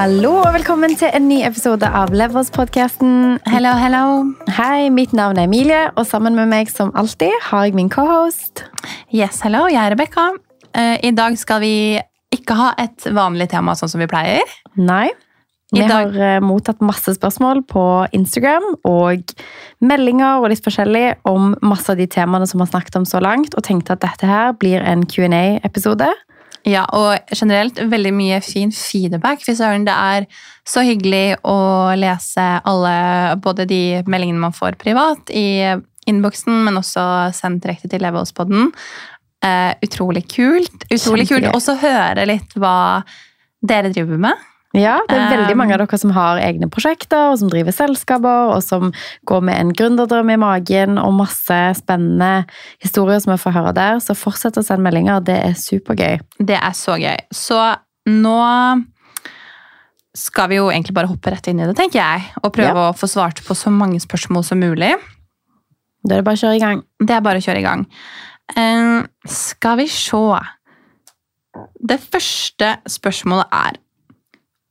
Hallo 0.00 0.30
og 0.40 0.54
velkommen 0.54 0.94
til 0.96 1.10
en 1.12 1.26
ny 1.28 1.42
episode 1.44 1.84
av 1.84 2.08
Levels-podkasten. 2.16 3.34
Hello, 3.52 3.74
hello. 3.76 4.04
Hei, 4.56 4.86
mitt 4.88 5.10
navn 5.12 5.36
er 5.36 5.44
Emilie, 5.44 5.80
og 5.92 6.06
sammen 6.08 6.32
med 6.38 6.48
meg 6.48 6.70
som 6.72 6.88
alltid 6.96 7.34
har 7.50 7.66
jeg 7.66 7.76
min 7.76 7.90
cohost. 7.92 8.62
Yes, 9.12 9.42
hello. 9.44 9.66
Jeg 9.68 9.76
er 9.82 9.92
Rebekka. 9.92 10.24
Uh, 10.72 10.96
I 11.04 11.10
dag 11.12 11.36
skal 11.36 11.60
vi 11.60 11.74
ikke 12.32 12.56
ha 12.56 12.70
et 12.80 13.10
vanlig 13.12 13.50
tema 13.52 13.74
sånn 13.76 13.92
som 13.92 14.00
vi 14.00 14.08
pleier. 14.08 14.48
Nei. 14.80 15.10
Vi 15.68 15.84
dag- 15.84 16.16
har 16.16 16.40
uh, 16.40 16.46
mottatt 16.48 16.80
masse 16.80 17.12
spørsmål 17.18 17.60
på 17.68 17.84
Instagram 18.16 18.70
og 18.88 19.36
meldinger 19.84 20.40
og 20.40 20.48
litt 20.54 20.64
forskjellig 20.64 21.18
om 21.28 21.52
masse 21.60 21.92
av 21.92 22.00
de 22.00 22.08
temaene 22.08 22.48
som 22.48 22.56
vi 22.56 22.64
har 22.64 22.72
snakket 22.72 23.02
om 23.02 23.04
så 23.04 23.20
langt, 23.20 23.52
og 23.52 23.68
tenkte 23.68 24.00
at 24.00 24.06
dette 24.08 24.32
her 24.32 24.56
blir 24.56 24.80
en 24.80 25.04
Q&A-episode. 25.04 26.08
Ja, 26.68 26.82
og 26.92 27.32
generelt 27.32 27.78
veldig 27.90 28.12
mye 28.12 28.40
fin 28.44 28.72
feedback. 28.74 29.44
Fy 29.46 29.54
søren, 29.56 29.86
det 29.88 29.94
er 29.94 30.26
så 30.68 30.84
hyggelig 30.84 31.38
å 31.48 31.56
lese 31.98 32.46
alle, 32.68 32.96
både 33.40 33.66
de 33.70 33.82
meldingene 34.10 34.42
man 34.42 34.56
får 34.56 34.76
privat 34.80 35.32
i 35.32 35.72
innboksen, 36.10 36.64
men 36.66 36.80
også 36.80 37.04
sendt 37.36 37.64
direkte 37.64 37.90
til 37.90 38.04
Leveholdspodden. 38.04 38.70
Uh, 39.40 39.72
utrolig 39.84 40.26
kult. 40.28 40.84
Utrolig 40.90 41.24
kult 41.30 41.46
Kjempegøy. 41.46 41.56
også 41.56 41.78
høre 41.80 42.26
litt 42.28 42.56
hva 42.60 43.00
dere 43.64 43.92
driver 43.92 44.20
med. 44.20 44.49
Ja, 44.76 45.00
det 45.10 45.16
er 45.18 45.32
veldig 45.32 45.56
mange 45.58 45.74
av 45.74 45.80
dere 45.82 45.98
som 45.98 46.12
har 46.14 46.38
egne 46.38 46.68
prosjekter, 46.70 47.32
og 47.32 47.40
som 47.40 47.48
driver 47.50 47.74
selskaper, 47.74 48.52
og 48.54 48.60
som 48.62 48.92
går 49.26 49.42
med 49.48 49.58
en 49.58 49.72
gründerdrøm 49.74 50.30
i 50.30 50.38
magen, 50.38 51.00
og 51.02 51.16
masse 51.18 51.58
spennende 51.80 52.44
historier 52.78 53.18
som 53.18 53.34
vi 53.34 53.40
får 53.42 53.56
høre 53.56 53.72
der. 53.74 53.98
Så 54.04 54.14
fortsett 54.14 54.60
å 54.60 54.62
sende 54.62 54.86
meldinger, 54.86 55.24
det 55.26 55.40
er 55.42 55.58
supergøy. 55.58 56.22
Det 56.38 56.54
er 56.60 56.78
så 56.78 56.94
gøy. 57.02 57.18
Så 57.34 57.58
nå 58.14 58.38
skal 60.14 60.50
vi 60.50 60.60
jo 60.60 60.70
egentlig 60.70 60.94
bare 60.94 61.10
hoppe 61.10 61.34
rett 61.34 61.50
inn 61.50 61.62
i 61.62 61.66
det, 61.66 61.74
tenker 61.78 61.98
jeg. 61.98 62.30
Og 62.44 62.54
prøve 62.54 62.86
å 62.88 62.94
få 62.94 63.10
svart 63.10 63.42
på 63.46 63.58
så 63.58 63.74
mange 63.74 63.98
spørsmål 64.02 64.46
som 64.46 64.62
mulig. 64.62 64.94
Da 66.06 66.14
er 66.14 66.22
det 66.22 66.28
bare 66.30 66.38
å 66.38 66.44
kjøre 66.46 66.56
i 66.56 66.62
gang. 66.62 66.86
Det 67.02 67.18
er 67.18 67.26
bare 67.26 67.42
å 67.42 67.44
kjøre 67.44 67.60
i 67.60 67.66
gang. 67.66 67.86
Skal 69.26 69.82
vi 69.82 69.90
se 69.90 70.24
Det 71.90 71.98
første 71.98 72.76
spørsmålet 72.86 73.50
er 73.50 73.78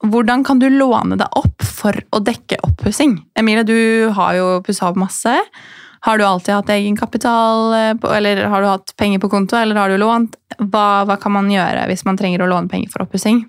Hvordan 0.05 0.45
kan 0.47 0.61
du 0.61 0.69
låne 0.72 1.17
deg 1.19 1.36
opp 1.36 1.66
for 1.66 1.95
å 2.16 2.22
dekke 2.23 2.61
oppussing? 2.64 3.17
Emilie, 3.36 3.66
du 3.67 4.09
har 4.16 4.38
jo 4.38 4.47
pussa 4.64 4.88
opp 4.88 5.00
masse. 5.00 5.33
Har 6.08 6.17
du 6.17 6.23
alltid 6.23 6.56
hatt 6.56 6.69
egenkapital, 6.72 7.73
eh, 7.75 8.11
eller 8.16 8.45
har 8.47 8.61
du 8.61 8.67
hatt 8.67 8.94
penger 8.95 9.19
på 9.19 9.30
konto, 9.30 9.58
eller 9.59 9.75
har 9.75 9.89
du 9.89 9.97
lånt? 10.00 10.38
Hva, 10.59 11.03
hva 11.03 11.19
kan 11.19 11.36
man 11.36 11.50
gjøre 11.52 11.88
hvis 11.91 12.06
man 12.08 12.19
trenger 12.19 12.45
å 12.45 12.47
låne 12.47 12.72
penger 12.72 12.94
for 12.94 13.03
oppussing? 13.03 13.44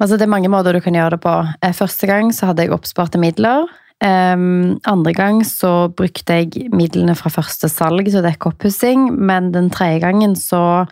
Altså, 0.00 0.16
det 0.16 0.26
er 0.26 0.34
mange 0.34 0.50
måter 0.52 0.76
du 0.76 0.80
kan 0.84 0.96
gjøre 0.96 1.16
det 1.16 1.22
på. 1.24 1.32
Eh, 1.62 1.72
Første 1.76 2.08
gang 2.08 2.32
så 2.36 2.50
hadde 2.50 2.66
jeg 2.66 2.74
oppsparte 2.76 3.20
midler. 3.20 3.68
Um, 4.02 4.80
andre 4.90 5.12
gang 5.14 5.44
så 5.46 5.86
brukte 5.94 6.40
jeg 6.40 6.72
midlene 6.74 7.14
fra 7.14 7.30
første 7.30 7.68
salg 7.70 8.08
til 8.08 8.18
å 8.18 8.24
dekke 8.24 8.50
oppussing, 8.50 9.12
men 9.14 9.52
den 9.54 9.68
tredje 9.70 10.00
gangen 10.02 10.34
så 10.34 10.88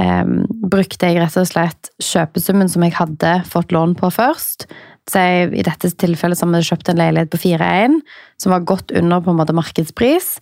em, 0.00 0.42
brukte 0.72 1.08
jeg 1.08 1.20
rett 1.20 1.36
og 1.40 1.48
slett 1.48 1.92
kjøpesummen 2.02 2.70
som 2.70 2.84
jeg 2.86 2.96
hadde 2.96 3.36
fått 3.48 3.74
lån 3.74 3.96
på 3.98 4.10
først. 4.14 4.66
Så 5.10 5.22
jeg, 5.22 5.52
I 5.58 5.64
dette 5.66 5.90
tilfellet 5.98 6.38
så 6.38 6.46
hadde 6.46 6.62
jeg 6.62 6.70
kjøpt 6.72 6.92
en 6.92 7.00
leilighet 7.00 7.32
på 7.32 7.40
4-1, 7.42 7.96
som 8.42 8.54
var 8.54 8.68
godt 8.68 8.94
under 8.98 9.24
på 9.24 9.32
en 9.32 9.40
måte 9.40 9.56
markedspris. 9.56 10.36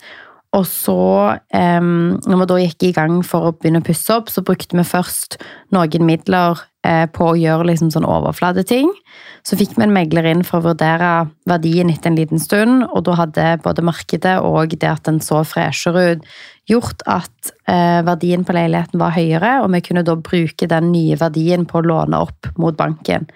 Og 0.56 0.66
så, 0.66 1.38
em, 1.54 2.18
når 2.26 2.40
vi 2.40 2.48
da 2.50 2.58
gikk 2.64 2.88
i 2.88 2.94
gang 2.96 3.20
for 3.26 3.46
å 3.46 3.54
begynne 3.54 3.84
å 3.84 3.86
pusse 3.86 4.10
opp, 4.16 4.32
så 4.32 4.42
brukte 4.42 4.76
vi 4.76 4.86
først 4.86 5.38
noen 5.74 6.06
midler 6.06 6.58
på 6.80 7.26
å 7.28 7.36
gjøre 7.36 7.66
liksom 7.68 7.90
sånn 7.92 8.06
overflateting. 8.08 8.88
Så 9.44 9.56
fikk 9.56 9.74
vi 9.76 9.84
en 9.86 9.92
megler 9.92 10.26
inn 10.30 10.44
for 10.44 10.60
å 10.60 10.70
vurdere 10.70 11.28
verdien 11.48 11.90
etter 11.92 12.12
en 12.12 12.16
liten 12.18 12.40
stund, 12.40 12.86
og 12.88 13.04
da 13.08 13.18
hadde 13.22 13.50
både 13.64 13.84
markedet 13.84 14.38
og 14.44 14.72
det 14.76 14.88
at 14.88 15.04
den 15.08 15.20
så 15.24 15.42
freshere 15.48 16.06
ut, 16.14 16.26
gjort 16.70 17.02
at 17.10 17.50
eh, 17.70 18.00
verdien 18.06 18.44
på 18.46 18.54
leiligheten 18.54 19.00
var 19.00 19.14
høyere, 19.16 19.56
og 19.64 19.72
vi 19.74 19.80
kunne 19.84 20.04
da 20.06 20.14
bruke 20.14 20.68
den 20.70 20.90
nye 20.92 21.16
verdien 21.18 21.64
på 21.66 21.80
å 21.80 21.86
låne 21.86 22.20
opp 22.22 22.50
mot 22.60 22.76
banken. 22.78 23.26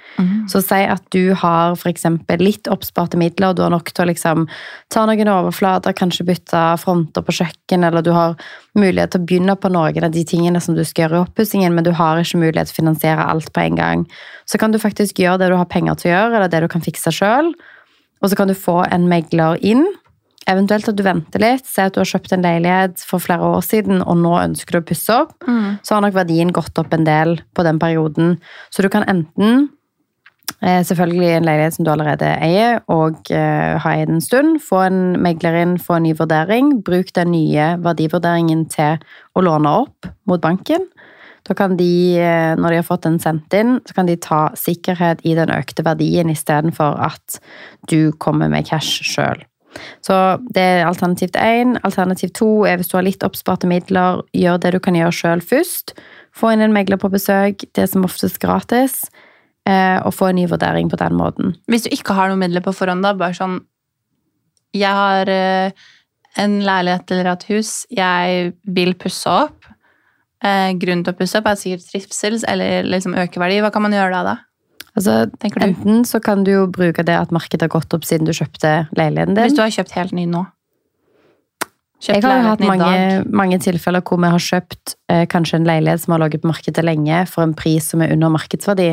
Så 0.51 0.63
si 0.63 0.83
at 0.87 1.03
du 1.15 1.35
har 1.41 1.75
eksempel 1.89 2.45
litt 2.45 2.71
oppsparte 2.71 3.19
midler, 3.21 3.51
og 3.51 3.59
du 3.59 3.65
har 3.65 3.73
nok 3.75 3.91
til 3.91 4.05
å 4.05 4.11
liksom 4.13 4.47
ta 4.93 5.07
noen 5.09 5.33
overflater, 5.33 5.97
kanskje 5.97 6.29
bytte 6.29 6.63
fronter 6.83 7.27
på 7.27 7.35
kjøkken, 7.41 7.89
eller 7.89 8.05
du 8.05 8.13
har 8.15 8.39
mulighet 8.79 9.15
til 9.15 9.23
å 9.23 9.27
begynne 9.29 9.57
på 9.61 9.71
noen 9.73 10.07
av 10.07 10.15
de 10.15 10.25
tingene 10.27 10.61
som 10.63 10.77
du 10.77 10.83
skal 10.87 11.07
gjøre 11.07 11.21
i 11.21 11.25
oppussingen, 11.29 11.75
men 11.75 11.87
du 11.87 11.93
har 11.95 12.21
ikke 12.21 12.41
mulighet 12.43 12.71
til 12.71 12.77
å 12.77 12.81
finansiere 12.83 13.27
alt 13.31 13.53
på 13.55 13.63
en 13.63 13.79
gang. 13.79 14.07
Så 14.51 14.59
kan 14.61 14.75
du 14.75 14.81
faktisk 14.83 15.21
gjøre 15.23 15.43
det 15.43 15.51
du 15.53 15.59
har 15.59 15.71
penger 15.71 15.99
til 16.01 16.11
å 16.11 16.15
gjøre, 16.15 16.33
eller 16.39 16.51
det 16.53 16.65
du 16.65 16.71
kan 16.73 16.85
fikse 16.85 17.13
sjøl, 17.15 17.53
og 18.23 18.31
så 18.31 18.39
kan 18.39 18.51
du 18.51 18.57
få 18.57 18.81
en 18.89 19.07
megler 19.11 19.61
inn. 19.63 19.85
Eventuelt 20.51 20.89
at 20.91 20.97
du 20.99 21.05
venter 21.07 21.41
litt, 21.41 21.65
se 21.69 21.87
at 21.87 21.95
du 21.95 22.03
har 22.03 22.09
kjøpt 22.09 22.35
en 22.37 22.45
leilighet 22.45 23.05
for 23.09 23.23
flere 23.23 23.47
år 23.57 23.63
siden, 23.65 24.03
og 24.03 24.19
nå 24.21 24.35
ønsker 24.43 24.77
du 24.77 24.83
å 24.83 24.89
pusse 24.91 25.23
opp, 25.25 25.39
så 25.83 25.95
har 25.95 26.05
nok 26.05 26.17
verdien 26.19 26.53
gått 26.53 26.77
opp 26.81 26.93
en 26.93 27.07
del 27.07 27.39
på 27.57 27.65
den 27.65 27.81
perioden. 27.81 28.37
Så 28.71 28.85
du 28.85 28.91
kan 28.93 29.07
enten 29.09 29.71
selvfølgelig 30.65 31.31
en 31.35 31.45
leilighet 31.45 31.77
som 31.77 31.85
du 31.85 31.91
allerede 31.93 32.29
eier, 32.41 32.79
og 32.89 33.29
eh, 33.35 33.75
har 33.83 33.99
eid 33.99 34.13
en 34.13 34.23
stund, 34.25 34.59
få 34.65 34.85
en 34.87 35.01
megler 35.21 35.59
inn, 35.61 35.77
få 35.83 35.99
en 35.99 36.07
ny 36.09 36.15
vurdering, 36.17 36.71
bruk 36.87 37.13
den 37.17 37.35
nye 37.35 37.75
verdivurderingen 37.85 38.65
til 38.73 39.03
å 39.37 39.45
låne 39.45 39.75
opp 39.85 40.09
mot 40.31 40.41
banken. 40.41 40.87
Da 41.45 41.53
kan 41.59 41.77
de, 41.77 42.17
eh, 42.17 42.55
når 42.57 42.71
de 42.71 42.81
har 42.81 42.87
fått 42.89 43.05
den 43.05 43.19
sendt 43.21 43.53
inn, 43.53 43.77
så 43.85 43.99
kan 43.99 44.09
de 44.09 44.17
ta 44.17 44.47
sikkerhet 44.57 45.21
i 45.29 45.35
den 45.37 45.53
økte 45.53 45.85
verdien 45.85 46.33
istedenfor 46.33 46.97
at 47.11 47.41
du 47.91 48.13
kommer 48.17 48.49
med 48.49 48.65
cash 48.71 49.05
sjøl. 49.05 49.45
Så 50.07 50.17
det 50.55 50.63
er 50.63 50.87
alternativ 50.87 51.35
én. 51.37 51.77
Alternativ 51.85 52.33
to 52.33 52.65
er 52.65 52.79
hvis 52.79 52.89
du 52.89 52.97
har 52.97 53.05
litt 53.05 53.25
oppsparte 53.27 53.69
midler, 53.69 54.23
gjør 54.33 54.61
det 54.63 54.73
du 54.73 54.81
kan 54.81 54.97
gjøre 54.97 55.13
sjøl 55.13 55.45
først. 55.45 55.97
Få 56.35 56.55
inn 56.55 56.65
en 56.65 56.73
megler 56.73 57.01
på 57.03 57.11
besøk, 57.13 57.67
det 57.75 57.91
som 57.91 58.07
oftest 58.07 58.41
gratis, 58.41 59.03
eh, 59.11 59.34
og 59.65 60.13
få 60.13 60.27
en 60.29 60.37
ny 60.37 60.45
vurdering 60.51 60.91
på 60.93 60.99
den 61.01 61.15
måten. 61.17 61.55
Hvis 61.73 61.87
du 61.87 61.93
ikke 61.95 62.13
har 62.13 62.29
noen 62.29 62.43
midler 62.43 62.61
på 62.65 62.75
forhånd, 62.77 63.01
da, 63.07 63.15
bare 63.17 63.37
sånn 63.37 63.63
Jeg 64.77 64.91
har 64.93 65.31
eh, 65.31 65.85
en 66.43 66.57
leilighet 66.67 67.13
eller 67.15 67.31
et 67.33 67.47
hus, 67.53 67.85
jeg 67.95 68.51
vil 68.77 68.97
pusse 68.99 69.31
opp. 69.31 69.69
Eh, 70.45 70.73
grunnen 70.81 71.05
til 71.07 71.15
å 71.15 71.19
pusse 71.19 71.39
opp 71.39 71.47
er 71.49 71.61
sikkert 71.61 71.87
trivsel 71.93 72.41
eller 72.51 72.89
liksom 72.89 73.15
øke 73.17 73.41
verdi. 73.41 73.61
Hva 73.65 73.71
kan 73.75 73.87
man 73.87 73.95
gjøre 73.95 74.19
da? 74.19 74.35
da? 74.35 74.85
Altså, 74.95 75.15
du? 75.31 75.47
enten 75.63 76.05
så 76.07 76.21
kan 76.23 76.45
du 76.47 76.53
jo 76.53 76.67
bruke 76.71 77.03
det 77.07 77.17
at 77.19 77.33
markedet 77.35 77.67
har 77.67 77.73
gått 77.73 77.95
opp 77.97 78.05
siden 78.07 78.29
du 78.29 78.35
kjøpte 78.35 78.85
leiligheten 78.99 79.35
din. 79.35 79.47
Hvis 79.47 79.57
du 79.57 79.65
har 79.65 79.73
kjøpt 79.75 79.97
helt 79.97 80.15
ny 80.15 80.27
nå. 80.31 80.45
Jeg 82.05 82.21
har 82.21 82.43
hatt 82.45 82.61
mange, 82.61 83.25
mange 83.33 83.57
tilfeller 83.65 84.03
hvor 84.05 84.21
vi 84.21 84.29
har 84.29 84.43
kjøpt 84.43 84.97
eh, 85.09 85.25
kanskje 85.31 85.63
en 85.63 85.69
leilighet 85.69 86.03
som 86.03 86.13
har 86.15 86.25
ligget 86.27 86.43
på 86.43 86.51
markedet 86.51 86.85
lenge, 86.85 87.23
for 87.31 87.47
en 87.47 87.55
pris 87.57 87.87
som 87.95 88.03
er 88.05 88.13
under 88.13 88.33
markedsverdi. 88.35 88.91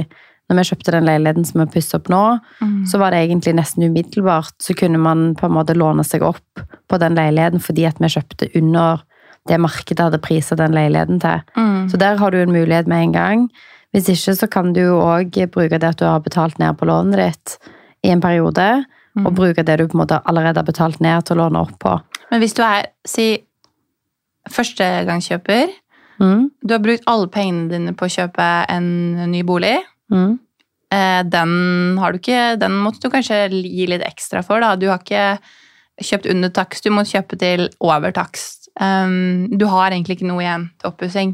Når 0.51 0.57
vi 0.59 0.67
kjøpte 0.67 0.91
den 0.91 1.05
leiligheten 1.07 1.45
som 1.47 1.61
vi 1.61 1.69
pusser 1.71 2.01
opp 2.01 2.09
nå, 2.11 2.21
mm. 2.59 2.73
så 2.91 2.99
var 2.99 3.13
det 3.15 3.21
egentlig 3.23 3.53
nesten 3.55 3.85
umiddelbart. 3.87 4.57
Så 4.59 4.75
kunne 4.75 4.99
man 4.99 5.29
på 5.39 5.47
en 5.47 5.55
måte 5.55 5.77
låne 5.77 6.03
seg 6.03 6.25
opp 6.27 6.63
på 6.91 6.99
den 6.99 7.15
leiligheten 7.15 7.63
fordi 7.63 7.85
at 7.87 8.01
vi 8.03 8.11
kjøpte 8.11 8.49
under 8.59 9.05
det 9.47 9.57
markedet 9.63 10.03
hadde 10.03 10.19
priset 10.21 10.59
den 10.59 10.75
leiligheten 10.75 11.21
til. 11.23 11.39
Mm. 11.55 11.87
Så 11.89 11.97
der 12.01 12.19
har 12.19 12.35
du 12.35 12.41
en 12.41 12.51
mulighet 12.51 12.91
med 12.91 13.07
en 13.07 13.15
gang. 13.15 13.45
Hvis 13.95 14.11
ikke 14.11 14.35
så 14.37 14.49
kan 14.51 14.73
du 14.75 14.83
òg 14.99 15.39
bruke 15.55 15.79
det 15.79 15.93
at 15.95 15.99
du 15.99 16.05
har 16.05 16.19
betalt 16.23 16.59
ned 16.59 16.75
på 16.77 16.87
lånet 16.91 17.17
ditt 17.23 17.71
i 18.03 18.11
en 18.11 18.21
periode, 18.21 18.67
og 19.19 19.33
bruke 19.35 19.63
det 19.67 19.79
du 19.79 19.87
på 19.87 19.97
en 19.97 20.03
måte 20.03 20.21
allerede 20.29 20.61
har 20.61 20.67
betalt 20.67 21.01
ned 21.03 21.25
til 21.27 21.35
å 21.35 21.45
låne 21.45 21.63
opp 21.63 21.73
på. 21.83 21.97
Men 22.31 22.43
hvis 22.43 22.55
du 22.55 22.61
er, 22.63 22.91
si, 23.07 23.33
førstegangskjøper, 24.49 25.73
Mm. 26.21 26.49
du 26.61 26.73
har 26.73 26.79
brukt 26.79 27.07
alle 27.09 27.27
pengene 27.33 27.69
dine 27.71 27.93
på 27.97 28.05
å 28.05 28.13
kjøpe 28.13 28.47
en 28.69 28.87
ny 29.31 29.41
bolig, 29.47 29.79
Mm. 30.11 30.39
eh, 30.93 31.21
den 31.31 31.51
har 32.01 32.11
du 32.11 32.21
ikke, 32.21 32.55
den 32.61 32.79
måtte 32.83 33.01
du 33.03 33.11
kanskje 33.13 33.45
gi 33.49 33.87
litt 33.89 34.05
ekstra 34.07 34.43
for, 34.45 34.63
da. 34.63 34.75
Du 34.75 34.89
har 34.91 35.01
ikke 35.01 35.39
kjøpt 36.01 36.29
under 36.31 36.51
takst, 36.53 36.85
du 36.85 36.93
må 36.93 37.05
kjøpe 37.07 37.37
til 37.39 37.69
over 37.83 38.13
takst. 38.15 38.69
Um, 38.79 39.47
du 39.51 39.65
har 39.67 39.91
egentlig 39.91 40.17
ikke 40.17 40.29
noe 40.29 40.43
igjen 40.43 40.69
til 40.79 40.91
oppussing. 40.91 41.33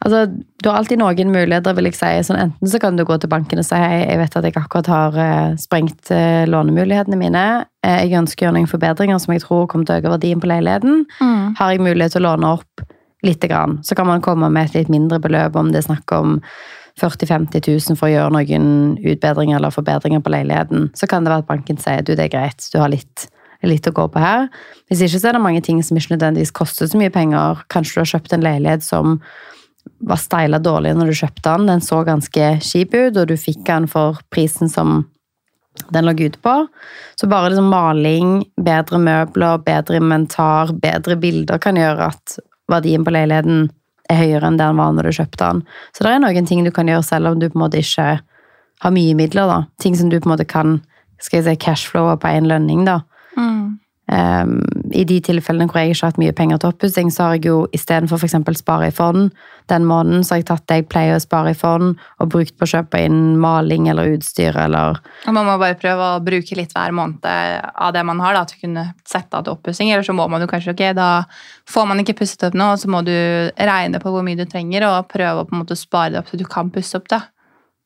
Altså, 0.00 0.22
du 0.32 0.68
har 0.70 0.78
alltid 0.78 1.00
noen 1.00 1.32
muligheter, 1.32 1.74
vil 1.76 1.90
jeg 1.90 1.96
si. 1.98 2.12
Sånn, 2.24 2.38
enten 2.40 2.70
så 2.72 2.78
kan 2.80 2.96
du 2.96 3.02
gå 3.04 3.18
til 3.20 3.28
banken 3.32 3.60
og 3.60 3.66
si 3.66 3.76
hei, 3.76 3.98
jeg 4.06 4.20
vet 4.20 4.36
at 4.38 4.46
jeg 4.48 4.56
akkurat 4.56 4.88
har 4.88 5.18
eh, 5.20 5.58
sprengt 5.60 6.12
eh, 6.14 6.46
lånemulighetene 6.48 7.18
mine. 7.20 7.42
Jeg 7.84 8.16
ønsker 8.16 8.44
å 8.44 8.48
gjøre 8.48 8.56
noen 8.56 8.70
forbedringer 8.70 9.20
som 9.20 9.34
jeg 9.34 9.44
tror 9.44 9.66
kommer 9.68 9.88
til 9.88 9.98
å 9.98 10.00
øke 10.00 10.14
verdien 10.14 10.40
på 10.40 10.48
leiligheten. 10.48 11.04
Har 11.58 11.74
jeg 11.74 11.84
mulighet 11.84 12.16
til 12.16 12.24
å 12.24 12.30
låne 12.30 12.54
opp 12.56 12.84
lite 13.24 13.48
grann, 13.48 13.78
så 13.84 13.96
kan 13.96 14.08
man 14.08 14.22
komme 14.24 14.48
med 14.52 14.70
et 14.70 14.78
litt 14.78 14.92
mindre 14.92 15.20
beløp 15.20 15.56
om 15.56 15.72
det 15.72 15.82
er 15.82 15.88
snakk 15.90 16.12
om 16.16 16.38
40 16.98 17.26
000-50 17.26 17.68
000 17.90 17.98
for 17.98 18.08
å 18.08 18.14
gjøre 18.14 18.32
noen 18.34 18.96
utbedringer 18.98 19.58
eller 19.58 19.74
forbedringer 19.74 20.22
på 20.24 20.32
leiligheten. 20.32 20.88
Så 20.96 21.08
kan 21.10 21.24
det 21.24 21.32
være 21.32 21.44
at 21.44 21.50
banken 21.50 21.78
sier 21.80 22.02
du, 22.02 22.14
det 22.14 22.26
er 22.26 22.32
greit, 22.32 22.66
du 22.72 22.80
har 22.80 22.90
litt, 22.92 23.28
litt 23.66 23.86
å 23.88 23.94
gå 23.94 24.08
på 24.10 24.22
her. 24.22 24.48
Hvis 24.90 25.04
ikke 25.06 25.20
så 25.20 25.30
er 25.30 25.38
det 25.38 25.44
mange 25.44 25.62
ting 25.64 25.80
som 25.86 25.98
ikke 25.98 26.16
nødvendigvis 26.16 26.54
koster 26.56 26.90
så 26.90 26.98
mye 27.00 27.12
penger. 27.14 27.62
Kanskje 27.72 27.98
du 27.98 28.02
har 28.02 28.12
kjøpt 28.14 28.36
en 28.36 28.46
leilighet 28.46 28.86
som 28.86 29.20
var 30.04 30.20
steila 30.20 30.60
dårlig 30.60 30.92
når 30.96 31.10
du 31.10 31.18
kjøpte 31.22 31.46
den. 31.46 31.70
Den 31.70 31.84
så 31.84 32.02
ganske 32.06 32.52
kjip 32.64 32.94
ut, 32.96 33.16
og 33.16 33.30
du 33.30 33.36
fikk 33.40 33.64
den 33.68 33.88
for 33.90 34.20
prisen 34.32 34.72
som 34.72 35.04
den 35.94 36.06
lå 36.06 36.14
ute 36.18 36.40
på. 36.42 36.54
Så 37.20 37.28
bare 37.30 37.52
liksom 37.52 37.70
maling, 37.72 38.40
bedre 38.60 39.00
møbler, 39.00 39.60
bedre 39.64 40.00
inventar, 40.00 40.74
bedre 40.76 41.16
bilder 41.20 41.60
kan 41.62 41.78
gjøre 41.78 42.10
at 42.12 42.40
verdien 42.70 43.04
på 43.06 43.14
leiligheten 43.14 43.68
er 44.10 44.18
høyere 44.18 44.48
enn 44.48 44.58
det 44.58 44.66
den 44.66 44.80
var 44.80 44.94
når 44.96 45.08
du 45.08 45.16
kjøpte 45.20 45.46
den. 45.46 45.62
Så 45.94 46.04
det 46.04 46.12
er 46.12 46.22
noen 46.24 46.48
ting 46.48 46.64
du 46.66 46.72
kan 46.74 46.90
gjøre 46.90 47.06
selv 47.06 47.30
om 47.30 47.40
du 47.40 47.48
på 47.48 47.58
en 47.58 47.64
måte 47.64 47.80
ikke 47.80 48.08
har 48.80 48.94
mye 48.94 49.16
midler. 49.16 49.46
da. 49.46 49.58
Ting 49.80 49.96
som 49.96 50.10
du 50.10 50.18
på 50.18 50.28
en 50.28 50.34
måte 50.34 50.48
kan 50.48 50.80
skal 51.20 51.40
jeg 51.40 51.46
si, 51.46 51.64
cashflowe 51.66 52.16
på 52.20 52.28
en 52.28 52.48
lønning. 52.48 52.84
da. 52.88 53.00
Um, 54.10 54.58
I 54.90 55.04
de 55.06 55.20
tilfellene 55.22 55.68
hvor 55.70 55.78
jeg 55.78 55.92
ikke 55.92 56.02
har 56.02 56.10
hatt 56.10 56.18
mye 56.18 56.34
penger 56.34 56.58
til 56.58 56.72
oppussing, 56.72 57.12
så 57.14 57.28
har 57.28 57.36
jeg 57.36 57.46
jo 57.46 57.58
istedenfor 57.76 58.18
f.eks. 58.18 58.34
spare 58.58 58.88
i 58.90 58.94
fond, 58.94 59.28
den 59.70 59.86
måneden 59.86 60.24
så 60.26 60.34
har 60.34 60.40
jeg 60.40 60.48
tatt 60.48 60.64
det 60.66 60.78
jeg 60.80 60.86
pleier 60.90 61.14
å 61.14 61.22
spare 61.22 61.52
i 61.54 61.58
fond, 61.58 61.94
og 62.18 62.32
brukt 62.32 62.56
på 62.58 62.66
å 62.66 62.70
kjøpe 62.72 62.98
inn 63.06 63.38
maling 63.38 63.86
eller 63.92 64.16
utstyr 64.16 64.58
eller 64.58 64.98
Og 65.30 65.36
man 65.36 65.46
må 65.46 65.54
bare 65.62 65.78
prøve 65.78 66.08
å 66.16 66.24
bruke 66.26 66.58
litt 66.58 66.74
hver 66.74 66.94
måned 66.96 67.22
av 67.22 67.94
det 67.94 68.02
man 68.08 68.22
har, 68.24 68.34
da, 68.34 68.42
til 68.48 68.58
å 68.58 68.64
kunne 68.64 68.86
sette 69.06 69.38
av 69.38 69.46
til 69.46 69.54
oppussing. 69.54 69.92
Eller 69.92 70.06
så 70.06 70.16
må 70.16 70.26
man 70.32 70.42
jo 70.42 70.50
kanskje 70.50 70.74
ok, 70.74 70.84
da 70.98 71.10
får 71.70 71.86
man 71.92 72.02
ikke 72.02 72.18
pusset 72.24 72.48
opp 72.48 72.58
nå, 72.58 72.72
så 72.82 72.90
må 72.90 73.04
du 73.06 73.14
regne 73.54 74.02
på 74.02 74.10
hvor 74.10 74.26
mye 74.26 74.40
du 74.40 74.46
trenger, 74.50 74.88
og 74.90 75.10
prøve 75.12 75.44
å 75.44 75.46
på 75.46 75.54
en 75.54 75.62
måte 75.62 75.78
spare 75.78 76.16
det 76.16 76.24
opp 76.24 76.32
så 76.32 76.40
du 76.40 76.48
kan 76.50 76.74
pusse 76.74 76.98
opp 76.98 77.06
det. 77.14 77.22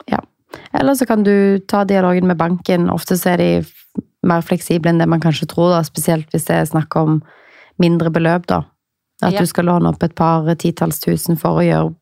Ja. 0.08 0.24
Eller 0.72 0.96
så 0.96 1.04
kan 1.04 1.26
du 1.26 1.60
ta 1.68 1.84
dialogen 1.84 2.30
med 2.30 2.40
banken. 2.40 2.88
Ofte 2.92 3.18
så 3.20 3.34
er 3.34 3.42
de 3.42 3.50
mer 4.28 4.44
fleksible 4.44 4.90
enn 4.90 4.98
det 5.02 5.08
man 5.08 5.20
kanskje 5.22 5.48
tror, 5.50 5.70
da, 5.74 5.82
spesielt 5.86 6.30
hvis 6.32 6.46
det 6.48 6.56
er 6.56 6.70
snakk 6.70 6.96
om 7.00 7.22
mindre 7.82 8.10
beløp. 8.10 8.46
da. 8.46 8.62
At 9.22 9.32
Ja. 9.32 9.40
du 9.40 9.46
skal 9.46 9.64
låne 9.66 9.88
opp 9.88 10.02
et 10.02 10.14
par 10.14 10.42
titalls 10.56 11.00
tusen 11.00 11.38
for 11.38 11.60
å 11.60 11.64
gjøre 11.64 11.94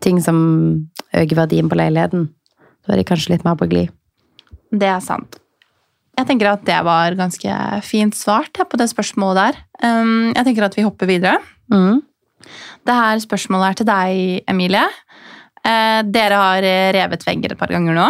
ting 0.00 0.20
som 0.20 0.90
øker 1.14 1.36
verdien 1.36 1.68
på 1.68 1.76
leiligheten. 1.76 2.28
Da 2.86 2.92
er 2.92 2.96
de 2.96 3.04
kanskje 3.04 3.30
litt 3.30 3.44
mer 3.44 3.54
på 3.56 3.68
glid. 3.68 3.90
Det 4.72 4.88
er 4.88 5.00
sant. 5.00 5.38
Jeg 6.16 6.26
tenker 6.26 6.46
at 6.52 6.64
det 6.64 6.84
var 6.84 7.14
ganske 7.18 7.82
fint 7.82 8.14
svart 8.14 8.52
på 8.52 8.76
det 8.78 8.88
spørsmålet 8.90 9.34
der. 9.36 9.54
Um, 9.82 10.32
jeg 10.34 10.44
tenker 10.44 10.64
at 10.64 10.74
vi 10.76 10.82
hopper 10.86 11.06
videre. 11.06 11.38
Mm. 11.72 12.02
Det 12.84 12.94
her 12.94 13.18
spørsmålet 13.18 13.70
er 13.70 13.74
til 13.74 13.86
deg, 13.86 14.44
Emilie. 14.48 14.84
Eh, 15.64 16.02
dere 16.02 16.36
har 16.38 16.62
eh, 16.62 16.92
revet 16.92 17.24
vegger 17.24 17.52
et 17.54 17.58
par 17.58 17.72
ganger 17.72 17.96
nå. 17.96 18.08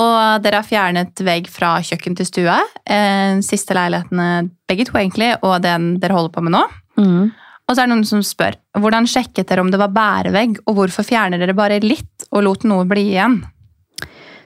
Og 0.00 0.44
dere 0.44 0.62
har 0.62 0.66
fjernet 0.66 1.20
vegg 1.26 1.50
fra 1.52 1.74
kjøkken 1.84 2.16
til 2.16 2.28
stue. 2.28 2.56
Eh, 2.88 3.40
siste 3.44 3.76
leilighetene, 3.76 4.48
begge 4.70 4.88
to 4.88 4.96
egentlig, 4.96 5.34
og 5.44 5.60
den 5.64 5.92
dere 6.00 6.16
holder 6.16 6.34
på 6.34 6.44
med 6.46 6.56
nå. 6.56 6.64
Mm. 7.00 7.30
Og 7.70 7.76
så 7.76 7.82
er 7.82 7.86
det 7.86 7.92
noen 7.92 8.08
som 8.08 8.22
spør 8.24 8.56
hvordan 8.80 9.06
sjekket 9.10 9.50
dere 9.50 9.62
om 9.62 9.70
det 9.70 9.78
var 9.78 9.92
bærevegg, 9.94 10.58
og 10.66 10.78
hvorfor 10.78 11.06
fjerner 11.06 11.38
dere 11.42 11.54
bare 11.58 11.82
litt 11.84 12.26
og 12.32 12.42
lot 12.46 12.66
noe 12.66 12.88
bli 12.88 13.12
igjen? 13.12 13.40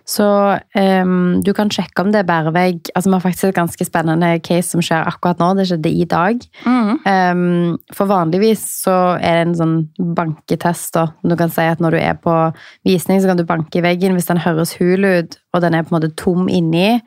Så 0.05 0.25
um, 0.77 1.41
du 1.41 1.51
kan 1.57 1.71
sjekke 1.73 2.05
om 2.05 2.11
det 2.13 2.21
er 2.21 2.29
bærevegg. 2.29 2.91
Altså, 2.93 3.09
Vi 3.09 3.15
har 3.15 3.25
faktisk 3.25 3.49
et 3.49 3.57
ganske 3.57 3.87
spennende 3.89 4.31
case 4.45 4.75
som 4.75 4.83
skjer 4.85 5.09
akkurat 5.09 5.41
nå. 5.41 5.49
Det 5.57 5.67
skjedde 5.71 5.93
i 5.93 6.05
dag. 6.05 6.45
Mm. 6.69 6.91
Um, 7.09 7.79
for 7.97 8.11
vanligvis 8.11 8.67
så 8.85 8.99
er 9.17 9.41
det 9.41 9.47
en 9.47 9.59
sånn 9.63 9.77
banketest. 10.17 10.93
da. 10.99 11.09
Du 11.25 11.37
kan 11.41 11.53
si 11.53 11.65
at 11.65 11.81
når 11.81 11.97
du 11.97 12.01
er 12.03 12.21
på 12.21 12.37
visning, 12.85 13.23
så 13.23 13.33
kan 13.33 13.41
du 13.41 13.49
banke 13.49 13.81
i 13.81 13.85
veggen. 13.87 14.17
Hvis 14.19 14.29
den 14.29 14.45
høres 14.45 14.77
hul 14.77 15.09
ut, 15.09 15.39
og 15.57 15.65
den 15.65 15.75
er 15.75 15.87
på 15.87 15.95
en 15.95 16.01
måte 16.03 16.13
tom 16.21 16.53
inni, 16.53 17.01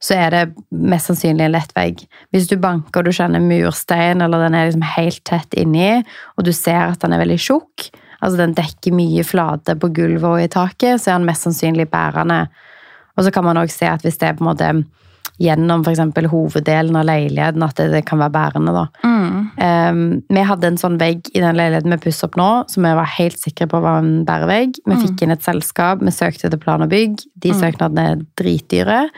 så 0.00 0.16
er 0.16 0.30
det 0.32 0.44
mest 0.72 1.10
sannsynlig 1.10 1.44
en 1.44 1.54
lett 1.54 1.74
vegg. 1.76 2.02
Hvis 2.32 2.48
du 2.50 2.56
banker 2.58 3.02
og 3.02 3.10
du 3.10 3.14
kjenner 3.14 3.42
murstein, 3.44 4.24
eller 4.24 4.46
den 4.46 4.56
er 4.56 4.70
liksom 4.70 4.86
helt 4.96 5.22
tett 5.28 5.54
inni, 5.60 6.00
og 6.34 6.46
du 6.48 6.54
ser 6.56 6.88
at 6.88 7.02
den 7.04 7.14
er 7.14 7.20
veldig 7.20 7.38
tjukk, 7.38 7.90
altså 8.20 8.36
den 8.36 8.54
dekker 8.54 8.92
mye 8.92 9.24
flate 9.24 9.76
på 9.80 9.92
gulvet 9.96 10.24
og 10.30 10.40
i 10.42 10.48
taket, 10.52 11.00
så 11.00 11.10
er 11.14 11.18
den 11.18 11.26
mest 11.28 11.46
sannsynlig 11.46 11.88
bærende. 11.90 12.48
Og 13.16 13.24
så 13.24 13.32
kan 13.34 13.44
man 13.44 13.56
også 13.56 13.78
se 13.82 13.86
at 13.90 14.02
hvis 14.02 14.18
det 14.20 14.28
er 14.28 14.34
på 14.38 14.44
en 14.44 14.50
måte 14.52 14.84
gjennom 15.40 15.80
eksempel 15.88 16.26
hoveddelen 16.28 16.96
av 17.00 17.06
leiligheten, 17.08 17.62
at 17.64 17.78
det, 17.80 17.86
det 17.94 18.02
kan 18.04 18.18
være 18.20 18.34
bærende. 18.34 18.72
da. 18.76 18.86
Mm. 19.04 19.38
Um, 19.56 20.00
vi 20.28 20.42
hadde 20.44 20.68
en 20.68 20.76
sånn 20.80 20.98
vegg 21.00 21.30
i 21.32 21.40
den 21.40 21.56
leiligheten 21.56 21.92
vi 21.94 22.00
pusser 22.04 22.28
opp 22.28 22.36
nå, 22.36 22.48
som 22.68 22.84
vi 22.84 22.92
var 22.98 23.08
helt 23.16 23.40
sikre 23.40 23.66
på 23.72 23.80
var 23.80 24.02
en 24.02 24.24
bærevegg. 24.28 24.76
Vi 24.84 24.94
Mm. 24.94 25.00
fikk 25.06 25.22
inn 25.24 25.30
et 25.32 25.42
selskap, 25.44 26.00
vi 26.04 26.12
søkte 26.12 26.50
til 26.50 26.58
plan 26.60 26.82
og 26.84 26.90
bygg. 26.92 27.16
De 27.40 27.52
Mm. 27.54 27.60
søknadene 27.60 28.04
er 28.10 28.16
dritdyre. 28.36 29.08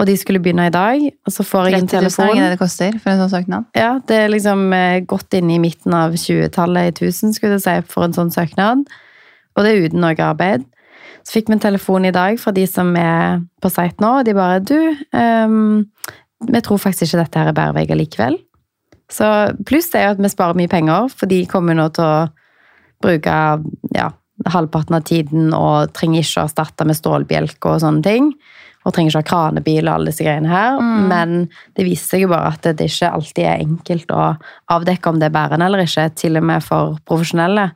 Og 0.00 0.08
de 0.08 0.16
skulle 0.16 0.40
begynne 0.40 0.70
i 0.70 0.72
dag, 0.72 1.02
og 1.28 1.32
så 1.34 1.44
får 1.44 1.66
jeg 1.68 1.74
30 1.74 1.82
en 1.82 1.86
000 1.86 1.90
er 1.90 2.00
telefon. 2.00 2.30
ikke 2.30 2.44
det 2.44 2.50
det 2.54 2.60
koster 2.62 2.98
for 3.02 3.12
en 3.12 3.20
sånn 3.20 3.32
søknad? 3.34 3.66
Ja, 3.76 3.90
det 4.08 4.16
er 4.16 4.32
liksom 4.32 4.62
eh, 4.72 5.02
godt 5.04 5.36
inne 5.36 5.58
i 5.58 5.60
midten 5.60 5.96
av 5.96 6.16
20-tallet 6.16 6.88
i 6.88 7.08
1000, 7.10 7.34
skulle 7.36 7.58
jeg 7.58 7.66
si, 7.66 7.74
for 7.92 8.06
en 8.06 8.16
sånn 8.16 8.32
søknad. 8.32 8.86
Og 9.52 9.66
det 9.66 9.72
er 9.74 9.88
uten 9.90 10.00
noe 10.00 10.16
arbeid. 10.24 10.64
Så 11.20 11.36
fikk 11.36 11.50
vi 11.50 11.58
en 11.58 11.62
telefon 11.62 12.08
i 12.08 12.14
dag 12.16 12.40
fra 12.40 12.52
de 12.56 12.64
som 12.70 12.94
er 12.96 13.42
på 13.60 13.68
site 13.72 14.00
nå, 14.00 14.14
og 14.20 14.24
de 14.24 14.36
bare 14.36 14.62
Du, 14.64 14.78
um, 15.12 15.84
vi 16.48 16.62
tror 16.64 16.80
faktisk 16.80 17.10
ikke 17.10 17.26
dette 17.26 17.42
her 17.42 17.50
er 17.52 17.58
bærevegg 17.58 17.92
likevel. 18.00 18.38
Så 19.10 19.26
pluss 19.68 19.90
det 19.92 20.00
er 20.00 20.08
jo 20.08 20.14
at 20.16 20.22
vi 20.22 20.32
sparer 20.32 20.56
mye 20.56 20.70
penger, 20.70 21.10
for 21.12 21.28
de 21.28 21.42
kommer 21.50 21.76
nå 21.76 21.90
til 21.92 22.06
å 22.06 22.30
bruke 23.04 23.36
ja, 23.96 24.08
halvparten 24.48 24.96
av 24.96 25.04
tiden 25.08 25.52
og 25.56 25.92
trenger 25.96 26.24
ikke 26.24 26.40
å 26.40 26.48
erstatte 26.48 26.86
med 26.88 26.96
stålbjelke 26.96 27.74
og 27.74 27.82
sånne 27.84 28.06
ting. 28.06 28.32
Og 28.88 28.94
trenger 28.96 29.12
ikke 29.12 29.20
ha 29.20 29.28
kranebil 29.28 29.84
og 29.84 29.94
alle 29.94 30.12
disse 30.12 30.24
greiene 30.24 30.48
her. 30.48 30.78
Mm. 30.80 31.00
Men 31.10 31.34
det 31.76 31.84
viser 31.84 32.14
seg 32.14 32.24
jo 32.24 32.30
bare 32.32 32.54
at 32.54 32.68
det 32.78 32.88
ikke 32.88 33.10
alltid 33.12 33.42
er 33.44 33.64
enkelt 33.66 34.14
å 34.16 34.28
avdekke 34.72 35.10
om 35.10 35.18
det 35.20 35.28
er 35.28 35.34
bærende 35.36 35.68
eller 35.68 35.84
ikke, 35.84 36.06
til 36.16 36.40
og 36.40 36.46
med 36.48 36.64
for 36.64 36.96
profesjonelle. 37.08 37.70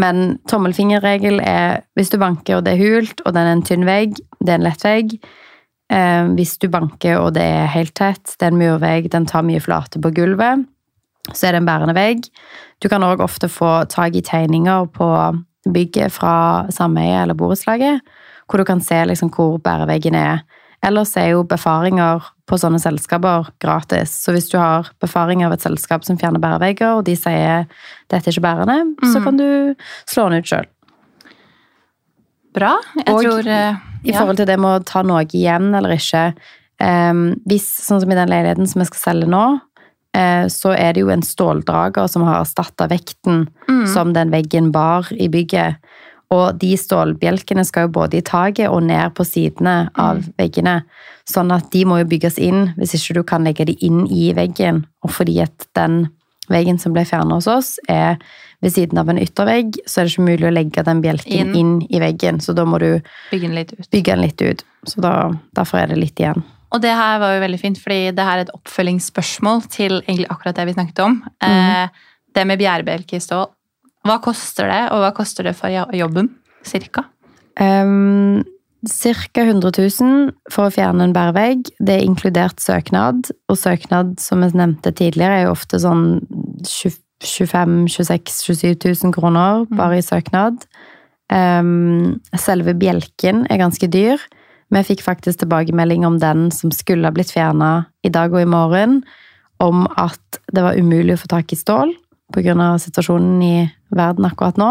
Men 0.00 0.38
tommelfingerregel 0.48 1.40
er 1.44 1.82
hvis 1.96 2.12
du 2.12 2.18
banker 2.20 2.58
og 2.58 2.66
det 2.66 2.76
er 2.76 2.82
hult, 2.82 3.24
og 3.24 3.34
den 3.36 3.48
er 3.48 3.56
en 3.56 3.64
tynn 3.66 3.88
vegg, 3.88 4.20
det 4.40 4.54
er 4.54 4.60
en 4.60 4.66
lett 4.68 4.84
vegg. 4.86 5.16
Eh, 5.92 6.24
hvis 6.38 6.56
du 6.60 6.68
banker 6.72 7.20
og 7.20 7.34
det 7.36 7.44
er 7.44 7.72
helt 7.74 7.94
tett, 7.98 8.36
det 8.38 8.48
er 8.48 8.54
en 8.54 8.60
murvegg, 8.60 9.10
den 9.12 9.28
tar 9.28 9.44
mye 9.44 9.60
flate 9.60 10.00
på 10.02 10.12
gulvet, 10.16 10.64
så 11.32 11.48
er 11.48 11.54
det 11.54 11.62
en 11.62 11.68
bærende 11.68 11.96
vegg. 11.96 12.24
Du 12.80 12.88
kan 12.92 13.04
òg 13.04 13.22
ofte 13.24 13.50
få 13.52 13.82
tak 13.92 14.16
i 14.16 14.24
tegninger 14.24 14.88
på 14.96 15.08
bygget 15.72 16.14
fra 16.14 16.66
sameiet 16.74 17.22
eller 17.22 17.38
borettslaget, 17.38 18.00
hvor 18.52 18.60
du 18.60 18.66
kan 18.68 18.82
se 18.84 18.98
liksom 19.08 19.30
hvor 19.32 19.56
bæreveggen 19.64 20.14
er. 20.18 20.42
Ellers 20.84 21.14
er 21.16 21.30
jo 21.32 21.44
befaringer 21.46 22.20
på 22.50 22.56
sånne 22.58 22.80
selskaper 22.82 23.48
gratis. 23.62 24.10
Så 24.26 24.34
hvis 24.34 24.50
du 24.50 24.58
har 24.58 24.90
befaring 25.00 25.44
av 25.46 25.54
et 25.54 25.62
selskap 25.64 26.04
som 26.04 26.18
fjerner 26.20 26.42
bærevegger, 26.42 26.98
og 26.98 27.04
de 27.06 27.14
sier 27.16 27.64
dette 28.10 28.28
er 28.28 28.34
ikke 28.34 28.44
bærende, 28.44 28.78
så 29.06 29.18
Mhm. 29.20 29.24
kan 29.24 29.36
du 29.38 29.74
slå 30.10 30.28
den 30.28 30.42
ut 30.42 30.50
sjøl. 30.50 30.66
Bra. 32.52 32.74
Jeg 32.98 33.08
Og 33.14 33.22
tror 33.22 33.46
ja. 33.48 33.76
I 34.04 34.12
forhold 34.12 34.36
til 34.36 34.46
det 34.46 34.58
med 34.58 34.80
å 34.82 34.84
ta 34.84 35.02
noe 35.02 35.22
igjen 35.24 35.74
eller 35.74 35.94
ikke. 35.96 36.34
em, 36.82 37.36
hvis, 37.46 37.62
sånn 37.86 38.00
som 38.00 38.10
i 38.10 38.14
den 38.18 38.28
leiligheten 38.28 38.66
som 38.66 38.80
vi 38.80 38.86
skal 38.86 38.98
selge 39.14 39.28
nå, 39.30 39.60
eh, 40.14 40.46
så 40.50 40.72
er 40.76 40.92
det 40.92 41.00
jo 41.04 41.10
en 41.10 41.22
ståldrager 41.22 42.08
som 42.10 42.22
har 42.26 42.40
erstatta 42.42 42.88
vekten 42.88 43.46
Mm. 43.68 43.86
som 43.86 44.12
den 44.12 44.30
veggen 44.32 44.72
bar 44.72 45.06
i 45.12 45.28
bygget. 45.28 45.76
Og 46.32 46.56
de 46.58 46.70
stålbjelkene 46.80 47.64
skal 47.68 47.86
jo 47.88 47.92
både 47.98 48.18
i 48.20 48.24
taket 48.24 48.70
og 48.72 48.82
ned 48.88 49.12
på 49.18 49.24
sidene 49.28 49.90
av 49.94 50.16
Mm. 50.22 50.32
veggene. 50.38 50.82
Sånn 51.28 51.52
at 51.52 51.70
de 51.70 51.84
må 51.84 51.98
jo 52.00 52.04
bygges 52.08 52.38
inn, 52.38 52.72
hvis 52.78 52.94
ikke 52.96 53.14
du 53.14 53.22
kan 53.22 53.44
legge 53.44 53.66
de 53.68 53.76
inn 53.84 54.06
i 54.10 54.32
veggen. 54.32 54.84
Og 55.04 55.10
fordi 55.10 55.40
at 55.42 55.66
den 55.74 56.08
veggen 56.50 56.78
som 56.80 56.92
ble 56.92 57.04
fjernet 57.04 57.32
hos 57.36 57.46
oss, 57.46 57.78
er 57.88 58.16
ved 58.62 58.72
siden 58.72 58.98
av 58.98 59.08
en 59.08 59.18
yttervegg, 59.18 59.76
så 59.86 60.00
er 60.00 60.04
det 60.04 60.12
ikke 60.12 60.26
mulig 60.30 60.48
å 60.48 60.54
legge 60.54 60.84
den 60.84 61.02
bjelken 61.02 61.32
Inn. 61.32 61.54
inn, 61.54 61.86
i 61.90 61.98
veggen. 62.00 62.40
Så 62.40 62.54
da 62.54 62.64
må 62.64 62.78
du 62.80 63.00
Bygge 63.30 63.42
den 63.48 63.54
litt 63.54 63.72
ut. 63.72 63.88
den 63.90 64.20
litt 64.20 64.42
ut. 64.42 64.64
Så 64.86 65.00
da, 65.00 65.30
derfor 65.54 65.78
er 65.82 65.86
det 65.88 65.98
litt 65.98 66.16
igjen. 66.16 66.42
Og 66.72 66.80
det 66.80 66.90
her 66.96 67.18
var 67.20 67.34
jo 67.34 67.40
veldig 67.46 67.60
fint, 67.60 67.78
fordi 67.78 68.10
det 68.16 68.24
her 68.24 68.38
er 68.38 68.40
et 68.46 68.54
oppfølgingsspørsmål 68.54 69.68
til 69.70 70.00
egentlig 70.02 70.28
akkurat 70.30 70.54
det 70.56 70.66
vi 70.66 70.72
snakket 70.72 70.98
om. 71.04 71.22
Eh, 71.42 71.88
det 72.34 72.46
med 72.46 72.58
bjærebjelke 72.58 73.14
i 73.16 73.20
stål. 73.20 73.46
Hva 74.06 74.18
koster 74.22 74.70
det, 74.70 74.82
og 74.94 75.04
hva 75.04 75.12
koster 75.14 75.46
det 75.46 75.54
for 75.58 75.70
jobben? 75.94 76.32
Cirka? 76.66 77.06
Um, 77.60 78.42
Ca. 78.82 79.44
100 79.44 79.70
000 79.78 80.32
for 80.50 80.66
å 80.66 80.74
fjerne 80.74 81.06
en 81.06 81.14
bærevegg. 81.14 81.70
Det 81.78 82.00
er 82.00 82.06
inkludert 82.06 82.62
søknad, 82.62 83.30
og 83.46 83.58
søknad, 83.58 84.16
som 84.22 84.42
jeg 84.42 84.56
nevnte 84.58 84.90
tidligere, 84.98 85.38
er 85.38 85.46
jo 85.46 85.54
ofte 85.54 85.78
sånn 85.82 86.18
20 86.66 86.98
25 87.22 87.86
26 87.86 88.40
27 88.42 89.04
000 89.04 89.14
kroner 89.14 89.62
bare 89.70 90.00
i 90.00 90.02
søknad. 90.02 90.64
Um, 91.30 92.18
selve 92.34 92.74
bjelken 92.74 93.46
er 93.46 93.60
ganske 93.62 93.86
dyr. 93.86 94.18
Vi 94.72 94.82
fikk 94.88 95.04
faktisk 95.04 95.42
tilbakemelding 95.42 96.02
om 96.08 96.18
den 96.18 96.48
som 96.50 96.72
skulle 96.74 97.06
ha 97.06 97.14
blitt 97.14 97.30
fjerna 97.30 97.86
i 98.02 98.10
dag 98.10 98.34
og 98.34 98.42
i 98.42 98.48
morgen, 98.48 99.02
om 99.62 99.86
at 100.00 100.40
det 100.50 100.64
var 100.64 100.74
umulig 100.74 101.14
å 101.14 101.22
få 101.22 101.30
tak 101.30 101.54
i 101.54 101.60
stål 101.60 101.94
pga. 102.32 102.78
situasjonen 102.82 103.42
i 103.42 103.56
verden 103.94 104.24
akkurat 104.28 104.56
nå. 104.60 104.70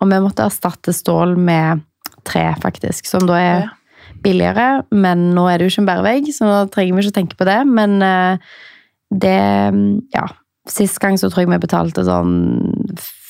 Og 0.00 0.10
vi 0.10 0.20
måtte 0.20 0.44
erstatte 0.44 0.92
stål 0.92 1.36
med 1.36 1.80
tre, 2.24 2.54
faktisk, 2.60 3.06
som 3.06 3.26
da 3.26 3.36
er 3.40 3.68
billigere. 4.22 4.82
Men 4.90 5.30
nå 5.34 5.46
er 5.48 5.58
det 5.58 5.66
jo 5.68 5.74
ikke 5.74 5.84
en 5.84 5.90
bærevegg, 5.92 6.32
så 6.34 6.44
nå 6.48 6.56
trenger 6.72 6.96
vi 6.96 7.06
ikke 7.06 7.16
tenke 7.20 7.36
på 7.38 7.46
det. 7.48 7.60
Men 7.66 8.00
eh, 8.02 8.38
det 9.10 9.38
Ja. 10.14 10.26
Sist 10.66 10.98
gang 10.98 11.14
så 11.14 11.28
tror 11.30 11.44
jeg 11.44 11.48
vi 11.52 11.58
betalte 11.62 12.02
sånn 12.02 12.32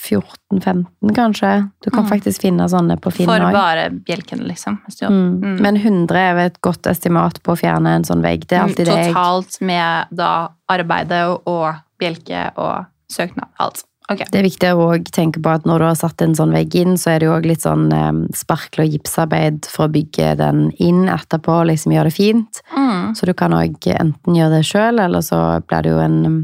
14-15, 0.07 0.87
kanskje. 1.13 1.71
Du 1.85 1.91
kan 1.91 2.05
Mm. 2.05 2.09
faktisk 2.11 2.41
finne 2.41 2.65
sånne 2.71 2.97
på 2.99 3.13
Finn 3.13 3.27
For 3.27 3.39
bare 3.53 3.91
bjelkene, 3.91 4.47
liksom. 4.47 4.79
Mm. 5.03 5.41
Mm. 5.43 5.61
Men 5.61 5.77
100 5.77 6.17
er 6.17 6.37
et 6.47 6.61
godt 6.63 6.87
estimat 6.87 7.43
på 7.43 7.53
å 7.53 7.59
fjerne 7.59 7.89
en 7.97 8.05
sånn 8.05 8.23
vegg. 8.23 8.47
Det 8.47 8.57
er 8.57 8.63
alltid 8.63 8.87
det 8.87 8.97
jeg 8.97 9.13
Totalt 9.15 9.61
med 9.61 10.07
da 10.17 10.49
arbeidet 10.71 11.41
og 11.47 11.75
bjelke 12.01 12.53
og 12.57 12.87
søknad. 13.13 13.53
Alt. 13.63 13.85
Okay. 14.07 14.27
Det 14.31 14.39
er 14.39 14.47
viktig 14.47 14.69
å 14.79 14.91
tenke 15.11 15.41
på 15.43 15.51
at 15.51 15.65
når 15.67 15.83
du 15.83 15.85
har 15.89 15.97
satt 15.99 16.23
en 16.23 16.37
sånn 16.39 16.53
vegg 16.55 16.77
inn, 16.79 16.95
så 16.95 17.11
er 17.13 17.23
det 17.23 17.27
jo 17.27 17.39
litt 17.43 17.65
sånn 17.65 17.89
eh, 17.91 18.21
sparkel- 18.39 18.85
og 18.85 18.93
gipsarbeid 18.95 19.67
for 19.67 19.89
å 19.89 19.95
bygge 19.97 20.37
den 20.39 20.69
inn 20.79 21.09
etterpå, 21.11 21.65
liksom 21.67 21.97
gjøre 21.97 22.13
det 22.13 22.15
fint. 22.15 22.61
Mm. 22.71 23.17
Så 23.19 23.27
du 23.27 23.35
kan 23.35 23.57
òg 23.57 23.89
enten 23.91 24.39
gjøre 24.39 24.61
det 24.61 24.69
sjøl, 24.69 25.03
eller 25.03 25.27
så 25.27 25.41
blir 25.67 25.83
det 25.83 25.95
jo 25.97 26.05
en 26.05 26.21
mm, 26.23 26.39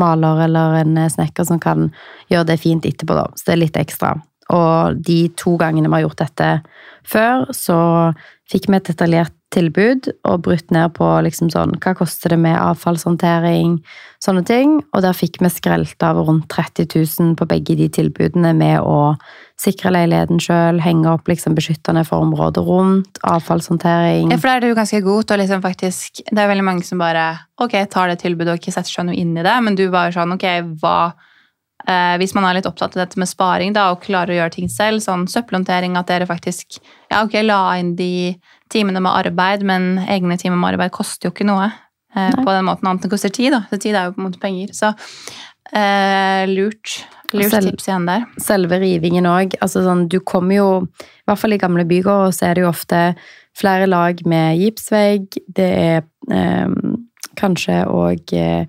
maler 0.00 0.46
eller 0.46 0.78
en 0.80 0.96
eh, 1.04 1.12
snekker 1.12 1.48
som 1.48 1.60
kan 1.60 1.90
gjøre 2.32 2.48
det 2.54 2.60
fint 2.64 2.88
etterpå, 2.88 3.18
da. 3.18 3.28
Så 3.36 3.50
det 3.50 3.56
er 3.58 3.64
litt 3.66 3.80
ekstra. 3.84 4.14
Og 4.56 5.04
de 5.04 5.20
to 5.36 5.58
gangene 5.60 5.92
vi 5.92 5.98
har 5.98 6.06
gjort 6.06 6.24
dette 6.24 6.50
før, 7.08 7.44
så 7.52 7.78
fikk 8.48 8.70
vi 8.72 8.80
et 8.80 8.88
detaljert 8.88 9.36
tilbud 9.52 10.08
og 10.28 10.42
brutt 10.46 10.72
ned 10.74 10.94
på 10.96 11.06
liksom 11.26 11.50
sånn 11.52 11.76
Hva 11.82 11.94
koster 11.98 12.32
det 12.32 12.38
med 12.40 12.56
avfallshåndtering? 12.56 13.78
Sånne 14.22 14.44
ting. 14.46 14.78
Og 14.94 15.02
der 15.04 15.16
fikk 15.16 15.40
vi 15.42 15.50
skrelt 15.52 16.04
av 16.06 16.20
rundt 16.24 16.48
30 16.52 16.88
000 16.94 17.36
på 17.38 17.48
begge 17.50 17.76
de 17.78 17.88
tilbudene 17.92 18.52
med 18.56 18.80
å 18.80 19.14
sikre 19.60 19.92
leiligheten 19.94 20.40
sjøl, 20.42 20.80
henge 20.82 21.10
opp 21.10 21.28
liksom 21.30 21.56
beskyttende 21.58 22.04
for 22.08 22.24
området 22.24 22.64
rundt, 22.66 23.20
avfallshåndtering. 23.26 24.32
Ja, 24.32 24.38
for 24.40 24.50
da 24.50 24.56
er 24.56 24.64
du 24.64 24.70
jo 24.72 24.78
ganske 24.78 25.02
god 25.04 25.26
til 25.28 25.36
å 25.36 25.42
liksom 25.42 25.62
faktisk 25.64 26.22
Det 26.28 26.38
er 26.38 26.50
veldig 26.50 26.66
mange 26.66 26.86
som 26.86 27.02
bare 27.02 27.26
ok, 27.62 27.76
tar 27.92 28.10
det 28.10 28.22
tilbudet 28.24 28.56
og 28.56 28.62
ikke 28.62 28.74
setter 28.74 28.90
seg 28.90 29.06
noe 29.08 29.18
inn 29.18 29.36
i 29.36 29.44
det, 29.44 29.58
men 29.62 29.78
du 29.78 29.86
bare 29.92 30.14
sånn 30.14 30.34
ok, 30.34 30.48
hva 30.82 30.96
eh, 31.88 32.16
Hvis 32.20 32.34
man 32.34 32.44
er 32.48 32.58
litt 32.58 32.66
opptatt 32.68 32.96
av 32.96 33.02
dette 33.04 33.18
med 33.18 33.28
sparing 33.30 33.72
da, 33.76 33.90
og 33.92 34.02
klarer 34.04 34.34
å 34.34 34.38
gjøre 34.40 34.54
ting 34.56 34.68
selv, 34.72 35.02
sånn 35.04 35.26
søppelhåndtering, 35.30 35.96
at 35.98 36.06
dere 36.10 36.26
faktisk 36.26 36.78
ja, 37.10 37.22
ok, 37.24 37.38
la 37.44 37.60
inn 37.80 37.94
de 37.98 38.36
timene 38.72 39.00
med 39.04 39.12
arbeid, 39.12 39.62
men 39.68 39.98
egne 40.08 40.38
timer 40.40 40.56
med 40.56 40.74
arbeid 40.74 40.92
koster 40.94 41.28
jo 41.28 41.32
ikke 41.34 41.44
noe 41.48 41.66
eh, 42.16 42.32
på 42.38 42.48
den 42.50 42.64
måten, 42.68 42.88
annet 42.88 43.04
enn 43.04 43.12
koster 43.12 43.32
tid. 43.34 43.52
da, 43.52 43.64
så 43.70 43.78
Tid 43.82 43.94
er 43.98 44.08
jo 44.08 44.14
på 44.16 44.22
en 44.22 44.28
måte 44.30 44.40
penger. 44.40 44.72
Så 44.76 44.92
eh, 45.76 46.46
lurt, 46.48 47.02
lurt 47.32 47.50
Selv- 47.52 47.70
tips 47.70 47.88
igjen 47.88 48.06
der. 48.08 48.24
selve 48.40 48.78
rivingen 48.82 49.28
òg. 49.28 49.56
Altså 49.64 49.84
sånn, 49.84 50.06
du 50.08 50.20
kommer 50.20 50.56
jo 50.56 50.68
I 50.86 51.30
hvert 51.30 51.38
fall 51.40 51.52
i 51.56 51.60
gamle 51.60 51.84
bygårder 51.88 52.32
så 52.34 52.48
er 52.48 52.54
det 52.58 52.64
jo 52.64 52.70
ofte 52.72 53.02
flere 53.56 53.86
lag 53.86 54.18
med 54.26 54.56
gipsvegg. 54.60 55.36
Det 55.48 55.68
er 55.68 56.02
eh, 56.32 56.68
kanskje 57.38 57.82
òg 57.88 58.32
eh, 58.36 58.64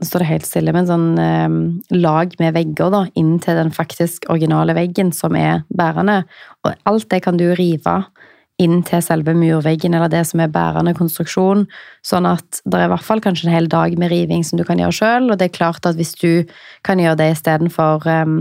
eh, 0.00 0.06
står 0.06 0.24
det 0.24 0.30
helt 0.30 0.48
stille, 0.48 0.74
men 0.76 0.88
sånn 0.88 1.08
eh, 1.20 1.98
lag 1.98 2.34
med 2.40 2.56
vegger 2.56 2.90
da, 2.94 3.04
inn 3.20 3.38
til 3.42 3.60
den 3.60 3.72
faktisk 3.74 4.28
originale 4.32 4.76
veggen 4.76 5.12
som 5.16 5.36
er 5.38 5.64
bærende. 5.68 6.22
Og 6.64 6.74
alt 6.88 7.10
det 7.12 7.22
kan 7.26 7.40
du 7.40 7.50
rive 7.58 8.00
inn 8.60 8.82
til 8.84 9.00
selve 9.00 9.32
murveggen 9.36 9.94
eller 9.96 10.10
det 10.12 10.22
som 10.28 10.42
er 10.44 10.52
bærende 10.52 10.92
konstruksjon. 10.96 11.64
Sånn 12.06 12.28
at 12.28 12.60
det 12.66 12.76
er 12.76 12.88
i 12.88 12.92
hvert 12.92 13.06
fall 13.06 13.22
kanskje 13.24 13.48
en 13.48 13.54
hel 13.54 13.68
dag 13.72 13.96
med 14.00 14.12
riving 14.12 14.44
som 14.44 14.60
du 14.60 14.66
kan 14.68 14.80
gjøre 14.80 14.96
sjøl. 14.98 15.30
Og 15.30 15.40
det 15.40 15.48
er 15.48 15.56
klart 15.56 15.88
at 15.88 15.96
hvis 15.96 16.12
du 16.20 16.44
kan 16.86 17.00
gjøre 17.00 17.22
det 17.22 17.30
istedenfor 17.38 18.04
um, 18.04 18.40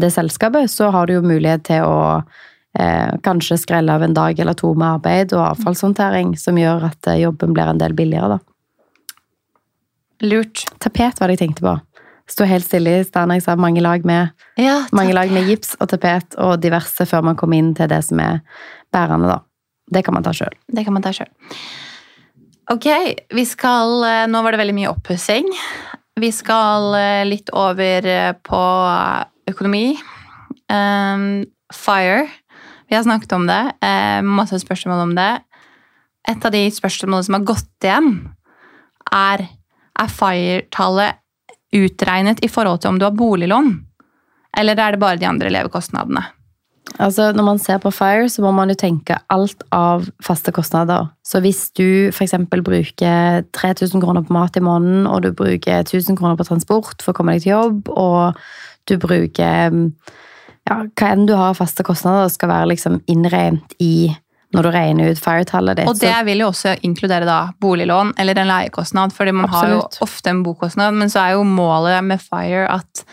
det 0.00 0.12
selskapet, 0.14 0.70
så 0.72 0.88
har 0.94 1.08
du 1.08 1.18
jo 1.18 1.26
mulighet 1.26 1.66
til 1.68 1.84
å 1.84 1.98
eh, 2.78 3.16
kanskje 3.26 3.58
skrelle 3.60 3.92
av 3.92 4.04
en 4.06 4.14
dag 4.16 4.38
eller 4.38 4.56
to 4.56 4.72
med 4.78 4.88
arbeid 4.94 5.34
og 5.36 5.44
avfallshåndtering, 5.50 6.36
som 6.38 6.60
gjør 6.60 6.88
at 6.92 7.10
eh, 7.10 7.24
jobben 7.24 7.56
blir 7.56 7.72
en 7.72 7.82
del 7.82 7.96
billigere, 7.98 8.38
da. 8.38 8.47
Lurt. 10.24 10.64
Tapet 10.82 11.20
var 11.20 11.28
det 11.30 11.38
jeg 11.38 11.46
tenkte 11.46 11.64
på. 11.66 11.74
Sto 12.28 12.44
helt 12.44 12.66
stille 12.66 12.98
i 12.98 13.04
stedet 13.06 13.24
når 13.28 13.38
jeg 13.38 13.46
sa 13.46 13.56
mange 13.56 13.80
lag 13.80 14.04
med 14.06 14.34
Ja, 14.60 14.82
mange 14.92 15.14
lag 15.16 15.30
med 15.32 15.48
gips 15.48 15.76
og 15.80 15.88
tapet 15.88 16.36
og 16.36 16.58
diverse 16.60 17.06
før 17.08 17.24
man 17.24 17.38
kom 17.40 17.54
inn 17.56 17.72
til 17.78 17.88
det 17.88 18.02
som 18.04 18.20
er 18.20 18.42
bærende, 18.92 19.30
da. 19.30 19.38
Det 19.88 20.04
kan 20.04 20.16
man 20.16 20.26
ta 20.26 20.34
sjøl. 20.36 20.52
Det 20.68 20.84
kan 20.84 20.92
man 20.92 21.04
ta 21.04 21.14
sjøl. 21.16 21.30
Ok, 22.68 22.84
vi 23.32 23.44
skal 23.48 24.02
eh, 24.04 24.26
Nå 24.28 24.42
var 24.44 24.52
det 24.52 24.60
veldig 24.60 24.76
mye 24.76 24.90
oppussing. 24.92 25.48
Vi 26.20 26.28
skal 26.34 26.92
eh, 26.98 27.24
litt 27.24 27.48
over 27.56 28.08
eh, 28.12 28.32
på 28.44 28.62
økonomi. 29.48 29.96
Um, 30.68 31.46
fire. 31.72 32.26
Vi 32.88 32.96
har 32.96 33.06
snakket 33.06 33.32
om 33.32 33.46
det. 33.48 33.62
Um, 33.80 34.34
masse 34.36 34.58
spørsmål 34.60 35.06
om 35.06 35.14
det. 35.16 35.30
Et 36.28 36.44
av 36.44 36.52
de 36.52 36.66
spørsmålene 36.74 37.24
som 37.24 37.38
har 37.38 37.46
gått 37.48 37.88
igjen, 37.88 38.10
er 39.08 39.46
er 39.98 40.12
FIRE-tallet 40.12 41.24
utregnet 41.76 42.40
i 42.44 42.48
forhold 42.48 42.82
til 42.82 42.94
om 42.94 42.98
du 43.00 43.06
har 43.06 43.16
boliglån? 43.16 43.74
Eller 44.58 44.80
er 44.80 44.94
det 44.94 45.02
bare 45.02 45.20
de 45.20 45.28
andre 45.28 45.50
levekostnadene? 45.52 46.24
Altså, 46.96 47.28
når 47.36 47.44
man 47.44 47.58
ser 47.60 47.78
på 47.82 47.90
Fire, 47.92 48.28
så 48.32 48.42
må 48.42 48.50
man 48.56 48.72
jo 48.72 48.76
tenke 48.78 49.18
alt 49.30 49.60
av 49.74 50.06
faste 50.24 50.52
kostnader. 50.56 51.10
Så 51.26 51.42
hvis 51.44 51.68
du 51.76 52.08
f.eks. 52.08 52.34
bruker 52.48 53.44
3000 53.54 54.02
kroner 54.02 54.24
på 54.24 54.34
mat 54.34 54.56
i 54.56 54.64
måneden, 54.64 55.06
og 55.06 55.22
du 55.22 55.30
bruker 55.36 55.84
1000 55.84 56.16
kroner 56.18 56.38
på 56.38 56.48
transport 56.48 57.04
for 57.04 57.12
å 57.12 57.18
komme 57.18 57.36
deg 57.36 57.44
til 57.44 57.54
jobb, 57.54 57.92
og 57.92 58.40
du 58.88 58.96
bruker 58.98 59.68
ja, 59.68 60.78
hva 60.88 61.10
enn 61.12 61.28
du 61.28 61.34
har 61.36 61.52
av 61.52 61.60
faste 61.60 61.84
kostnader, 61.86 62.32
skal 62.32 62.50
være 62.54 62.72
liksom 62.72 63.02
innregnet 63.06 63.76
i 63.84 64.08
når 64.56 64.64
du 64.64 64.70
regner 64.72 65.12
ut 65.12 65.20
Fire-tallet 65.20 65.80
ditt. 65.80 65.88
Og 65.90 65.98
det 66.00 66.14
vil 66.28 66.42
jo 66.42 66.50
også 66.52 66.76
inkludere 66.86 67.28
da 67.28 67.38
boliglån 67.60 68.14
eller 68.20 68.40
en 68.40 68.48
leiekostnad, 68.48 69.12
fordi 69.16 69.34
man 69.36 69.48
Absolutt. 69.48 69.60
har 69.60 69.74
jo 69.74 70.06
ofte 70.06 70.32
en 70.32 70.44
bokostnad, 70.46 70.96
men 70.96 71.12
så 71.12 71.24
er 71.24 71.34
jo 71.36 71.44
målet 71.44 72.00
med 72.06 72.22
FIRE 72.22 72.64
at 72.72 73.04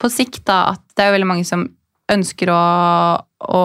på 0.00 0.10
sikt 0.10 0.42
da, 0.48 0.72
at 0.74 0.82
det 0.96 1.04
er 1.04 1.10
jo 1.10 1.18
veldig 1.18 1.28
mange 1.28 1.46
som 1.46 1.66
ønsker 2.10 2.50
å, 2.50 2.62
å 3.54 3.64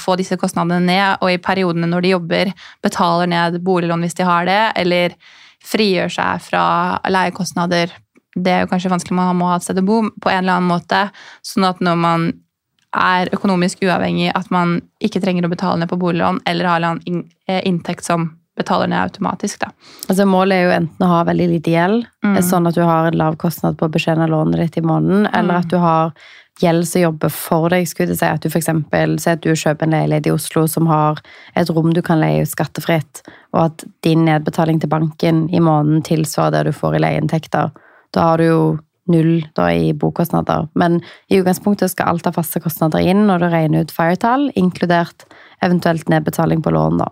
få 0.00 0.14
disse 0.16 0.38
kostnadene 0.40 0.80
ned, 0.86 1.18
og 1.20 1.32
i 1.34 1.40
periodene 1.42 1.90
når 1.90 2.06
de 2.06 2.14
jobber, 2.14 2.52
betaler 2.84 3.28
ned 3.28 3.58
boliglån 3.66 4.06
hvis 4.06 4.16
de 4.16 4.28
har 4.28 4.48
det, 4.48 4.62
eller 4.80 5.18
frigjør 5.64 6.12
seg 6.16 6.46
fra 6.46 6.64
leiekostnader. 7.12 7.92
Det 8.34 8.52
er 8.54 8.64
jo 8.64 8.70
kanskje 8.72 8.92
vanskelig, 8.92 9.18
man 9.18 9.36
må 9.38 9.50
ha 9.50 9.58
et 9.58 9.66
sted 9.66 9.82
å 9.82 9.86
bo 9.86 10.00
på 10.08 10.32
en 10.32 10.40
eller 10.40 10.56
annen 10.56 10.70
måte, 10.70 11.04
sånn 11.44 11.68
at 11.68 11.82
når 11.84 12.00
man 12.00 12.26
er 12.94 13.28
økonomisk 13.34 13.82
uavhengig, 13.82 14.30
at 14.34 14.50
man 14.50 14.80
ikke 15.00 15.20
trenger 15.22 15.46
å 15.46 15.50
betale 15.52 15.80
ned 15.80 15.88
på 15.90 15.98
boliglån, 15.98 16.40
eller 16.46 16.64
har 16.64 16.80
en 16.86 17.00
eh, 17.48 17.62
inntekt 17.66 18.04
som 18.04 18.36
betaler 18.56 18.86
ned 18.86 19.00
automatisk. 19.02 19.58
Da. 19.64 19.72
Altså, 20.08 20.24
målet 20.30 20.54
er 20.54 20.62
jo 20.68 20.76
enten 20.76 21.02
å 21.06 21.10
ha 21.10 21.24
veldig 21.24 21.48
lite 21.56 21.70
gjeld, 21.74 22.06
Mm. 22.24 22.38
sånn 22.38 22.68
at 22.68 22.74
du 22.74 22.82
har 22.82 23.06
en 23.06 23.18
lav 23.18 23.36
kostnad 23.36 23.76
på 23.76 23.88
å 23.88 23.90
betjene 23.90 24.28
lånet 24.30 24.56
ditt 24.56 24.76
i 24.78 24.80
måneden, 24.86 25.26
eller 25.34 25.54
Mm. 25.54 25.58
at 25.60 25.68
du 25.68 25.78
har 25.78 26.12
gjeld 26.60 26.86
som 26.86 27.02
jobber 27.02 27.30
for 27.30 27.68
deg. 27.68 27.86
Skulle 27.88 28.08
jeg 28.14 28.18
si 28.18 28.26
at 28.26 28.40
du 28.40 28.48
eksempel, 28.48 29.18
si 29.20 29.30
at 29.30 29.40
du 29.40 29.50
kjøper 29.50 29.82
en 29.82 29.90
leilighet 29.90 30.26
i 30.28 30.30
Oslo 30.30 30.66
som 30.68 30.86
har 30.86 31.18
et 31.56 31.68
rom 31.68 31.92
du 31.92 32.00
kan 32.00 32.20
leie 32.20 32.42
ut 32.42 32.48
skattefritt, 32.48 33.22
og 33.52 33.64
at 33.64 33.84
din 34.02 34.24
nedbetaling 34.24 34.80
til 34.80 34.88
banken 34.88 35.48
i 35.52 35.58
måneden 35.58 36.02
tilsvarer 36.04 36.62
det 36.62 36.64
du 36.66 36.72
får 36.72 36.94
i 36.94 36.98
leieinntekter. 37.00 37.72
Da 38.12 38.20
har 38.20 38.36
du 38.38 38.44
jo 38.44 38.78
null 39.10 39.44
da, 39.56 39.68
i 39.72 39.92
bokostnader. 39.92 40.68
Men 40.74 41.00
i 41.28 41.40
utgangspunktet 41.40 41.92
skal 41.92 42.14
alt 42.14 42.28
av 42.30 42.38
faste 42.38 42.62
kostnader 42.64 43.04
inn 43.04 43.26
når 43.28 43.44
du 43.44 43.48
regner 43.52 43.84
ut 43.84 43.94
firetall, 43.94 44.50
inkludert 44.58 45.26
eventuelt 45.64 46.08
nedbetaling 46.12 46.62
på 46.64 46.72
lån. 46.74 47.02
da. 47.02 47.10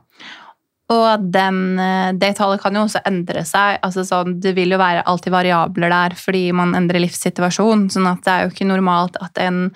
Og 0.92 1.30
den, 1.32 1.78
eh, 1.78 2.12
det 2.12 2.34
tallet 2.36 2.60
kan 2.60 2.74
jo 2.74 2.84
også 2.84 3.02
endre 3.06 3.44
seg. 3.44 3.78
altså 3.82 4.04
sånn, 4.04 4.40
Det 4.40 4.54
vil 4.54 4.70
jo 4.70 4.78
være 4.78 5.04
alltid 5.06 5.32
variabler 5.32 5.88
der 5.88 6.10
fordi 6.16 6.52
man 6.52 6.74
endrer 6.74 7.00
livssituasjon. 7.00 7.88
sånn 7.88 8.10
at 8.10 8.22
det 8.24 8.32
er 8.32 8.42
jo 8.42 8.50
ikke 8.50 8.68
normalt 8.68 9.16
at 9.20 9.38
en, 9.38 9.72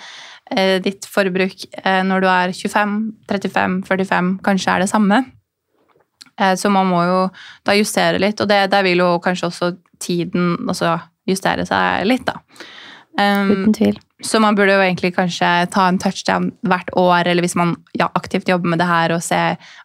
eh, 0.51 0.79
ditt 0.79 1.03
forbruk 1.07 1.65
eh, 1.85 2.03
når 2.03 2.21
du 2.21 2.27
er 2.27 2.53
25, 2.53 3.13
35, 3.29 3.83
45 3.85 4.41
kanskje 4.43 4.75
er 4.75 4.79
det 4.81 4.91
samme. 4.91 5.27
Så 6.39 6.71
man 6.71 6.87
må 6.87 7.01
jo 7.07 7.31
da 7.65 7.73
justere 7.73 8.21
litt, 8.21 8.39
og 8.43 8.49
det, 8.49 8.71
der 8.71 8.83
vil 8.83 8.99
jo 8.99 9.19
kanskje 9.19 9.49
også 9.49 9.79
tiden 9.99 10.69
også 10.69 11.01
justere 11.29 11.67
seg 11.69 12.07
litt, 12.09 12.27
da. 12.29 12.41
Um, 13.17 13.51
Uten 13.51 13.73
tvil. 13.77 14.01
Så 14.25 14.41
man 14.41 14.57
burde 14.57 14.73
jo 14.73 14.81
egentlig 14.81 15.11
kanskje 15.17 15.49
ta 15.73 15.87
en 15.89 15.99
touchdown 16.01 16.51
hvert 16.69 16.89
år, 16.97 17.29
eller 17.29 17.45
hvis 17.45 17.57
man 17.57 17.75
ja, 17.97 18.09
aktivt 18.17 18.49
jobber 18.49 18.73
med 18.73 18.81
det 18.81 18.89
her 18.89 19.13
og 19.13 19.23
se 19.25 19.41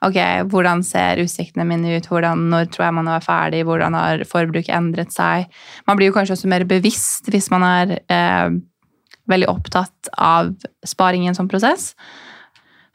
ok, 0.08 0.20
hvordan 0.52 0.84
ser 0.88 1.20
utsiktene 1.24 1.66
mine 1.68 1.98
ut, 1.98 2.08
hvordan, 2.08 2.46
når 2.54 2.70
tror 2.72 2.88
jeg 2.88 2.96
man 2.96 3.12
er 3.12 3.26
ferdig, 3.26 3.64
hvordan 3.68 3.96
har 4.00 4.24
forbruket 4.28 4.72
endret 4.76 5.12
seg. 5.16 5.52
Man 5.88 6.00
blir 6.00 6.12
jo 6.12 6.16
kanskje 6.16 6.38
også 6.38 6.52
mer 6.52 6.68
bevisst 6.68 7.28
hvis 7.32 7.50
man 7.52 7.68
er 7.68 7.96
eh, 8.12 8.56
veldig 9.32 9.52
opptatt 9.52 10.12
av 10.16 10.54
sparing 10.88 11.26
i 11.26 11.32
en 11.32 11.38
sånn 11.38 11.52
prosess 11.52 11.92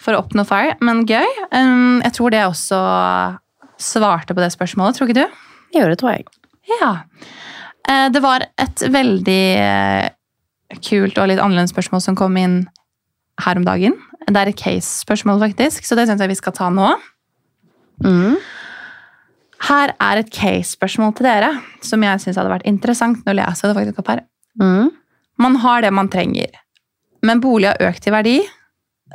for 0.00 0.16
å 0.16 0.22
oppnå 0.24 0.44
FIRE. 0.48 0.78
Men 0.84 1.04
gøy. 1.08 1.28
Um, 1.52 2.00
jeg 2.04 2.16
tror 2.16 2.32
det 2.32 2.44
også 2.44 2.80
svarte 3.80 4.32
på 4.32 4.40
det 4.40 4.52
spørsmålet, 4.56 4.96
tror 4.96 5.08
ikke 5.08 5.24
du? 5.24 5.40
Jo, 5.76 5.88
det 5.88 6.00
tror 6.00 6.16
jeg. 6.16 6.26
Ja. 6.80 6.94
Eh, 7.88 8.08
Det 8.12 8.22
var 8.22 8.46
et 8.58 8.82
veldig 8.92 9.42
eh, 9.62 10.08
kult 10.82 11.18
og 11.18 11.28
litt 11.30 11.40
annerledes 11.42 11.72
spørsmål 11.74 12.02
som 12.02 12.18
kom 12.18 12.36
inn 12.40 12.60
her 13.44 13.58
om 13.60 13.66
dagen. 13.66 13.94
Det 14.26 14.36
er 14.40 14.50
et 14.50 14.58
case-spørsmål, 14.58 15.38
faktisk, 15.44 15.84
så 15.86 15.94
det 15.94 16.08
syns 16.08 16.22
jeg 16.24 16.32
vi 16.32 16.38
skal 16.38 16.54
ta 16.56 16.70
nå. 16.72 16.88
Mm. 18.02 18.36
Her 19.68 19.92
er 20.02 20.20
et 20.20 20.30
case-spørsmål 20.34 21.14
til 21.16 21.28
dere, 21.28 21.52
som 21.84 22.02
jeg 22.02 22.22
syns 22.24 22.36
hadde 22.40 22.50
vært 22.52 22.66
interessant. 22.68 23.22
Nå 23.26 23.36
leser 23.38 23.70
det 23.70 23.76
faktisk 23.78 24.02
opp 24.02 24.10
her. 24.12 24.24
Mm. 24.60 24.90
Man 25.38 25.58
har 25.62 25.84
det 25.84 25.92
man 25.94 26.08
trenger, 26.12 26.50
men 27.22 27.40
bolig 27.44 27.68
har 27.70 27.90
økt 27.90 28.08
i 28.08 28.12
verdi, 28.14 28.36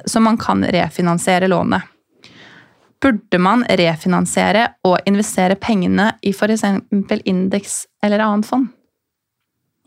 så 0.08 0.22
man 0.24 0.38
kan 0.40 0.64
refinansiere 0.64 1.50
lånet. 1.52 1.84
Burde 3.02 3.40
man 3.42 3.64
refinansiere 3.66 4.68
og 4.86 5.00
investere 5.10 5.56
pengene 5.58 6.12
i 6.22 6.34
f.eks. 6.36 6.64
indeks 7.26 7.86
eller 8.04 8.22
annet 8.26 8.46
fond? 8.46 8.68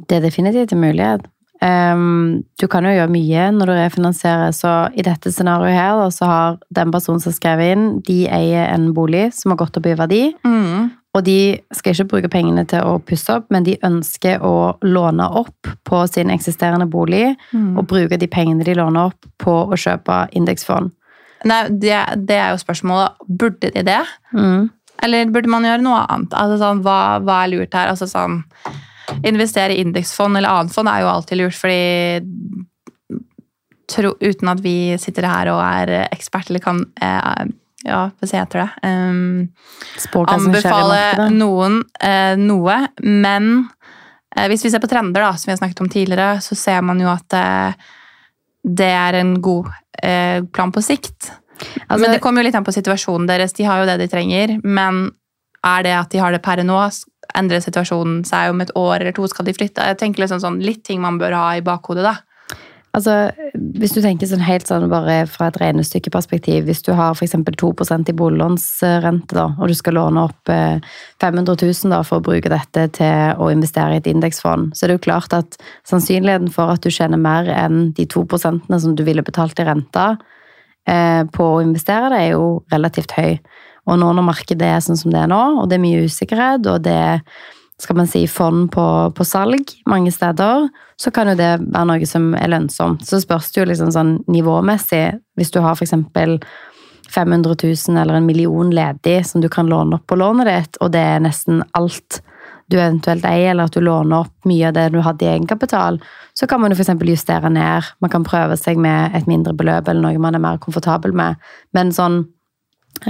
Det 0.08 0.18
er 0.18 0.24
definitivt 0.26 0.72
en 0.74 0.82
mulighet. 0.82 1.28
Ehm, 1.62 2.42
du 2.60 2.66
kan 2.68 2.84
jo 2.84 2.90
gjøre 2.96 3.12
mye 3.14 3.44
når 3.54 3.70
du 3.70 3.74
refinansierer, 3.78 4.50
så 4.52 4.72
i 4.98 5.04
dette 5.06 5.30
scenarioet 5.32 5.76
her, 5.78 6.02
så 6.10 6.26
har 6.26 6.58
den 6.74 6.90
personen 6.92 7.22
som 7.22 7.32
skrev 7.32 7.62
inn, 7.62 7.86
de 8.04 8.24
eier 8.26 8.66
en 8.74 8.90
bolig 8.96 9.28
som 9.38 9.54
har 9.54 9.60
gått 9.62 9.78
opp 9.78 9.86
i 9.86 9.94
verdi. 9.96 10.22
Og 11.14 11.22
de 11.22 11.60
skal 11.70 11.94
ikke 11.94 12.08
bruke 12.10 12.28
pengene 12.32 12.64
til 12.66 12.82
å 12.82 12.98
pusse 13.06 13.30
opp, 13.30 13.46
men 13.54 13.62
de 13.62 13.76
ønsker 13.86 14.42
å 14.42 14.74
låne 14.82 15.28
opp 15.38 15.70
på 15.86 16.00
sin 16.10 16.32
eksisterende 16.34 16.88
bolig, 16.90 17.36
Mm. 17.54 17.78
og 17.78 17.86
bruke 17.86 18.18
de 18.18 18.26
pengene 18.26 18.64
de 18.64 18.74
låner 18.74 19.06
opp 19.12 19.24
på 19.38 19.54
å 19.70 19.78
kjøpe 19.78 20.28
indeksfond. 20.34 20.90
Nei, 21.44 21.60
det, 21.70 21.96
det 22.28 22.38
er 22.40 22.54
jo 22.54 22.62
spørsmålet. 22.62 23.20
Burde 23.28 23.70
de 23.74 23.84
det? 23.86 24.00
Mm. 24.32 24.68
Eller 25.04 25.32
burde 25.32 25.50
man 25.52 25.66
gjøre 25.66 25.84
noe 25.84 26.04
annet? 26.08 26.36
Altså 26.38 26.60
sånn, 26.62 26.84
hva, 26.84 26.98
hva 27.24 27.42
er 27.44 27.52
lurt 27.52 27.74
her? 27.76 27.90
Altså 27.92 28.08
sånn, 28.08 28.42
investere 29.26 29.74
i 29.74 29.82
indeksfond 29.84 30.38
eller 30.38 30.52
annet 30.52 30.74
fond 30.74 30.88
er 30.90 31.02
jo 31.02 31.10
alltid 31.10 31.40
lurt, 31.40 31.58
fordi 31.58 32.64
tro, 33.90 34.14
uten 34.22 34.48
at 34.48 34.62
vi 34.64 34.94
sitter 35.00 35.28
her 35.28 35.50
og 35.52 35.60
er 35.60 35.92
ekspert 36.06 36.48
eller 36.48 36.62
kan 36.64 36.80
eh, 37.04 37.44
ja, 37.84 38.06
hva 38.08 38.28
heter 38.30 38.62
det? 38.62 38.68
Um, 38.88 39.50
anbefale 40.32 41.28
noen 41.34 41.82
eh, 42.00 42.32
noe, 42.40 42.78
men 43.04 43.50
eh, 44.32 44.46
hvis 44.48 44.64
vi 44.64 44.72
ser 44.72 44.80
på 44.80 44.88
trender, 44.88 45.20
da, 45.20 45.34
som 45.36 45.50
vi 45.50 45.54
har 45.54 45.60
snakket 45.60 45.84
om 45.84 45.90
tidligere, 45.92 46.40
så 46.44 46.56
ser 46.56 46.80
man 46.86 47.02
jo 47.02 47.10
at 47.12 47.36
eh, 47.36 47.92
det 48.64 48.90
er 48.90 49.20
en 49.20 49.34
god 49.44 49.68
eh, 50.02 50.42
plan 50.52 50.72
på 50.72 50.82
sikt. 50.82 51.30
Altså- 51.88 52.00
men 52.00 52.12
det 52.12 52.20
kommer 52.20 52.42
jo 52.42 52.48
litt 52.48 52.54
an 52.58 52.64
på 52.64 52.74
situasjonen 52.74 53.28
deres. 53.28 53.52
De 53.52 53.64
har 53.64 53.80
jo 53.80 53.86
det 53.86 53.98
de 54.00 54.08
trenger, 54.08 54.60
men 54.64 55.10
er 55.64 55.82
det 55.82 55.92
at 55.92 56.10
de 56.10 56.18
har 56.18 56.32
det 56.32 56.42
per 56.42 56.62
nå, 56.64 56.78
endrer 57.34 57.60
situasjonen 57.60 58.24
seg 58.24 58.50
om 58.50 58.60
et 58.60 58.70
år 58.76 59.00
eller 59.00 59.12
to, 59.12 59.26
skal 59.26 59.44
de 59.44 59.54
flytte? 59.56 59.84
Jeg 59.84 59.98
tenker 59.98 60.24
liksom 60.24 60.40
sånn, 60.40 60.62
Litt 60.62 60.84
ting 60.84 61.00
man 61.00 61.18
bør 61.18 61.32
ha 61.32 61.56
i 61.56 61.64
bakhodet, 61.64 62.04
da. 62.04 62.16
Altså, 62.94 63.14
hvis 63.74 63.90
du 63.96 63.98
tenker 64.04 64.28
sånn 64.30 64.44
helt 64.46 64.68
sånn 64.70 64.86
bare 64.90 65.24
fra 65.26 65.48
et 65.50 65.56
regnestykkeperspektiv, 65.58 66.68
hvis 66.68 66.84
du 66.86 66.92
har 66.94 67.16
f.eks. 67.16 67.34
2% 67.34 68.12
i 68.12 68.14
boliglånsrente, 68.14 69.46
og 69.58 69.70
du 69.70 69.74
skal 69.74 69.96
låne 69.98 70.22
opp 70.28 70.52
eh, 70.52 70.78
500 71.22 71.56
000 71.58 71.90
da, 71.90 72.04
for 72.06 72.22
å 72.22 72.24
bruke 72.28 72.52
dette 72.52 72.86
til 72.94 73.42
å 73.42 73.50
investere 73.50 73.96
i 73.96 74.02
et 74.02 74.10
indeksfond, 74.10 74.70
så 74.78 74.86
er 74.86 74.92
det 74.92 74.98
jo 75.00 75.06
klart 75.08 75.34
at 75.34 75.58
sannsynligheten 75.90 76.54
for 76.54 76.70
at 76.70 76.86
du 76.86 76.92
tjener 76.94 77.18
mer 77.18 77.50
enn 77.50 77.90
de 77.98 78.06
2 78.06 78.28
som 78.38 78.94
du 78.94 79.02
ville 79.02 79.26
betalt 79.26 79.58
i 79.58 79.66
renta 79.66 80.12
eh, 80.86 81.26
på 81.34 81.50
å 81.56 81.60
investere, 81.66 82.12
det 82.14 82.22
er 82.22 82.32
jo 82.36 82.62
relativt 82.70 83.18
høy. 83.18 83.40
Og 83.90 83.98
nå 84.00 84.14
når 84.14 84.30
markedet 84.30 84.70
er 84.70 84.80
sånn 84.86 85.02
som 85.02 85.10
det 85.10 85.24
er 85.24 85.34
nå, 85.34 85.42
og 85.58 85.66
det 85.68 85.80
er 85.80 85.82
mye 85.82 86.06
usikkerhet, 86.06 86.70
og 86.70 86.86
det 86.86 86.94
er 86.94 87.26
skal 87.82 87.96
man 87.96 88.06
si, 88.06 88.26
fond 88.30 88.68
på, 88.72 88.84
på 89.16 89.24
salg 89.26 89.72
mange 89.90 90.12
steder, 90.14 90.68
så 90.96 91.10
kan 91.10 91.32
jo 91.32 91.38
det 91.38 91.50
være 91.64 91.88
noe 91.90 92.06
som 92.06 92.30
er 92.38 92.52
lønnsomt. 92.52 93.02
Så 93.06 93.18
spørs 93.24 93.50
det 93.52 93.60
jo 93.60 93.70
liksom 93.70 93.90
sånn 93.94 94.14
nivåmessig. 94.30 95.06
Hvis 95.38 95.50
du 95.54 95.60
har 95.64 95.74
f.eks. 95.74 95.96
500 97.14 97.56
000 97.62 97.98
eller 98.00 98.14
en 98.18 98.26
million 98.26 98.70
ledig 98.74 99.20
som 99.26 99.42
du 99.42 99.48
kan 99.52 99.68
låne 99.70 99.98
opp 99.98 100.06
på 100.10 100.16
lånet 100.18 100.48
ditt, 100.48 100.78
og 100.82 100.94
det 100.94 101.02
er 101.02 101.20
nesten 101.22 101.60
alt 101.78 102.22
du 102.72 102.78
eventuelt 102.78 103.26
eier, 103.28 103.50
eller 103.52 103.68
at 103.68 103.76
du 103.76 103.82
låner 103.84 104.24
opp 104.24 104.48
mye 104.48 104.70
av 104.70 104.76
det 104.78 104.86
du 104.94 105.00
hadde 105.04 105.26
i 105.26 105.32
egenkapital, 105.34 105.98
så 106.34 106.48
kan 106.50 106.62
man 106.62 106.72
jo 106.72 106.78
f.eks. 106.78 106.94
justere 107.10 107.50
ned. 107.52 107.90
Man 108.00 108.10
kan 108.10 108.26
prøve 108.26 108.56
seg 108.58 108.80
med 108.80 109.14
et 109.18 109.28
mindre 109.30 109.54
beløp 109.54 109.90
eller 109.90 110.06
noe 110.06 110.22
man 110.22 110.38
er 110.38 110.42
mer 110.42 110.62
komfortabel 110.62 111.14
med. 111.14 111.42
Men 111.76 111.92
sånn 111.94 112.22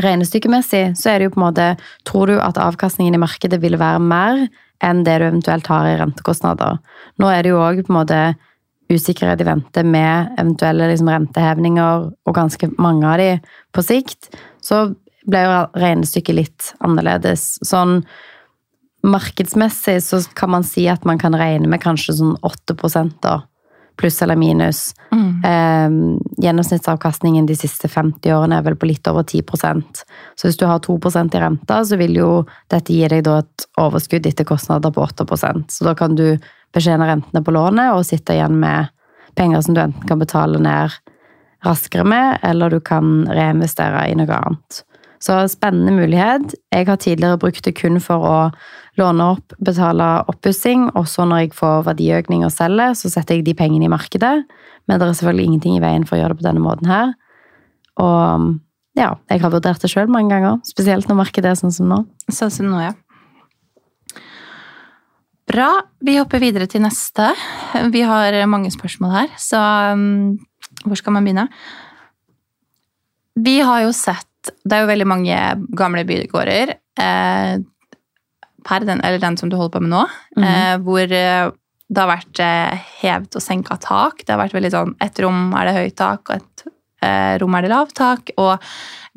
regnestykkemessig 0.02 0.84
så 0.98 1.12
er 1.12 1.20
det 1.20 1.28
jo 1.28 1.34
på 1.34 1.40
en 1.40 1.46
måte 1.48 1.68
Tror 2.08 2.30
du 2.30 2.38
at 2.42 2.60
avkastningen 2.60 3.16
i 3.16 3.20
markedet 3.22 3.60
vil 3.62 3.78
være 3.80 4.02
mer 4.02 4.46
enn 4.84 5.04
det 5.06 5.20
du 5.20 5.28
eventuelt 5.28 5.68
har 5.70 5.86
i 5.88 5.96
rentekostnader? 6.00 6.80
Nå 7.22 7.30
er 7.30 7.44
det 7.44 7.54
jo 7.54 7.62
òg 7.62 7.84
på 7.84 7.94
en 7.94 8.00
måte 8.00 8.20
usikkerhet 8.92 9.40
i 9.40 9.46
vente 9.48 9.84
med 9.86 10.34
eventuelle 10.38 10.90
liksom, 10.90 11.08
rentehevninger, 11.08 12.10
og 12.26 12.36
ganske 12.36 12.68
mange 12.76 13.08
av 13.08 13.20
de 13.20 13.30
på 13.74 13.84
sikt. 13.84 14.28
Så 14.60 14.86
ble 15.24 15.40
jo 15.46 15.56
regnestykket 15.80 16.36
litt 16.36 16.70
annerledes. 16.84 17.54
Sånn 17.64 18.02
markedsmessig 19.04 19.98
så 20.04 20.20
kan 20.36 20.52
man 20.54 20.64
si 20.66 20.86
at 20.88 21.04
man 21.08 21.20
kan 21.20 21.36
regne 21.36 21.68
med 21.70 21.82
kanskje 21.82 22.18
sånn 22.20 22.36
8 22.44 22.76
da, 23.24 23.40
pluss 23.96 24.22
eller 24.22 24.36
minus. 24.36 24.94
Eh, 25.44 25.90
gjennomsnittsavkastningen 26.42 27.46
de 27.46 27.56
siste 27.56 27.88
50 27.88 28.32
årene 28.34 28.58
er 28.58 28.66
vel 28.66 28.76
på 28.76 28.88
litt 28.88 29.06
over 29.10 29.22
10% 29.22 30.02
Så 30.34 30.48
hvis 30.48 30.58
du 30.58 30.64
har 30.66 30.80
2% 30.82 31.36
i 31.36 31.40
renta, 31.42 31.84
så 31.84 31.98
vil 32.00 32.16
jo 32.16 32.30
dette 32.72 32.92
gi 32.92 33.06
deg 33.08 33.28
et 33.28 33.66
overskudd 33.78 34.26
etter 34.26 34.48
kostnader 34.48 34.90
på 34.94 35.04
8% 35.04 35.70
Så 35.70 35.84
da 35.86 35.94
kan 35.94 36.16
du 36.18 36.38
betjene 36.74 37.06
rentene 37.06 37.44
på 37.44 37.54
lånet 37.54 37.94
og 37.94 38.06
sitte 38.06 38.34
igjen 38.34 38.58
med 38.58 38.90
penger 39.38 39.62
som 39.62 39.74
du 39.74 39.82
enten 39.82 40.08
kan 40.08 40.18
betale 40.18 40.58
ned 40.62 40.94
raskere 41.64 42.04
med, 42.04 42.38
eller 42.42 42.70
du 42.70 42.80
kan 42.80 43.24
reinvestere 43.30 44.04
i 44.10 44.16
noe 44.18 44.36
annet. 44.36 44.82
Så 45.24 45.38
spennende 45.48 45.94
mulighet. 45.94 46.52
Jeg 46.74 46.86
har 46.86 46.98
tidligere 47.00 47.40
brukt 47.40 47.64
det 47.64 47.72
kun 47.78 47.96
for 48.02 48.26
å 48.28 48.38
låne 49.00 49.26
opp, 49.34 49.54
betale 49.58 50.08
oppussing, 50.30 50.88
og 50.94 51.08
så 51.10 51.26
når 51.26 51.44
jeg 51.44 51.56
får 51.58 51.86
verdiøkning 51.88 52.44
og 52.46 52.52
selger, 52.54 52.94
så 52.98 53.10
setter 53.12 53.38
jeg 53.38 53.46
de 53.48 53.56
pengene 53.58 53.88
i 53.88 53.92
markedet. 53.92 54.34
Men 54.86 55.00
det 55.00 55.06
er 55.06 55.16
selvfølgelig 55.18 55.48
ingenting 55.50 55.78
i 55.78 55.82
veien 55.82 56.04
for 56.06 56.16
å 56.16 56.22
gjøre 56.22 56.34
det 56.34 56.42
på 56.42 56.48
denne 56.48 56.62
måten 56.64 56.90
her. 56.90 57.14
Og 58.02 58.52
ja, 58.98 59.14
jeg 59.30 59.42
har 59.42 59.54
vurdert 59.54 59.82
det 59.82 59.90
sjøl 59.90 60.10
mange 60.12 60.30
ganger, 60.30 60.60
spesielt 60.66 61.08
når 61.10 61.18
markedet 61.24 61.50
er 61.50 61.58
sånn 61.58 61.74
som 61.74 61.90
nå. 61.90 62.04
Sånn 62.30 62.52
som 62.54 62.70
nå, 62.70 62.82
ja. 62.84 62.92
Bra. 65.50 65.68
Vi 66.04 66.16
hopper 66.16 66.40
videre 66.42 66.68
til 66.70 66.84
neste. 66.84 67.32
Vi 67.92 68.04
har 68.06 68.36
mange 68.50 68.70
spørsmål 68.72 69.12
her, 69.12 69.34
så 69.40 69.60
um, 69.94 70.36
hvor 70.86 70.98
skal 70.98 71.16
man 71.16 71.26
begynne? 71.26 71.48
Vi 73.34 73.58
har 73.66 73.82
jo 73.82 73.90
sett 73.96 74.30
Det 74.44 74.76
er 74.76 74.84
jo 74.84 74.90
veldig 74.90 75.06
mange 75.08 75.36
gamle 75.74 76.02
bygårder. 76.04 76.74
Eh, 77.00 77.52
per 78.64 78.86
den, 78.86 79.02
eller 79.04 79.22
den 79.22 79.36
som 79.40 79.50
du 79.50 79.58
holder 79.58 79.76
på 79.76 79.84
med 79.84 79.92
nå, 79.94 80.02
eh, 80.40 80.74
hvor 80.84 81.04
eh, 81.04 81.50
det 81.84 82.00
har 82.00 82.10
vært 82.10 82.40
eh, 82.42 82.86
hevet 83.02 83.36
og 83.36 83.44
senka 83.44 83.76
tak. 83.82 84.24
Det 84.24 84.32
har 84.32 84.40
vært 84.40 84.56
veldig 84.56 84.72
sånn 84.72 84.94
Et 85.04 85.20
rom 85.22 85.52
er 85.54 85.68
det 85.68 85.76
høyt 85.78 85.98
tak, 86.00 86.30
og 86.30 86.40
et 86.40 86.70
rom 87.42 87.52
er 87.58 87.66
det 87.66 87.68
lavt 87.68 87.96
tak. 87.98 88.30
Og 88.40 88.56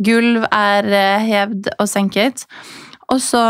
gulv 0.03 0.43
er 0.51 0.89
hevd 1.23 1.69
og 1.77 1.87
senket. 1.87 2.43
Og 3.07 3.21
så 3.23 3.43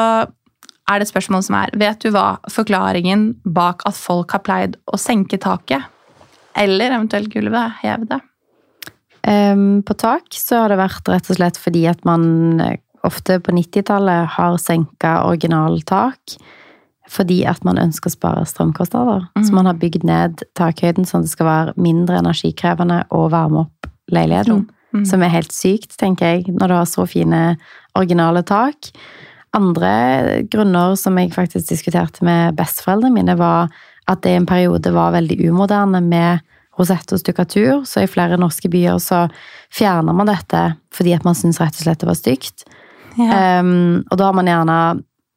er 0.88 0.99
det 0.99 1.07
et 1.07 1.12
spørsmål 1.12 1.43
som 1.43 1.57
er 1.57 1.73
Vet 1.81 2.05
du 2.05 2.12
hva 2.13 2.38
forklaringen 2.53 3.31
bak 3.43 3.81
at 3.89 3.97
folk 3.97 4.38
har 4.38 4.45
pleid 4.45 4.77
å 4.86 4.99
senke 5.01 5.39
taket? 5.41 5.89
Eller 6.57 6.93
eventuelt 6.93 7.33
gulvet 7.33 7.81
heve 7.81 8.07
det? 8.13 8.21
Um, 9.27 9.81
på 9.83 9.97
tak 9.99 10.31
så 10.38 10.62
har 10.62 10.71
det 10.71 10.79
vært 10.79 11.10
rett 11.12 11.27
og 11.33 11.39
slett 11.39 11.57
fordi 11.60 11.81
at 11.89 12.05
man 12.07 12.62
ofte 13.05 13.39
på 13.43 13.53
90-tallet 13.55 14.38
har 14.38 14.57
senka 14.62 15.19
originaltak 15.27 16.38
fordi 17.07 17.41
at 17.47 17.63
man 17.63 17.79
ønsker 17.79 18.12
å 18.12 18.15
spare 18.17 18.47
strømkostnader. 18.49 19.29
Så 19.39 19.53
man 19.55 19.69
har 19.69 19.77
bygd 19.79 20.03
ned 20.07 20.41
takhøyden 20.60 21.07
sånn 21.07 21.23
at 21.23 21.29
det 21.29 21.36
skal 21.38 21.47
være 21.47 21.75
mindre 21.79 22.19
energikrevende 22.19 23.05
å 23.15 23.21
varme 23.31 23.63
opp 23.63 23.88
leiligheten. 24.12 24.65
Mm. 24.95 25.05
Som 25.07 25.23
er 25.23 25.31
helt 25.31 25.53
sykt, 25.55 25.95
tenker 25.99 26.36
jeg, 26.36 26.51
når 26.51 26.71
du 26.71 26.75
har 26.75 26.89
så 26.89 27.05
fine 27.07 27.41
originale 27.97 28.43
tak. 28.47 28.91
Andre 29.55 30.43
grunner 30.51 30.97
som 30.99 31.17
jeg 31.19 31.33
faktisk 31.36 31.71
diskuterte 31.71 32.25
med 32.27 32.57
besteforeldrene 32.60 33.15
mine, 33.15 33.38
var 33.39 33.71
at 34.07 34.23
det 34.23 34.36
i 34.36 34.39
en 34.41 34.47
periode 34.49 34.91
var 34.95 35.15
veldig 35.15 35.39
umoderne 35.47 36.01
med 36.03 36.43
rosett 36.77 37.12
og 37.12 37.21
stukkatur. 37.21 37.86
Så 37.88 38.03
i 38.03 38.10
flere 38.12 38.39
norske 38.39 38.69
byer 38.71 38.99
så 39.03 39.25
fjerner 39.73 40.15
man 40.15 40.29
dette 40.29 40.69
fordi 40.95 41.15
at 41.15 41.25
man 41.27 41.38
syns 41.38 41.60
rett 41.62 41.75
og 41.75 41.88
slett 41.88 42.03
det 42.03 42.10
var 42.10 42.19
stygt. 42.19 42.67
Ja. 43.17 43.60
Um, 43.62 44.03
og 44.12 44.17
da 44.19 44.30
har 44.30 44.36
man 44.38 44.49
gjerne 44.49 44.80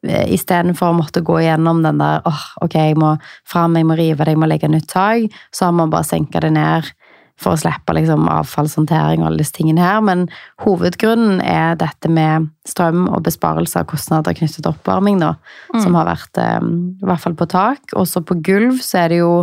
eh, 0.07 0.33
Istedenfor 0.37 0.93
å 0.93 0.99
måtte 0.99 1.23
gå 1.25 1.39
igjennom 1.41 1.83
den 1.85 2.01
der 2.03 2.25
åh, 2.29 2.47
ok, 2.65 2.77
jeg 2.77 2.99
må 3.01 3.15
fram, 3.49 3.79
jeg 3.79 3.89
må 3.89 3.97
rive 3.99 4.25
det, 4.25 4.35
jeg 4.35 4.43
må 4.43 4.49
legge 4.51 4.69
nytt 4.69 4.91
tak, 4.93 5.41
så 5.55 5.69
har 5.69 5.77
man 5.79 5.93
bare 5.93 6.09
senka 6.09 6.43
det 6.45 6.53
ned 6.57 6.91
for 7.41 7.57
å 7.57 7.61
slippe 7.61 7.95
liksom, 7.97 8.29
avfallshåndtering 8.29 9.23
og 9.23 9.31
alle 9.31 9.41
disse 9.41 9.57
tingene 9.57 9.83
her. 9.83 10.03
Men 10.05 10.27
hovedgrunnen 10.65 11.41
er 11.41 11.79
dette 11.81 12.11
med 12.13 12.51
strøm 12.69 13.07
og 13.09 13.25
besparelse 13.27 13.81
av 13.81 13.89
kostnader 13.91 14.37
knyttet 14.37 14.61
til 14.61 14.71
oppvarming, 14.73 15.23
da, 15.23 15.35
som 15.81 15.97
har 15.97 16.09
vært 16.11 16.41
um, 16.61 16.73
i 17.01 17.09
hvert 17.09 17.25
fall 17.25 17.37
på 17.39 17.49
tak. 17.51 17.97
Også 17.97 18.21
på 18.27 18.37
gulv 18.45 18.83
så 18.85 19.07
er 19.07 19.15
det 19.15 19.23
jo 19.23 19.35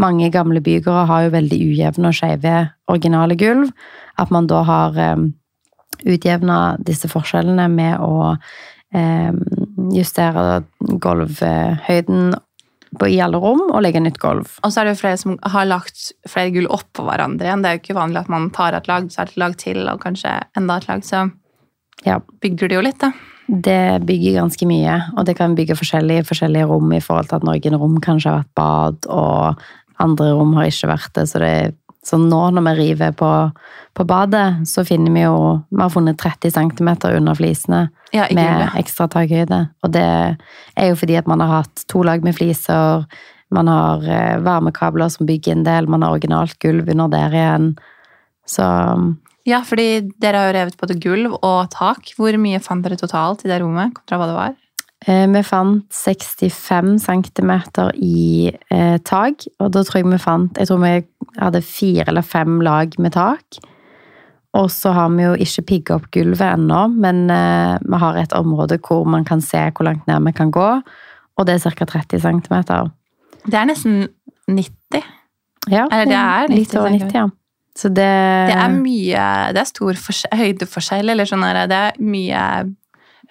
mange 0.00 0.30
gamle 0.34 0.62
bygårder 0.64 1.10
har 1.10 1.26
jo 1.26 1.34
veldig 1.36 1.60
ujevne 1.68 2.10
og 2.10 2.16
skeive 2.18 2.54
originale 2.90 3.36
gulv. 3.38 3.70
At 4.18 4.32
man 4.34 4.48
da 4.50 4.64
har 4.66 4.98
um, 5.14 5.28
utjevna 6.04 6.76
disse 6.84 7.08
forskjellene 7.10 7.68
med 7.72 8.00
å 8.02 8.34
eh, 8.94 9.32
justere 9.94 10.62
gulvhøyden 10.80 12.34
i 13.02 13.18
alle 13.18 13.40
rom 13.42 13.62
og 13.72 13.82
legge 13.82 14.02
nytt 14.02 14.20
gulv. 14.22 14.52
Og 14.62 14.70
så 14.70 14.80
er 14.80 14.86
det 14.86 14.94
jo 14.94 15.00
flere 15.02 15.18
som 15.18 15.36
har 15.50 15.66
lagt 15.66 16.12
flere 16.30 16.52
gulv 16.54 16.70
oppå 16.76 17.02
hverandre 17.06 17.48
igjen. 17.48 17.64
Det 17.64 17.70
er 17.70 17.78
jo 17.78 17.82
ikke 17.82 17.98
vanlig 17.98 18.22
at 18.22 18.32
man 18.32 18.50
tar 18.54 18.76
et 18.76 18.88
lag, 18.90 19.08
så 19.10 19.22
er 19.22 19.30
det 19.30 19.34
et 19.34 19.42
lag 19.42 19.56
til, 19.60 19.80
og 19.90 20.02
kanskje 20.04 20.34
enda 20.58 20.78
et 20.78 20.90
lag. 20.90 21.06
Så 21.06 21.24
Ja, 22.04 22.18
bygger 22.42 22.68
det 22.68 22.76
jo 22.76 22.84
litt, 22.84 23.00
da. 23.00 23.12
det 23.48 24.04
bygger 24.06 24.40
ganske 24.42 24.66
mye, 24.68 24.98
og 25.16 25.24
det 25.26 25.36
kan 25.38 25.54
bygge 25.56 25.76
forskjellige, 25.78 26.26
forskjellige 26.30 26.68
rom 26.68 26.92
i 26.92 27.00
forhold 27.00 27.30
til 27.30 27.40
at 27.40 27.46
noen 27.48 27.80
rom 27.80 27.96
kanskje 28.02 28.30
har 28.30 28.42
vært 28.42 28.54
bad, 28.54 29.08
og 29.08 29.64
andre 30.02 30.32
rom 30.34 30.54
har 30.58 30.68
ikke 30.68 30.90
vært 30.90 31.14
det. 31.16 31.26
Så, 31.30 31.40
det, 31.42 31.74
så 32.04 32.18
nå 32.20 32.40
når 32.52 32.66
vi 32.66 32.74
river 32.78 33.14
på, 33.16 33.30
på 33.96 34.04
badet, 34.04 34.66
så 34.68 34.84
finner 34.84 35.12
vi 35.14 35.22
jo 35.24 35.36
Vi 35.70 35.80
har 35.80 35.92
funnet 35.92 36.20
30 36.20 36.52
cm 36.52 36.90
under 37.16 37.34
flisene 37.38 37.86
Ja, 38.12 38.26
med 38.30 38.76
ekstra 38.78 39.08
takhøyde. 39.10 39.60
Og 39.82 39.92
det 39.94 40.04
er 40.04 40.90
jo 40.90 40.98
fordi 41.00 41.16
at 41.16 41.30
man 41.30 41.40
har 41.40 41.62
hatt 41.62 41.86
to 41.90 42.04
lag 42.04 42.24
med 42.24 42.36
fliser, 42.36 43.06
man 43.54 43.68
har 43.70 44.04
eh, 44.04 44.38
varmekabler 44.44 45.08
som 45.12 45.26
bygger 45.26 45.56
en 45.56 45.66
del, 45.66 45.88
man 45.88 46.02
har 46.02 46.14
originalt 46.14 46.58
gulv 46.62 46.90
under 46.92 47.08
der 47.12 47.34
igjen. 47.34 47.70
Så 48.46 48.66
Ja, 49.44 49.60
fordi 49.64 50.10
dere 50.20 50.40
har 50.40 50.48
jo 50.48 50.56
revet 50.58 50.78
både 50.80 50.98
gulv 51.00 51.38
og 51.40 51.70
tak. 51.72 52.12
Hvor 52.16 52.36
mye 52.40 52.62
fant 52.64 52.84
dere 52.84 53.00
totalt 53.00 53.44
i 53.44 53.50
det 53.50 53.60
rommet 53.60 53.96
kontra 53.96 54.20
hva 54.20 54.28
det 54.28 54.36
var? 54.38 54.54
Eh, 55.06 55.26
Vi 55.28 55.42
fant 55.44 55.84
65 55.92 56.98
cm 57.04 57.52
i 58.00 58.50
eh, 58.70 58.96
tak, 59.04 59.44
og 59.60 59.72
da 59.74 59.82
tror 59.84 60.00
jeg 60.00 60.08
vi 60.08 60.18
fant 60.22 60.56
Jeg 60.56 60.70
tror 60.70 60.80
vi 60.80 60.94
hadde 61.40 61.62
fire 61.62 62.08
eller 62.08 62.22
fem 62.22 62.60
lag 62.64 62.94
med 62.98 63.12
tak. 63.12 63.58
Og 64.54 64.70
så 64.70 64.92
har 64.94 65.08
vi 65.10 65.24
jo 65.24 65.32
ikke 65.34 65.64
pigga 65.66 65.96
opp 65.98 66.10
gulvet 66.14 66.46
ennå, 66.46 66.86
men 66.94 67.28
eh, 67.30 67.76
vi 67.82 67.98
har 67.98 68.16
et 68.16 68.32
område 68.38 68.78
hvor 68.78 69.04
man 69.04 69.24
kan 69.26 69.42
se 69.42 69.58
hvor 69.74 69.88
langt 69.88 70.06
ned 70.06 70.22
vi 70.24 70.32
kan 70.32 70.52
gå, 70.54 70.68
og 71.36 71.46
det 71.46 71.56
er 71.58 71.74
ca. 71.74 71.84
30 71.84 72.20
cm. 72.22 72.60
Det 73.44 73.58
er 73.58 73.66
nesten 73.66 74.06
90. 74.46 75.02
Ja, 75.72 75.88
Eller 75.90 76.06
det 76.06 76.20
er 76.20 76.48
90 76.52 76.58
litt 76.58 76.76
over 76.76 76.92
90, 76.94 77.16
ja. 77.18 77.28
Så 77.74 77.88
det, 77.90 78.06
Det 78.46 78.54
er 78.54 78.70
mye 78.70 79.22
Det 79.50 79.58
er 79.58 79.66
stor 79.66 79.96
høydeforskjell, 80.38 81.10
eller 81.10 81.26
sånn 81.26 81.42
der, 81.42 81.66
Det 81.66 81.78
er 81.88 81.96
mye 81.98 82.42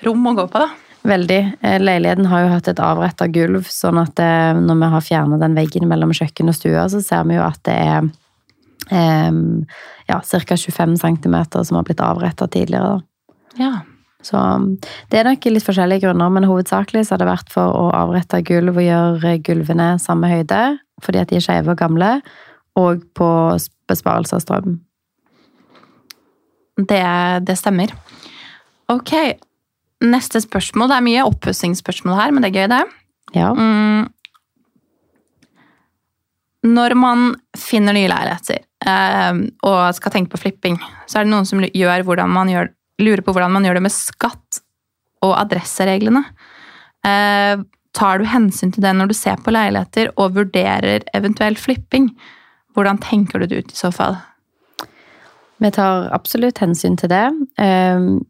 rom 0.03 0.27
å 0.27 0.33
gå 0.35 0.47
på, 0.51 0.59
da. 0.59 0.92
Veldig. 1.03 1.39
Eh, 1.61 1.79
Leiligheten 1.83 2.27
har 2.31 2.45
jo 2.45 2.51
hatt 2.53 2.67
et 2.71 2.79
avretta 2.79 3.27
gulv, 3.27 3.67
sånn 3.67 3.99
at 3.99 4.19
eh, 4.23 4.51
når 4.55 4.79
vi 4.79 4.91
har 4.93 5.03
fjernet 5.03 5.41
den 5.43 5.57
veggen 5.57 5.89
mellom 5.91 6.13
kjøkken 6.15 6.51
og 6.51 6.55
stua, 6.55 6.85
så 6.91 7.01
ser 7.03 7.25
vi 7.27 7.35
jo 7.35 7.43
at 7.43 7.59
det 7.67 7.75
er 7.75 8.07
eh, 8.87 9.41
ja, 10.07 10.21
ca. 10.21 10.57
25 10.57 10.95
cm 11.01 11.35
som 11.59 11.79
har 11.79 11.87
blitt 11.87 12.03
avretta 12.03 12.47
tidligere. 12.47 12.95
Da. 12.95 13.33
Ja. 13.59 13.73
Så 14.23 14.39
um, 14.39 14.69
det 15.11 15.19
er 15.19 15.27
nok 15.27 15.45
litt 15.51 15.67
forskjellige 15.67 16.05
grunner, 16.05 16.31
men 16.31 16.47
hovedsakelig 16.47 17.03
så 17.03 17.15
har 17.17 17.23
det 17.23 17.27
vært 17.27 17.51
for 17.51 17.75
å 17.75 17.89
avrette 17.91 18.39
gulv 18.47 18.79
og 18.79 18.85
gjøre 18.85 19.35
gulvene 19.43 19.89
samme 19.99 20.31
høyde, 20.31 20.63
fordi 21.03 21.19
at 21.19 21.31
de 21.31 21.41
er 21.41 21.43
skeive 21.43 21.73
og 21.75 21.81
gamle, 21.81 22.15
og 22.79 23.03
på 23.17 23.29
besparelse 23.91 24.39
av 24.39 24.45
strøm. 24.45 24.77
Det, 26.79 27.03
det 27.43 27.57
stemmer. 27.59 27.91
Ok, 28.89 29.11
neste 30.03 30.41
spørsmål. 30.43 30.91
Det 30.91 30.97
er 30.97 31.07
mye 31.07 31.25
oppussingsspørsmål 31.29 32.19
her, 32.19 32.33
men 32.33 32.43
det 32.43 32.51
er 32.51 32.59
gøy, 32.59 32.67
det. 32.73 32.83
Ja. 33.37 33.49
Mm. 33.57 34.11
Når 36.73 36.95
man 36.95 37.33
finner 37.59 37.95
nye 37.95 38.07
leiligheter 38.11 38.61
eh, 38.87 39.41
og 39.67 39.79
skal 39.97 40.13
tenke 40.13 40.31
på 40.33 40.43
flipping, 40.45 40.77
så 41.07 41.19
er 41.19 41.27
det 41.27 41.33
noen 41.33 41.47
som 41.49 41.63
gjør 41.63 42.71
lurer 43.01 43.23
på 43.25 43.33
hvordan 43.33 43.51
man 43.51 43.65
gjør 43.65 43.79
det 43.79 43.87
med 43.87 43.95
skatt 43.95 44.59
og 45.25 45.33
adressereglene. 45.39 46.21
Eh, 47.07 47.63
tar 47.93 48.19
du 48.19 48.27
hensyn 48.29 48.71
til 48.73 48.85
det 48.85 48.93
når 48.97 49.11
du 49.11 49.15
ser 49.17 49.41
på 49.43 49.53
leiligheter 49.53 50.11
og 50.15 50.37
vurderer 50.37 51.05
eventuell 51.17 51.57
flipping? 51.59 52.11
Hvordan 52.73 53.01
tenker 53.03 53.41
du 53.41 53.49
det 53.49 53.63
ut 53.63 53.73
i 53.73 53.77
så 53.77 53.91
fall? 53.93 54.17
Vi 55.63 55.71
tar 55.71 56.09
absolutt 56.15 56.59
hensyn 56.59 56.97
til 56.99 57.11
det. 57.11 57.25
Ehm, 57.61 58.23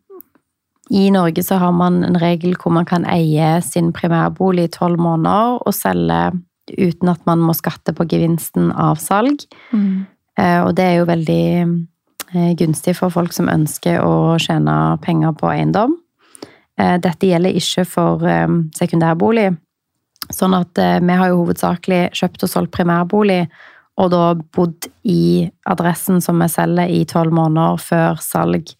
I 0.91 1.07
Norge 1.15 1.43
så 1.43 1.55
har 1.61 1.71
man 1.71 2.01
en 2.03 2.19
regel 2.19 2.57
hvor 2.59 2.73
man 2.75 2.85
kan 2.85 3.05
eie 3.07 3.61
sin 3.63 3.93
primærbolig 3.95 4.67
i 4.67 4.73
tolv 4.73 4.99
måneder 4.99 5.61
og 5.63 5.75
selge 5.75 6.33
uten 6.73 7.11
at 7.11 7.23
man 7.27 7.43
må 7.43 7.55
skatte 7.55 7.93
på 7.95 8.05
gevinsten 8.11 8.71
av 8.71 8.99
salg. 8.99 9.45
Mm. 9.71 10.05
Og 10.65 10.71
det 10.75 10.85
er 10.85 10.95
jo 10.97 11.07
veldig 11.07 11.45
eh, 11.63 12.53
gunstig 12.57 12.95
for 12.97 13.13
folk 13.13 13.35
som 13.35 13.51
ønsker 13.51 13.99
å 14.01 14.39
tjene 14.41 14.75
penger 15.03 15.35
på 15.37 15.51
eiendom. 15.51 15.93
Eh, 16.79 16.95
Dette 17.01 17.29
gjelder 17.29 17.59
ikke 17.59 17.85
for 17.87 18.23
eh, 18.27 18.47
sekundærbolig. 18.77 19.51
Sånn 20.33 20.55
at 20.57 20.79
eh, 20.81 20.99
vi 21.03 21.19
har 21.19 21.31
jo 21.31 21.43
hovedsakelig 21.43 22.01
kjøpt 22.17 22.45
og 22.47 22.51
solgt 22.51 22.73
primærbolig, 22.75 23.43
og 24.01 24.09
da 24.09 24.21
bodd 24.55 24.87
i 25.05 25.45
adressen 25.69 26.21
som 26.23 26.39
vi 26.41 26.47
selger 26.49 26.89
i 26.89 27.03
tolv 27.09 27.33
måneder 27.35 27.77
før 27.77 28.21
salg. 28.23 28.71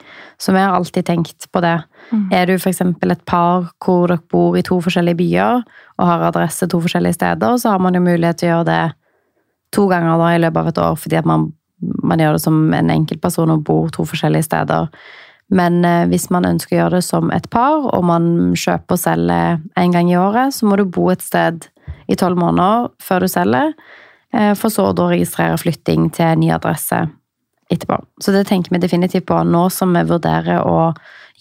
Så 0.41 0.56
vi 0.56 0.62
har 0.63 0.73
alltid 0.73 1.06
tenkt 1.06 1.45
på 1.54 1.62
det. 1.62 1.76
Mm. 2.10 2.23
Er 2.34 2.49
du 2.49 2.56
f.eks. 2.56 2.82
et 2.82 3.26
par 3.30 3.69
hvor 3.84 4.08
dere 4.10 4.23
bor 4.32 4.58
i 4.58 4.65
to 4.65 4.80
forskjellige 4.82 5.19
byer 5.21 5.62
og 5.99 6.08
har 6.10 6.26
adresse 6.32 6.65
to 6.67 6.82
forskjellige 6.82 7.19
steder, 7.19 7.58
så 7.62 7.76
har 7.76 7.84
man 7.84 7.93
jo 7.93 8.02
mulighet 8.02 8.41
til 8.41 8.49
å 8.49 8.56
gjøre 8.56 8.69
det 8.71 8.84
to 9.73 9.86
ganger 9.89 10.17
da 10.21 10.32
i 10.34 10.39
løpet 10.41 10.62
av 10.62 10.71
et 10.71 10.82
år, 10.82 10.97
fordi 11.04 11.19
at 11.21 11.30
man, 11.30 11.52
man 12.02 12.21
gjør 12.21 12.38
det 12.38 12.43
som 12.43 12.58
en 12.73 12.91
enkeltperson 12.93 13.54
og 13.54 13.63
bor 13.67 13.93
to 13.93 14.06
forskjellige 14.10 14.49
steder. 14.49 14.89
Men 15.54 15.84
eh, 15.86 16.06
hvis 16.10 16.30
man 16.34 16.47
ønsker 16.49 16.76
å 16.76 16.80
gjøre 16.80 16.97
det 16.97 17.06
som 17.06 17.30
et 17.34 17.45
par, 17.54 17.86
og 17.93 18.06
man 18.10 18.56
kjøper 18.58 18.97
og 18.97 19.02
selger 19.02 19.62
en 19.78 19.93
gang 19.93 20.10
i 20.10 20.17
året, 20.17 20.56
så 20.56 20.69
må 20.69 20.80
du 20.80 20.88
bo 20.89 21.12
et 21.13 21.21
sted 21.21 21.67
i 22.10 22.17
tolv 22.17 22.39
måneder 22.39 22.89
før 23.04 23.26
du 23.26 23.30
selger, 23.32 23.73
for 24.34 24.74
så 24.74 24.88
å 24.89 24.96
da 24.98 25.12
registrere 25.12 25.60
flytting 25.62 26.08
til 26.15 26.39
ny 26.41 26.48
adresse 26.56 27.04
etterpå. 27.69 28.00
Så 28.22 28.34
det 28.34 28.48
tenker 28.50 28.74
vi 28.74 28.82
definitivt 28.82 29.28
på 29.30 29.39
nå 29.46 29.67
som 29.74 29.93
vi 29.93 30.04
vurderer 30.10 30.63
å 30.65 30.93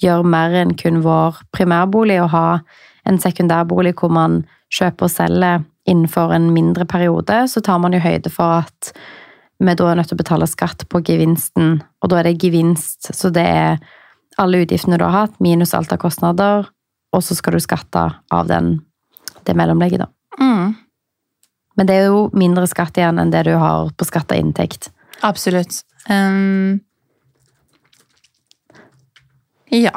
gjøre 0.03 0.29
mer 0.29 0.55
enn 0.63 0.75
kun 0.79 1.01
vår 1.05 1.41
primærbolig, 1.57 2.19
og 2.23 2.33
ha 2.35 2.47
en 3.09 3.19
sekundærbolig 3.21 3.95
hvor 3.99 4.13
man 4.15 4.43
kjøper 4.73 5.09
og 5.09 5.13
selger 5.13 5.65
innenfor 5.89 6.33
en 6.35 6.53
mindre 6.55 6.87
periode, 6.87 7.43
så 7.49 7.63
tar 7.65 7.81
man 7.83 7.95
jo 7.95 8.03
høyde 8.03 8.31
for 8.33 8.63
at 8.63 8.93
vi 9.63 9.75
da 9.79 9.89
er 9.91 9.99
nødt 9.99 10.11
til 10.11 10.19
å 10.19 10.23
betale 10.23 10.49
skatt 10.51 10.87
på 10.91 11.03
gevinsten, 11.07 11.81
og 12.03 12.11
da 12.11 12.21
er 12.21 12.31
det 12.31 12.39
gevinst, 12.43 13.13
så 13.15 13.31
det 13.35 13.45
er 13.47 13.83
alle 14.41 14.63
utgiftene 14.65 14.99
du 14.99 15.05
har 15.07 15.27
hatt, 15.27 15.37
minus 15.45 15.75
alt 15.77 15.93
av 15.95 16.01
kostnader, 16.03 16.67
og 17.13 17.23
så 17.23 17.37
skal 17.39 17.59
du 17.59 17.63
skatte 17.63 18.07
av 18.33 18.49
den, 18.51 18.75
det 19.47 19.55
mellomlegget, 19.59 20.07
da. 20.07 20.09
Mm. 20.41 20.73
Men 21.79 21.89
det 21.89 21.99
er 21.99 22.09
jo 22.13 22.27
mindre 22.37 22.67
skatt 22.71 22.99
igjen 23.01 23.21
enn 23.21 23.33
det 23.33 23.47
du 23.49 23.55
har 23.59 23.93
på 23.97 24.09
skatt 24.09 24.33
av 24.33 24.41
inntekt. 24.41 24.91
Absolutt. 25.25 25.83
Um, 26.11 26.81
ja. 29.73 29.95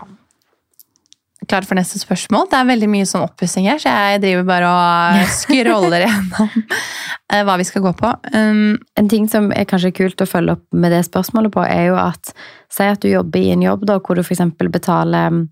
Klar 1.45 1.65
for 1.67 1.77
neste 1.77 1.99
spørsmål? 2.01 2.47
Det 2.49 2.57
er 2.57 2.69
veldig 2.71 2.87
mye 2.89 3.05
sånn 3.09 3.25
oppussing 3.27 3.67
her, 3.69 3.81
så 3.81 3.91
jeg 3.91 4.21
driver 4.23 4.47
bare 4.47 4.69
og 4.71 5.27
scroller 5.41 6.05
gjennom 6.07 6.55
eh, 6.55 7.43
hva 7.45 7.57
vi 7.61 7.67
skal 7.67 7.83
gå 7.85 7.91
på. 7.99 8.13
Um, 8.33 8.79
En 8.97 9.11
ting 9.11 9.27
som 9.29 9.51
er 9.53 9.67
kanskje 9.69 9.93
kult 9.99 10.23
å 10.23 10.29
følge 10.29 10.55
opp 10.57 10.65
med 10.73 10.95
det 10.95 11.03
spørsmålet 11.05 11.53
på, 11.53 11.65
er 11.67 11.91
jo 11.91 11.99
at 12.01 12.33
Si 12.75 12.83
at 12.83 12.99
du 12.99 13.07
jobber 13.07 13.39
i 13.39 13.53
en 13.53 13.61
jobb 13.63 13.85
da, 13.87 14.01
hvor 14.03 14.17
du 14.17 14.23
f.eks. 14.25 14.41
betaler 14.59 15.29
mm, 15.31 15.43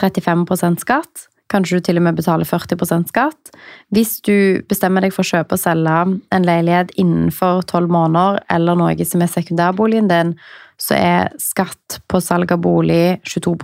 35% 0.00 0.80
skatt. 0.80 1.26
Kanskje 1.52 1.78
du 1.78 1.86
til 1.86 2.00
og 2.00 2.06
med 2.06 2.16
betaler 2.16 2.48
40% 2.48 3.12
skatt. 3.12 3.52
Hvis 3.92 4.16
du 4.24 4.62
bestemmer 4.70 5.04
deg 5.04 5.14
for 5.14 5.24
å 5.24 5.30
kjøpe 5.34 5.58
og 5.58 5.62
selge 5.62 5.98
en 6.32 6.48
leilighet 6.48 6.94
innenfor 7.00 7.62
12 7.68 7.92
måneder, 7.92 8.40
eller 8.52 8.78
noe 8.80 9.08
som 9.08 9.22
er 9.22 9.32
sekundærboligen 9.32 10.10
din, 10.10 10.34
så 10.80 10.96
er 10.96 11.32
skatt 11.40 12.00
på 12.10 12.20
salg 12.24 12.50
av 12.54 12.62
bolig 12.64 13.20
22 13.28 13.54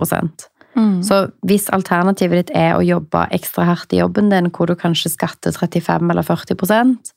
mm. 0.77 1.01
Så 1.03 1.25
hvis 1.49 1.67
alternativet 1.75 2.45
ditt 2.45 2.55
er 2.55 2.77
å 2.77 2.85
jobbe 2.85 3.25
ekstra 3.35 3.65
hardt 3.71 3.93
i 3.93 4.03
jobben 4.03 4.29
din, 4.31 4.51
hvor 4.53 4.69
du 4.69 4.77
kanskje 4.77 5.11
skatter 5.17 5.51
35 5.51 6.13
eller 6.13 6.23
40% 6.23 7.15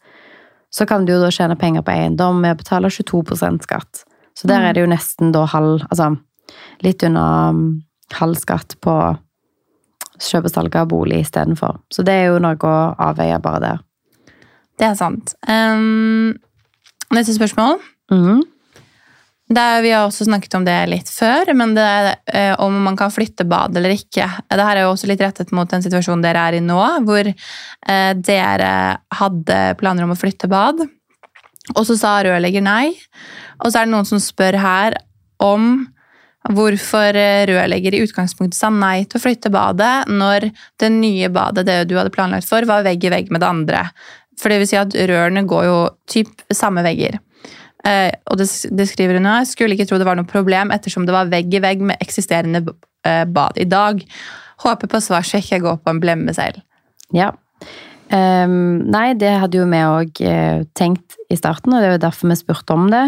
så 0.72 0.86
kan 0.88 1.04
du 1.04 1.12
jo 1.12 1.20
da 1.20 1.30
tjene 1.32 1.56
penger 1.60 1.84
på 1.84 1.92
eiendom 1.92 2.40
med 2.40 2.56
å 2.56 2.60
betale 2.62 2.90
22% 2.92 3.66
skatt. 3.66 4.04
Så 4.32 4.48
der 4.48 4.64
er 4.64 4.74
det 4.74 4.84
jo 4.86 4.88
nesten 4.88 5.34
da 5.34 5.44
halv 5.52 5.84
Altså 5.90 6.14
litt 6.84 7.04
under 7.04 7.52
um, 7.52 7.82
halv 8.16 8.38
skatt 8.40 8.74
på 8.84 8.94
kjøp 10.28 10.48
og 10.48 10.54
salg 10.54 10.76
av 10.78 10.88
bolig 10.90 11.22
istedenfor. 11.24 11.80
Så 11.92 12.04
det 12.06 12.14
er 12.18 12.30
jo 12.30 12.40
noe 12.42 12.56
å 12.58 12.78
avveie 13.10 13.40
bare 13.42 13.62
der. 13.64 13.82
Det 14.80 14.88
er 14.88 14.96
sant. 14.98 15.34
Um, 15.46 16.32
neste 17.14 17.36
spørsmål. 17.36 17.78
Mm 18.12 18.42
Det 19.52 19.60
er, 19.60 19.82
vi 19.84 19.90
har 19.92 20.06
også 20.06 20.24
snakket 20.24 20.54
om 20.56 20.64
det 20.64 20.76
litt 20.88 21.10
før, 21.12 21.50
men 21.52 21.74
det 21.76 21.82
er 21.84 22.06
eh, 22.32 22.54
om 22.62 22.72
man 22.86 22.96
kan 22.96 23.12
flytte 23.12 23.44
bad 23.44 23.76
eller 23.76 23.92
ikke. 23.92 24.24
Det 24.48 24.64
her 24.64 24.78
er 24.78 24.86
jo 24.86 24.94
også 24.94 25.10
litt 25.10 25.20
rettet 25.20 25.52
mot 25.52 25.68
den 25.68 25.82
situasjonen 25.84 26.22
dere 26.24 26.46
er 26.48 26.56
i 26.56 26.62
nå, 26.64 26.78
hvor 27.04 27.28
eh, 27.28 28.12
dere 28.16 28.70
hadde 29.18 29.58
planer 29.82 30.06
om 30.06 30.14
å 30.14 30.16
flytte 30.16 30.48
bad, 30.48 30.80
og 31.76 31.82
så 31.84 31.98
sa 32.00 32.14
rørlegger 32.24 32.64
nei. 32.64 32.94
Og 33.60 33.68
så 33.68 33.82
er 33.82 33.90
det 33.90 33.92
noen 33.92 34.08
som 34.08 34.22
spør 34.22 34.56
her 34.62 34.96
om 35.42 35.84
hvorfor 36.50 37.16
eh, 37.18 37.44
rørlegger 37.46 37.94
i 37.94 38.02
utgangspunktet 38.02 38.58
sa 38.58 38.70
nei 38.74 39.04
til 39.06 39.20
å 39.20 39.22
flytte 39.22 39.52
badet, 39.52 40.08
når 40.10 40.48
det 40.82 40.90
nye 40.94 41.30
badet 41.32 41.66
det 41.68 41.78
du 41.90 41.96
hadde 41.98 42.14
planlagt 42.14 42.48
for, 42.48 42.66
var 42.68 42.86
vegg 42.86 43.04
i 43.06 43.12
vegg 43.12 43.30
med 43.30 43.44
det 43.44 43.50
andre. 43.50 43.84
For 44.40 44.50
det 44.50 44.62
vil 44.62 44.70
si 44.72 44.80
at 44.80 44.96
rørene 45.10 45.44
går 45.46 45.68
jo 45.68 45.76
typ 46.10 46.42
samme 46.50 46.82
vegger. 46.86 47.20
Eh, 47.86 48.10
og 48.30 48.40
det, 48.40 48.48
det 48.74 48.88
skriver 48.90 49.20
hun 49.20 49.30
her, 49.30 49.46
skulle 49.46 49.76
ikke 49.76 49.86
tro 49.90 50.00
det 50.00 50.08
var 50.08 50.18
noe 50.18 50.28
problem 50.28 50.74
ettersom 50.74 51.06
det 51.06 51.14
var 51.14 51.30
vegg 51.30 51.54
i 51.54 51.62
vegg 51.62 51.82
med 51.92 52.02
eksisterende 52.02 52.64
eh, 53.06 53.22
bad 53.30 53.60
i 53.62 53.68
dag. 53.68 54.02
Håper 54.66 54.90
på 54.90 55.02
svar 55.02 55.26
så 55.26 55.38
jeg 55.38 55.46
ikke 55.46 55.64
går 55.68 55.80
på 55.82 55.94
en 55.94 56.02
blemme 56.02 56.34
selv. 56.34 56.62
Ja. 57.14 57.32
Um, 58.12 58.82
nei, 58.92 59.14
det 59.16 59.30
hadde 59.40 59.56
jo 59.56 59.64
vi 59.70 59.78
òg 59.88 60.18
tenkt 60.76 61.14
i 61.32 61.38
starten, 61.38 61.72
og 61.72 61.80
det 61.80 61.88
er 61.88 61.94
jo 61.94 62.02
derfor 62.02 62.28
vi 62.28 62.36
spurte 62.36 62.74
om 62.76 62.90
det. 62.92 63.06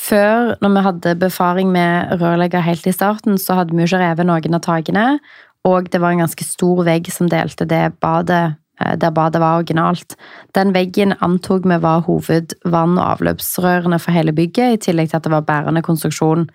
Før, 0.00 0.54
når 0.62 0.72
vi 0.74 0.82
hadde 0.86 1.18
befaring 1.20 1.70
med 1.74 2.20
rørlegger 2.22 2.64
helt 2.64 2.86
i 2.88 2.94
starten, 2.94 3.36
så 3.38 3.58
hadde 3.58 3.74
vi 3.74 3.84
jo 3.84 3.90
ikke 3.90 4.00
revet 4.00 4.28
noen 4.28 4.56
av 4.56 4.64
takene. 4.64 5.06
Og 5.68 5.90
det 5.92 6.00
var 6.00 6.14
en 6.14 6.24
ganske 6.24 6.46
stor 6.46 6.80
vegg 6.86 7.10
som 7.12 7.28
delte 7.28 7.66
det 7.68 7.82
badet 8.00 8.54
eh, 8.80 8.94
der 8.96 9.12
badet 9.12 9.42
var 9.42 9.60
originalt. 9.60 10.16
Den 10.56 10.72
veggen 10.72 11.12
antok 11.20 11.68
vi 11.68 11.76
var 11.82 12.06
hovedvann- 12.06 12.96
og 12.96 13.06
avløpsrørene 13.18 14.00
for 14.00 14.16
hele 14.16 14.32
bygget, 14.32 14.72
i 14.72 14.84
tillegg 14.88 15.10
til 15.10 15.20
at 15.20 15.28
det 15.28 15.34
var 15.34 15.44
bærende 15.48 15.84
konstruksjon. 15.84 16.48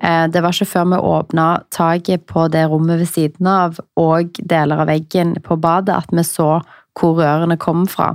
Eh, 0.00 0.24
det 0.32 0.42
var 0.42 0.56
ikke 0.56 0.72
før 0.72 0.88
vi 0.94 1.02
åpna 1.12 1.48
taket 1.74 2.24
på 2.30 2.48
det 2.48 2.64
rommet 2.72 3.02
ved 3.02 3.12
siden 3.12 3.52
av 3.52 3.76
og 4.00 4.40
deler 4.40 4.80
av 4.80 4.88
veggen 4.88 5.36
på 5.44 5.60
badet, 5.60 5.96
at 5.96 6.08
vi 6.12 6.24
så 6.24 6.62
hvor 6.98 7.20
rørene 7.20 7.60
kom 7.60 7.84
fra. 7.86 8.14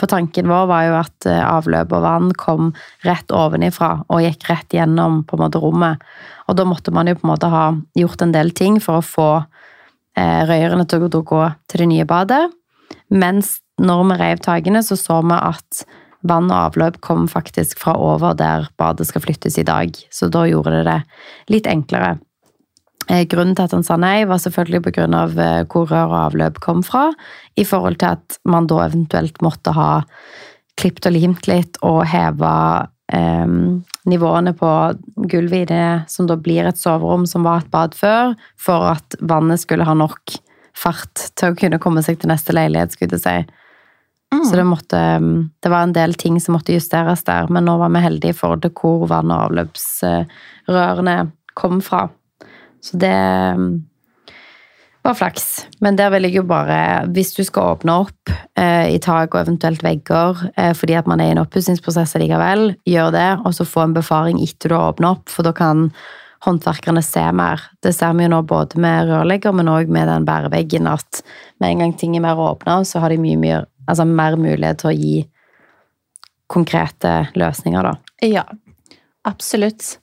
For 0.00 0.08
tanken 0.08 0.48
vår 0.48 0.68
var 0.70 0.84
jo 0.86 0.98
at 1.02 1.28
eh, 1.28 1.42
avløp 1.44 1.92
og 1.92 2.04
vann 2.06 2.30
kom 2.40 2.72
rett 3.04 3.32
ovenifra 3.36 3.92
og 4.08 4.22
gikk 4.24 4.48
rett 4.48 4.76
gjennom 4.78 5.22
på 5.28 5.36
en 5.36 5.44
måte 5.44 5.60
rommet. 5.60 6.00
Og 6.48 6.56
da 6.56 6.64
måtte 6.68 6.94
man 6.94 7.10
jo 7.10 7.18
på 7.18 7.26
en 7.26 7.32
måte 7.34 7.50
ha 7.52 7.66
gjort 7.98 8.24
en 8.24 8.32
del 8.32 8.54
ting 8.56 8.80
for 8.80 9.00
å 9.00 9.06
få 9.06 9.30
eh, 10.16 10.40
røyrene 10.48 10.88
til 10.88 11.04
å 11.04 11.10
gå 11.12 11.42
til 11.68 11.84
det 11.84 11.90
nye 11.92 12.08
badet. 12.08 12.46
Mens 13.12 13.58
når 13.80 14.06
vi 14.08 14.20
rev 14.22 14.40
takene, 14.44 14.82
så 14.84 14.96
så 14.96 15.20
vi 15.20 15.36
at 15.36 15.84
vann 16.26 16.50
og 16.50 16.56
avløp 16.70 17.00
kom 17.04 17.28
faktisk 17.28 17.78
fra 17.80 17.94
over 17.96 18.34
der 18.36 18.68
badet 18.80 19.08
skal 19.08 19.24
flyttes 19.24 19.56
i 19.60 19.66
dag. 19.68 19.92
Så 20.12 20.28
da 20.32 20.46
gjorde 20.48 20.80
det 20.80 20.84
det 20.88 21.00
litt 21.52 21.68
enklere. 21.68 22.18
Eh, 23.10 23.24
grunnen 23.26 23.56
til 23.58 23.66
at 23.66 23.74
han 23.74 23.86
sa 23.86 23.96
nei, 23.98 24.22
var 24.28 24.38
selvfølgelig 24.38 24.84
pga. 24.86 25.08
av 25.18 25.34
hvor 25.72 25.90
rør 25.90 26.12
og 26.12 26.18
avløp 26.20 26.60
kom 26.62 26.84
fra, 26.86 27.08
i 27.58 27.66
forhold 27.66 27.98
til 27.98 28.14
at 28.14 28.38
man 28.44 28.70
da 28.70 28.84
eventuelt 28.86 29.42
måtte 29.42 29.74
ha 29.74 29.90
klipt 30.80 31.06
og 31.08 31.16
limt 31.16 31.48
litt 31.50 31.78
og 31.86 32.04
heva 32.08 32.86
eh, 33.12 33.46
nivåene 34.10 34.54
på 34.56 34.70
gulvet 35.30 35.64
i 35.64 35.70
det 35.72 35.88
som 36.12 36.28
da 36.30 36.38
blir 36.40 36.68
et 36.68 36.80
soverom 36.80 37.26
som 37.28 37.44
var 37.46 37.64
et 37.64 37.72
bad 37.72 37.96
før, 37.98 38.36
for 38.60 38.92
at 38.94 39.18
vannet 39.20 39.62
skulle 39.62 39.88
ha 39.88 39.96
nok 39.96 40.38
fart 40.76 41.30
til 41.36 41.52
å 41.52 41.58
kunne 41.58 41.80
komme 41.82 42.04
seg 42.04 42.20
til 42.20 42.30
neste 42.32 42.54
leilighet, 42.56 42.94
skulle 42.94 43.18
jeg 43.18 43.24
si. 43.24 43.56
Mm. 44.30 44.44
Så 44.46 44.54
det, 44.54 44.64
måtte, 44.68 45.00
det 45.60 45.72
var 45.72 45.82
en 45.84 45.96
del 45.96 46.14
ting 46.14 46.38
som 46.40 46.54
måtte 46.54 46.74
justeres 46.76 47.24
der, 47.26 47.50
men 47.50 47.66
nå 47.66 47.74
var 47.80 47.90
vi 47.90 48.04
heldige 48.04 48.36
i 48.36 48.38
forhold 48.38 48.62
til 48.62 48.72
hvor 48.78 49.08
vann- 49.10 49.32
og 49.34 49.48
avløpsrørene 49.48 51.16
kom 51.58 51.80
fra. 51.84 52.06
Så 52.80 52.96
det 53.00 53.12
mm, 53.56 53.82
var 55.02 55.14
flaks. 55.14 55.66
Men 55.80 55.96
der 55.96 56.12
vil 56.12 56.26
jeg 56.28 56.36
jo 56.40 56.44
bare, 56.48 57.06
hvis 57.14 57.32
du 57.36 57.42
skal 57.46 57.74
åpne 57.74 57.96
opp 58.04 58.32
eh, 58.58 58.92
i 58.94 59.00
tak 59.02 59.34
og 59.34 59.42
eventuelt 59.42 59.84
vegger 59.84 60.46
eh, 60.56 60.72
fordi 60.76 60.96
at 61.00 61.08
man 61.10 61.22
er 61.22 61.30
i 61.30 61.34
en 61.36 61.42
oppussingsprosess 61.42 62.16
likevel, 62.20 62.74
gjør 62.88 63.12
det, 63.16 63.28
og 63.44 63.56
så 63.56 63.68
få 63.68 63.86
en 63.86 63.96
befaring 63.96 64.40
etter 64.44 64.72
du 64.72 64.76
har 64.76 64.94
åpnet 64.94 65.18
opp, 65.18 65.32
for 65.32 65.46
da 65.46 65.54
kan 65.56 65.88
håndverkerne 66.44 67.02
se 67.04 67.22
mer. 67.36 67.60
Det 67.84 67.92
ser 67.92 68.14
vi 68.16 68.24
jo 68.24 68.32
nå 68.32 68.40
både 68.48 68.80
med 68.80 69.10
rørlegger, 69.10 69.52
men 69.56 69.68
òg 69.72 69.92
med 69.92 70.08
den 70.08 70.28
bæreveggen, 70.28 70.88
at 70.88 71.20
med 71.60 71.74
en 71.74 71.84
gang 71.84 71.94
ting 72.00 72.16
er 72.16 72.24
mer 72.24 72.40
åpna, 72.40 72.80
så 72.88 73.02
har 73.02 73.12
de 73.12 73.20
mye, 73.20 73.36
mye 73.40 73.60
altså 73.90 74.06
mer 74.08 74.38
mulighet 74.40 74.80
til 74.80 74.92
å 74.92 74.96
gi 74.96 75.14
konkrete 76.50 77.14
løsninger, 77.38 77.86
da. 77.86 77.96
Ja, 78.26 78.44
absolutt. 79.28 79.98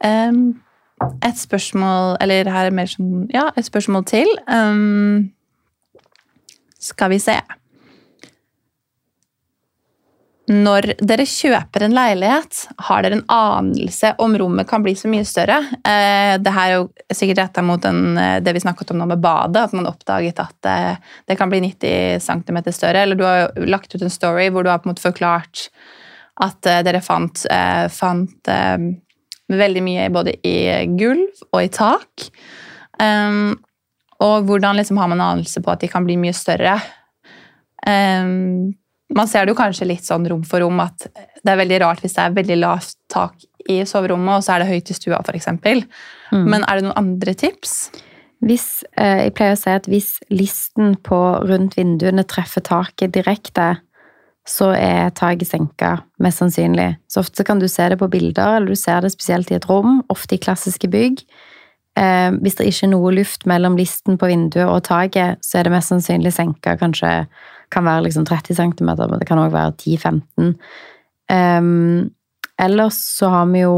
Um 0.00 0.60
et 1.00 1.38
spørsmål 1.38 2.18
Eller 2.20 2.50
her 2.50 2.68
er 2.68 2.76
mer 2.76 2.90
som 2.90 3.24
Ja, 3.32 3.50
et 3.56 3.68
spørsmål 3.68 4.04
til. 4.10 4.28
Um, 4.48 5.30
skal 6.80 7.12
vi 7.12 7.20
se 7.22 7.36
Når 10.50 10.96
dere 10.98 11.22
kjøper 11.28 11.84
en 11.86 11.92
leilighet, 11.94 12.64
har 12.88 13.04
dere 13.04 13.20
en 13.20 13.28
anelse 13.30 14.08
om 14.18 14.32
rommet 14.40 14.66
kan 14.66 14.82
bli 14.82 14.96
så 14.98 15.06
mye 15.06 15.22
større? 15.28 15.60
Uh, 15.86 16.40
det 16.42 16.54
her 16.56 16.64
er 16.64 16.74
jo 16.80 16.88
sikkert 17.14 17.44
retta 17.44 17.62
mot 17.62 17.78
den, 17.84 18.18
eh, 18.18 18.40
det 18.42 18.56
vi 18.56 18.62
snakket 18.64 18.90
om 18.90 18.98
nå 18.98 19.06
med 19.12 19.22
badet, 19.22 19.62
at 19.62 19.76
man 19.78 19.86
oppdaget 19.86 20.42
at 20.42 20.66
uh, 20.66 21.12
det 21.30 21.36
kan 21.38 21.52
bli 21.52 21.60
90 21.68 22.18
cm 22.26 22.58
større. 22.74 23.04
Eller 23.04 23.20
du 23.20 23.22
har 23.28 23.44
jo 23.44 23.68
lagt 23.70 23.94
ut 23.94 24.02
en 24.02 24.10
story 24.10 24.48
hvor 24.50 24.66
du 24.66 24.72
har 24.72 24.82
på 24.82 24.88
en 24.88 24.94
måte 24.96 25.06
forklart 25.06 25.68
at 26.42 26.66
dere 26.82 27.02
fant, 27.04 27.44
fant 27.92 28.50
veldig 29.50 29.82
mye 29.84 30.06
både 30.14 30.36
i 30.46 30.56
gulv 30.98 31.44
og 31.50 31.62
i 31.64 31.70
tak. 31.74 32.28
Um, 33.00 33.56
og 34.20 34.44
hvordan 34.48 34.76
liksom 34.78 35.00
har 35.00 35.08
man 35.10 35.22
anelse 35.24 35.62
på 35.64 35.72
at 35.72 35.82
de 35.82 35.88
kan 35.90 36.04
bli 36.06 36.18
mye 36.20 36.36
større. 36.36 36.76
Um, 37.86 38.74
man 39.16 39.28
ser 39.28 39.46
det 39.46 39.54
jo 39.54 39.58
kanskje 39.58 39.88
litt 39.88 40.06
sånn 40.06 40.28
rom 40.30 40.42
for 40.46 40.62
rom 40.62 40.78
at 40.84 41.08
det 41.10 41.50
er 41.50 41.58
veldig 41.62 41.80
rart 41.82 42.04
hvis 42.04 42.14
det 42.14 42.26
er 42.26 42.36
veldig 42.36 42.58
lavt 42.60 42.98
tak 43.10 43.48
i 43.70 43.80
soverommet, 43.86 44.38
og 44.38 44.44
så 44.44 44.54
er 44.54 44.62
det 44.62 44.70
høyt 44.70 44.92
i 44.92 44.96
stua, 44.96 45.18
f.eks. 45.24 45.50
Mm. 45.50 46.46
Men 46.46 46.64
er 46.64 46.78
det 46.78 46.86
noen 46.86 46.98
andre 47.00 47.34
tips? 47.38 47.74
Hvis, 48.44 48.84
eh, 48.96 49.26
jeg 49.26 49.34
pleier 49.36 49.56
å 49.56 49.60
si 49.60 49.72
at 49.72 49.88
hvis 49.90 50.14
listen 50.32 50.94
på 51.04 51.18
rundt 51.44 51.76
vinduene 51.76 52.24
treffer 52.28 52.64
taket 52.64 53.12
direkte, 53.16 53.74
så 54.48 54.70
er 54.74 55.12
taket 55.14 55.50
senka, 55.50 55.98
mest 56.22 56.40
sannsynlig. 56.40 56.94
Så 57.10 57.22
ofte 57.22 57.44
kan 57.46 57.60
du 57.60 57.68
se 57.68 57.88
det 57.92 57.98
på 58.00 58.08
bilder, 58.10 58.56
eller 58.56 58.72
du 58.72 58.78
ser 58.78 59.04
det 59.04 59.12
spesielt 59.12 59.50
i 59.52 59.58
et 59.58 59.68
rom, 59.68 60.00
ofte 60.12 60.36
i 60.36 60.42
klassiske 60.42 60.88
bygg. 60.90 61.22
Eh, 61.98 62.30
hvis 62.40 62.56
det 62.58 62.68
ikke 62.70 62.86
er 62.86 62.92
noe 62.94 63.12
luft 63.14 63.46
mellom 63.50 63.76
listen 63.78 64.18
på 64.18 64.30
vinduet 64.30 64.68
og 64.68 64.84
taket, 64.88 65.42
så 65.44 65.60
er 65.60 65.68
det 65.68 65.74
mest 65.74 65.92
sannsynlig 65.92 66.32
senka. 66.34 66.76
Kanskje 66.80 67.26
kan 67.70 67.86
være 67.86 68.08
liksom 68.08 68.26
30 68.26 68.56
cm, 68.58 68.90
men 68.96 69.18
det 69.20 69.28
kan 69.28 69.42
òg 69.42 69.52
være 69.54 69.76
10-15. 69.76 70.54
Eh, 71.30 71.60
ellers 72.64 73.00
så 73.18 73.30
har 73.34 73.50
vi 73.52 73.64
jo 73.64 73.76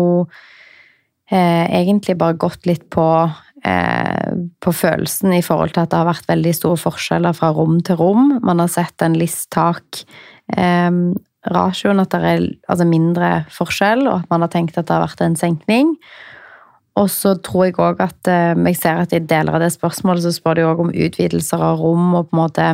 eh, 1.31 1.67
egentlig 1.83 2.17
bare 2.21 2.39
gått 2.39 2.69
litt 2.71 2.89
på 2.93 3.07
eh, 3.65 4.33
på 4.63 4.75
følelsen 4.75 5.35
i 5.37 5.43
forhold 5.45 5.75
til 5.75 5.85
at 5.85 5.93
det 5.93 6.01
har 6.01 6.11
vært 6.11 6.31
veldig 6.31 6.55
store 6.57 6.81
forskjeller 6.81 7.37
fra 7.37 7.53
rom 7.55 7.81
til 7.85 8.01
rom. 8.01 8.37
Man 8.43 8.63
har 8.63 8.73
sett 8.73 9.05
en 9.05 9.19
listtak 9.19 10.05
eh, 10.57 10.91
at 11.43 12.13
det 12.15 12.21
er 12.23 12.45
altså 12.71 12.85
mindre 12.87 13.31
forskjell, 13.51 14.07
og 14.07 14.21
at 14.21 14.31
man 14.31 14.45
har 14.45 14.53
tenkt 14.53 14.79
at 14.79 14.87
det 14.87 14.95
har 14.95 15.03
vært 15.09 15.25
en 15.25 15.37
senkning. 15.37 15.97
Og 17.01 17.09
så 17.11 17.35
tror 17.41 17.67
jeg 17.67 17.79
òg 17.81 18.03
at 18.05 18.29
eh, 18.29 18.55
jeg 18.69 18.79
ser 18.79 19.01
at 19.01 19.13
i 19.17 19.23
deler 19.25 19.57
av 19.57 19.63
det 19.65 19.73
spørsmålet 19.73 20.27
så 20.27 20.35
spør 20.35 20.59
de 20.59 20.67
òg 20.69 20.83
om 20.85 20.93
utvidelser 20.93 21.63
av 21.63 21.81
rom 21.81 22.13
og 22.19 22.29
på 22.29 22.37
en 22.37 22.43
måte 22.43 22.73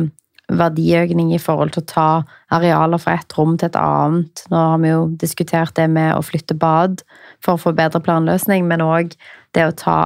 verdiøkning 0.49 1.33
i 1.35 1.41
forhold 1.41 1.73
til 1.75 1.83
å 1.83 1.89
ta 1.89 2.07
arealer 2.55 3.01
fra 3.01 3.15
et 3.19 3.37
rom 3.37 3.55
til 3.57 3.69
et 3.69 3.77
annet. 3.79 4.43
Nå 4.49 4.63
har 4.71 4.79
vi 4.81 4.91
jo 4.91 5.03
diskutert 5.21 5.75
det 5.77 5.87
med 5.93 6.15
å 6.15 6.23
flytte 6.25 6.57
bad 6.57 7.03
for 7.45 7.55
å 7.55 7.61
få 7.61 7.73
bedre 7.77 8.01
planløsning, 8.03 8.67
men 8.67 8.83
òg 8.83 9.13
det 9.57 9.65
å 9.65 9.75
ta 9.75 9.99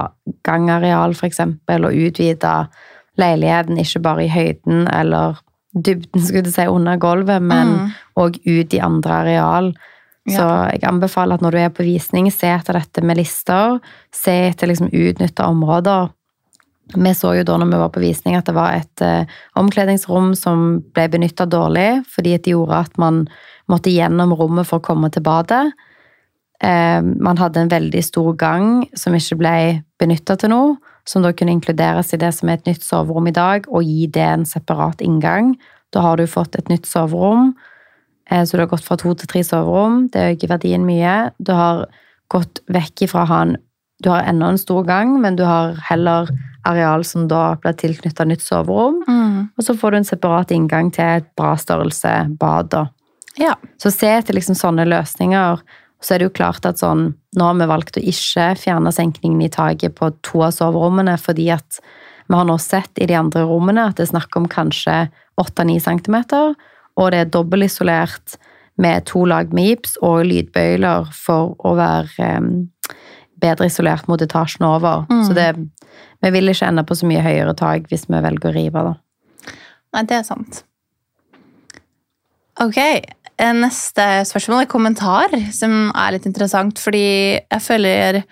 gangareal, 0.46 1.16
f.eks., 1.16 1.40
og 1.40 1.90
utvide 1.90 2.54
leiligheten 3.20 3.78
ikke 3.78 4.02
bare 4.04 4.24
i 4.26 4.32
høyden 4.32 4.88
eller 4.90 5.40
dybden 5.74 6.22
skulle 6.22 6.52
si, 6.54 6.66
under 6.70 6.98
gulvet, 7.02 7.42
men 7.42 7.74
òg 8.18 8.38
mm. 8.38 8.46
ut 8.46 8.74
i 8.74 8.82
andre 8.82 9.20
areal. 9.24 9.72
Ja. 10.24 10.36
Så 10.36 10.44
jeg 10.72 10.84
anbefaler 10.88 11.36
at 11.36 11.44
når 11.44 11.56
du 11.56 11.60
er 11.60 11.72
på 11.74 11.86
visning, 11.86 12.30
se 12.32 12.48
etter 12.48 12.78
dette 12.78 13.02
med 13.04 13.18
lister. 13.18 13.80
Se 14.14 14.34
etter 14.48 14.70
liksom 14.70 14.92
utnytta 14.92 15.48
områder. 15.50 16.12
Vi 16.94 17.14
så 17.16 17.32
jo 17.38 17.44
da 17.48 17.56
når 17.58 17.72
vi 17.72 17.80
var 17.80 17.90
på 17.92 18.02
visning 18.02 18.36
at 18.36 18.46
det 18.48 18.54
var 18.56 18.76
et 18.76 19.04
uh, 19.04 19.36
omkledningsrom 19.60 20.34
som 20.36 20.82
ble 20.94 21.08
benytta 21.12 21.46
dårlig, 21.48 22.04
fordi 22.12 22.36
det 22.38 22.52
gjorde 22.52 22.82
at 22.86 22.98
man 23.00 23.24
måtte 23.72 23.92
gjennom 23.92 24.34
rommet 24.36 24.68
for 24.68 24.80
å 24.80 24.84
komme 24.84 25.08
til 25.12 25.24
badet. 25.24 25.72
Uh, 26.64 27.04
man 27.20 27.36
hadde 27.36 27.60
en 27.60 27.72
veldig 27.72 28.00
stor 28.06 28.32
gang 28.40 28.86
som 28.96 29.12
ikke 29.16 29.36
ble 29.42 29.56
benytta 30.00 30.38
til 30.40 30.54
noe 30.54 30.76
som 31.08 31.24
da 31.24 31.32
kunne 31.36 31.54
inkluderes 31.54 32.14
i 32.14 32.20
det 32.20 32.32
som 32.36 32.48
er 32.48 32.58
et 32.58 32.68
nytt 32.68 32.84
soverom 32.84 33.28
i 33.28 33.34
dag, 33.36 33.68
og 33.68 33.84
gi 33.84 34.08
det 34.12 34.24
en 34.24 34.46
separat 34.48 35.04
inngang. 35.04 35.54
Da 35.92 36.02
har 36.04 36.18
du 36.18 36.26
fått 36.30 36.56
et 36.58 36.70
nytt 36.72 36.88
soverom, 36.88 37.52
eh, 38.30 38.42
så 38.44 38.56
du 38.56 38.64
har 38.64 38.72
gått 38.72 38.86
fra 38.86 38.96
to 38.96 39.14
til 39.14 39.28
tre 39.28 39.44
soverom. 39.44 40.08
Det 40.10 40.34
øker 40.34 40.56
verdien 40.56 40.86
mye. 40.86 41.32
Du 41.38 41.52
har 41.52 41.86
gått 42.32 42.60
vekk 42.68 43.06
ifra 43.08 43.24
å 43.24 43.32
ha 43.32 43.42
en 43.42 43.56
Du 44.02 44.10
har 44.10 44.24
ennå 44.24 44.48
en 44.50 44.58
stor 44.58 44.82
gang, 44.84 45.20
men 45.20 45.36
du 45.36 45.44
har 45.44 45.76
heller 45.88 46.28
areal 46.66 47.04
som 47.04 47.28
da 47.28 47.54
blir 47.54 47.72
tilknytta 47.72 48.24
nytt 48.26 48.42
soverom. 48.42 49.04
Mm. 49.08 49.50
Og 49.56 49.64
så 49.64 49.72
får 49.78 49.90
du 49.90 49.96
en 49.96 50.04
separat 50.04 50.50
inngang 50.50 50.90
til 50.92 51.04
et 51.04 51.24
bra 51.36 51.54
størrelse 51.56 52.36
bad. 52.36 52.74
Ja. 53.38 53.54
Så 53.78 53.90
se 53.94 54.08
etter 54.08 54.34
liksom 54.34 54.54
sånne 54.58 54.84
løsninger. 54.84 55.62
Så 56.04 56.14
er 56.14 56.20
det 56.20 56.28
jo 56.28 56.36
klart 56.36 56.66
at 56.68 56.82
sånn 56.82 57.14
Nå 57.34 57.46
har 57.48 57.56
vi 57.58 57.66
valgt 57.66 57.96
å 57.98 58.02
ikke 58.04 58.52
fjerne 58.60 58.92
senkningen 58.94 59.40
i 59.42 59.50
taket 59.50 59.96
på 59.98 60.12
to 60.22 60.44
av 60.46 60.52
soverommene 60.54 61.16
fordi 61.18 61.48
at 61.50 61.80
vi 62.28 62.36
har 62.38 62.46
nå 62.46 62.54
sett 62.62 63.00
i 63.02 63.08
de 63.10 63.16
andre 63.18 63.42
rommene 63.48 63.88
at 63.88 63.98
det 63.98 64.06
er 64.06 64.12
snakk 64.12 64.36
om 64.38 64.46
kanskje 64.48 65.08
8-9 65.40 65.80
cm, 65.82 66.16
og 66.94 67.10
det 67.10 67.18
er 67.20 67.32
dobbeltisolert 67.34 68.36
med 68.80 69.04
to 69.10 69.24
lag 69.28 69.52
med 69.54 69.68
gips 69.68 69.96
og 70.02 70.22
lydbøyler 70.28 71.10
for 71.14 71.54
å 71.66 71.74
være 71.78 72.30
um, 72.38 72.52
bedre 73.42 73.68
isolert 73.68 74.08
mot 74.10 74.22
etasjen 74.22 74.66
over. 74.66 75.04
Mm. 75.10 75.24
Så 75.26 75.36
det, 75.36 75.48
vi 76.22 76.32
vil 76.34 76.50
ikke 76.50 76.70
ende 76.70 76.86
på 76.86 76.96
så 76.98 77.10
mye 77.10 77.22
høyere 77.24 77.54
tak 77.58 77.90
hvis 77.90 78.06
vi 78.08 78.22
velger 78.24 78.50
å 78.50 78.54
rive, 78.56 78.86
da. 78.88 78.94
Nei, 79.94 80.06
det 80.10 80.20
er 80.20 80.24
sant. 80.26 80.64
Ok, 82.62 82.78
neste 83.40 84.04
spørsmål 84.28 84.64
er 84.64 84.70
kommentar, 84.70 85.34
som 85.54 85.88
er 85.90 86.16
litt 86.16 86.26
interessant, 86.28 86.78
fordi 86.80 87.06
jeg 87.40 87.62
føler 87.64 88.22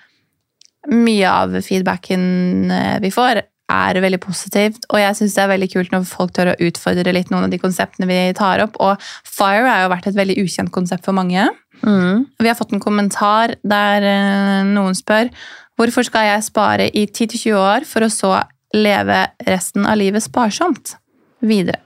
mye 0.91 1.31
av 1.31 1.57
feedbacken 1.63 2.71
eh, 2.75 3.01
vi 3.03 3.11
får, 3.15 3.43
er 3.73 3.99
veldig 4.05 4.19
positivt, 4.21 4.87
og 4.93 5.01
jeg 5.01 5.17
syns 5.17 5.37
det 5.37 5.43
er 5.45 5.53
veldig 5.55 5.69
kult 5.73 5.93
når 5.95 6.09
folk 6.11 6.35
tør 6.37 6.53
å 6.53 6.59
utfordre 6.67 7.15
litt 7.15 7.31
noen 7.33 7.47
av 7.47 7.53
de 7.53 7.61
konseptene 7.63 8.09
vi 8.11 8.19
tar 8.37 8.61
opp, 8.65 8.77
og 8.83 9.01
FIRE 9.29 9.69
har 9.69 9.85
jo 9.85 9.93
vært 9.95 10.11
et 10.11 10.19
veldig 10.19 10.37
ukjent 10.43 10.73
konsept 10.75 11.07
for 11.09 11.17
mange. 11.17 11.47
Mm. 11.83 12.27
Vi 12.39 12.51
har 12.51 12.59
fått 12.59 12.75
en 12.75 12.83
kommentar 12.83 13.57
der 13.63 14.07
eh, 14.07 14.63
noen 14.69 14.99
spør 14.99 15.33
hvorfor 15.81 16.07
skal 16.07 16.29
jeg 16.29 16.47
spare 16.47 16.91
i 16.93 17.07
10-20 17.09 17.57
år 17.59 17.87
for 17.89 18.05
å 18.05 18.13
så 18.13 18.35
leve 18.77 19.25
resten 19.49 19.87
av 19.89 19.99
livet 20.01 20.25
sparsomt 20.25 20.97
videre. 21.43 21.81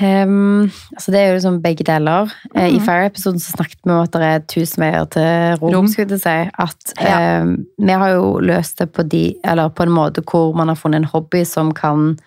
Ehm, 0.00 0.70
altså 0.96 1.12
det 1.12 1.20
er 1.20 1.26
jo 1.28 1.34
liksom 1.36 1.58
begge 1.62 1.84
deler. 1.84 2.30
Mm. 2.54 2.62
I. 2.76 2.78
Fire-episoden 2.80 3.40
så 3.42 3.52
snakket 3.52 3.78
vi 3.84 3.90
om 3.92 4.00
at 4.02 4.12
det 4.16 4.22
er 4.28 4.44
tusen 4.48 4.80
veier 4.84 5.04
til 5.12 5.58
rom. 5.60 5.74
Rom. 5.74 5.88
skulle 5.88 6.16
jeg 6.16 6.20
si. 6.20 6.50
At 6.58 6.94
Ja. 7.00 7.42
um, 7.42 7.66
Vi 7.78 7.92
har 7.92 8.08
jo 8.14 8.38
løst 8.40 8.78
det 8.78 8.92
på, 8.92 9.02
de, 9.08 9.34
eller 9.44 9.68
på 9.68 9.82
en 9.82 9.90
måte 9.92 10.22
hvor 10.24 10.54
man 10.56 10.68
har 10.68 10.76
funnet 10.76 10.96
en 11.02 11.04
hobby 11.12 11.44
som 11.44 11.72
kan, 11.72 12.18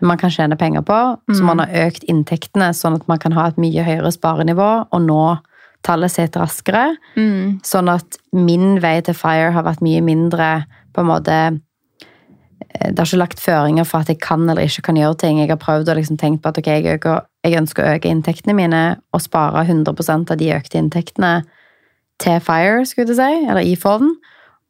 man 0.00 0.18
kan 0.18 0.30
tjene 0.30 0.56
penger 0.58 0.82
på. 0.82 1.18
Så 1.30 1.40
Mhm. 1.42 1.44
man 1.46 1.58
har 1.60 1.68
økt 1.68 2.04
inntektene, 2.08 2.72
sånn 2.74 2.94
at 2.94 3.06
man 3.08 3.18
kan 3.18 3.32
ha 3.32 3.46
et 3.46 3.56
mye 3.56 3.84
høyere 3.84 4.10
sparenivå 4.12 4.86
og 4.92 5.00
nå 5.02 5.38
tallet 5.84 6.10
sitt 6.10 6.32
raskere. 6.36 6.96
Mm. 7.16 7.60
Sånn 7.62 7.88
at 7.88 8.16
min 8.32 8.78
vei 8.80 9.00
til 9.00 9.14
Fire 9.14 9.50
har 9.52 9.62
vært 9.64 9.80
mye 9.82 10.00
mindre 10.02 10.64
på 10.94 11.00
en 11.00 11.06
måte 11.06 11.28
eh, 11.28 11.50
Det 12.72 12.98
har 12.98 13.06
ikke 13.06 13.20
lagt 13.20 13.42
føringer 13.42 13.86
for 13.88 14.02
at 14.02 14.08
jeg 14.08 14.20
kan 14.24 14.48
eller 14.48 14.64
ikke 14.64 14.86
kan 14.88 14.96
gjøre 14.96 15.18
ting. 15.20 15.40
Jeg 15.42 15.50
har 15.52 15.60
prøvd 15.60 15.90
å 15.92 15.96
liksom 15.98 16.18
tenke 16.20 16.42
på 16.42 16.52
at 16.52 16.60
okay, 16.60 16.80
jeg, 16.80 16.98
øker, 16.98 17.26
jeg 17.44 17.58
ønsker 17.60 17.84
å 17.84 17.94
øke 17.96 18.10
inntektene 18.10 18.56
mine 18.56 18.82
og 19.12 19.24
spare 19.24 19.64
100% 19.66 20.32
av 20.32 20.40
de 20.40 20.52
økte 20.56 20.80
inntektene 20.80 21.32
til 22.22 22.38
Fire, 22.44 22.84
skulle 22.88 23.12
jeg 23.12 23.18
si, 23.18 23.48
eller 23.50 23.66
i 23.66 23.74
fond. 23.78 24.14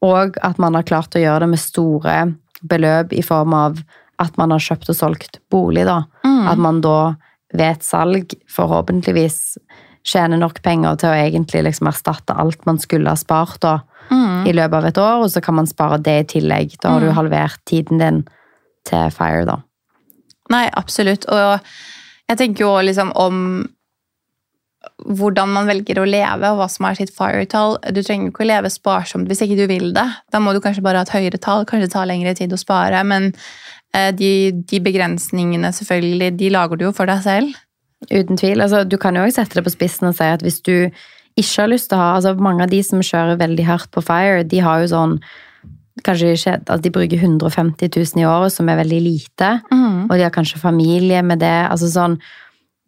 Og 0.03 0.39
at 0.43 0.59
man 0.63 0.75
har 0.75 0.87
klart 0.89 1.15
å 1.15 1.23
gjøre 1.23 1.45
det 1.45 1.53
med 1.53 1.63
store 1.63 2.17
beløp 2.63 3.15
i 3.15 3.23
form 3.27 3.55
av 3.55 3.83
at 4.23 4.39
man 4.39 4.55
har 4.55 4.63
kjøpt 4.63 4.91
og 4.93 4.99
solgt 4.99 5.39
bolig. 5.51 5.87
da. 5.87 6.03
Mm. 6.27 6.47
At 6.51 6.63
man 6.63 6.83
da 6.83 7.15
ved 7.53 7.69
et 7.69 7.87
salg 7.87 8.35
forhåpentligvis 8.51 9.59
tjener 10.09 10.41
nok 10.41 10.63
penger 10.65 10.99
til 10.99 11.13
å 11.13 11.19
egentlig 11.19 11.63
liksom 11.69 11.91
erstatte 11.91 12.35
alt 12.35 12.65
man 12.67 12.81
skulle 12.83 13.13
ha 13.13 13.19
spart 13.19 13.61
da, 13.63 13.77
Mm. 14.11 14.47
i 14.49 14.53
løpet 14.53 14.79
av 14.79 14.87
et 14.89 14.99
år, 14.99 15.25
og 15.25 15.31
så 15.33 15.41
kan 15.45 15.57
man 15.61 15.69
spare 15.71 16.01
det 16.03 16.17
i 16.21 16.29
tillegg. 16.37 16.79
Da 16.83 16.95
har 16.95 17.05
du 17.05 17.13
halvert 17.15 17.61
tiden 17.69 18.03
din 18.03 18.25
til 18.89 19.13
Fire, 19.15 19.45
da. 19.49 19.61
Nei, 20.53 20.67
absolutt. 20.77 21.25
Og 21.31 21.63
jeg 22.29 22.41
tenker 22.41 22.67
jo 22.67 22.75
liksom 22.83 23.13
om 23.19 23.39
hvordan 25.03 25.51
man 25.55 25.69
velger 25.71 26.01
å 26.03 26.07
leve, 26.07 26.51
og 26.51 26.59
hva 26.59 26.69
som 26.71 26.87
er 26.89 26.99
sitt 26.99 27.13
fire-tall. 27.15 27.79
Du 27.95 28.01
trenger 28.03 28.29
jo 28.29 28.33
ikke 28.33 28.45
å 28.45 28.51
leve 28.51 28.71
sparsomt 28.73 29.31
hvis 29.31 29.43
ikke 29.45 29.59
du 29.61 29.67
vil 29.71 29.93
det. 29.95 30.07
Da 30.35 30.41
må 30.43 30.55
du 30.55 30.61
kanskje 30.63 30.85
bare 30.85 31.03
ha 31.03 31.07
et 31.07 31.15
høyere 31.15 31.41
tall, 31.43 31.67
kanskje 31.69 31.89
det 31.89 31.95
tar 31.95 32.09
lengre 32.11 32.35
tid 32.39 32.55
å 32.55 32.61
spare. 32.61 33.03
Men 33.07 33.31
eh, 33.95 34.11
de, 34.17 34.33
de 34.69 34.83
begrensningene, 34.83 35.73
selvfølgelig, 35.79 36.33
de 36.41 36.51
lager 36.55 36.81
du 36.81 36.89
jo 36.89 36.95
for 36.97 37.11
deg 37.11 37.23
selv. 37.25 37.59
Uten 38.11 38.39
tvil. 38.39 38.63
Altså, 38.65 38.83
du 38.83 38.99
kan 38.99 39.17
jo 39.17 39.25
også 39.27 39.43
sette 39.43 39.61
det 39.61 39.67
på 39.67 39.75
spissen 39.75 40.11
og 40.11 40.17
si 40.19 40.27
at 40.27 40.43
hvis 40.43 40.59
du 40.67 40.77
ikke 41.37 41.63
har 41.63 41.73
lyst 41.73 41.91
til 41.91 41.99
å 41.99 42.03
ha 42.03 42.11
altså 42.17 42.35
Mange 42.37 42.67
av 42.67 42.71
de 42.73 42.83
som 42.85 43.01
kjører 43.03 43.41
veldig 43.41 43.65
hardt 43.69 43.91
på 43.95 44.05
Fire, 44.05 44.45
de 44.45 44.61
har 44.65 44.83
jo 44.83 44.93
sånn 44.93 45.17
Kanskje 46.03 46.31
ikke, 46.33 46.53
altså 46.73 46.83
de 46.83 46.91
bruker 46.91 47.21
150 47.21 47.91
000 47.93 48.23
i 48.23 48.25
året, 48.25 48.53
som 48.55 48.69
er 48.73 48.79
veldig 48.79 49.01
lite. 49.05 49.49
Og 50.09 50.15
de 50.17 50.25
har 50.25 50.33
kanskje 50.33 50.59
familie 50.59 51.21
med 51.23 51.43
det. 51.45 51.69
altså 51.69 51.91
sånn, 51.93 52.17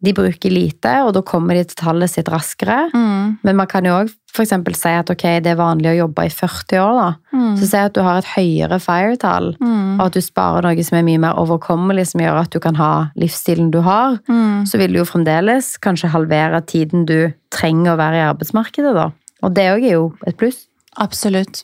De 0.05 0.13
bruker 0.13 0.53
lite, 0.53 0.91
og 1.07 1.13
da 1.15 1.21
kommer 1.25 1.57
de 1.57 1.63
til 1.65 1.79
tallet 1.79 2.11
sitt 2.11 2.29
raskere. 2.29 2.85
Mm. 2.93 3.39
Men 3.47 3.57
man 3.57 3.67
kan 3.71 3.87
jo 3.87 3.95
òg 4.03 4.11
f.eks. 4.35 4.51
si 4.75 4.89
at 4.91 5.09
okay, 5.09 5.39
det 5.39 5.53
er 5.53 5.59
vanlig 5.59 5.89
å 5.93 5.97
jobbe 6.03 6.25
i 6.27 6.31
40 6.33 6.79
år. 6.83 6.95
da. 6.99 7.07
Mm. 7.33 7.53
Så 7.57 7.69
si 7.71 7.77
at 7.79 7.93
du 7.95 8.01
har 8.03 8.17
et 8.19 8.31
høyere 8.35 8.79
fire-tall, 8.83 9.55
Mm. 9.61 9.99
og 9.99 10.05
at 10.07 10.13
du 10.13 10.21
sparer 10.21 10.61
noe 10.67 10.83
som 10.83 10.97
er 10.99 11.03
mye 11.07 11.21
mer 11.23 11.33
overkommelig, 11.39 12.07
som 12.11 12.21
gjør 12.21 12.41
at 12.41 12.51
du 12.51 12.59
kan 12.59 12.75
ha 12.75 13.09
livsstilen 13.17 13.71
du 13.71 13.79
har, 13.81 14.19
Mm. 14.27 14.65
så 14.67 14.77
vil 14.77 14.91
du 14.93 14.99
jo 14.99 15.05
fremdeles 15.05 15.77
kanskje 15.79 16.11
halvere 16.11 16.61
tiden 16.65 17.05
du 17.05 17.33
trenger 17.49 17.95
å 17.95 17.97
være 17.97 18.19
i 18.19 18.27
arbeidsmarkedet. 18.33 18.93
da. 18.93 19.11
Og 19.43 19.53
det 19.53 19.69
òg 19.71 19.83
er 19.85 19.91
jo 19.95 20.13
et 20.27 20.37
pluss. 20.37 20.67
Absolutt. 20.97 21.63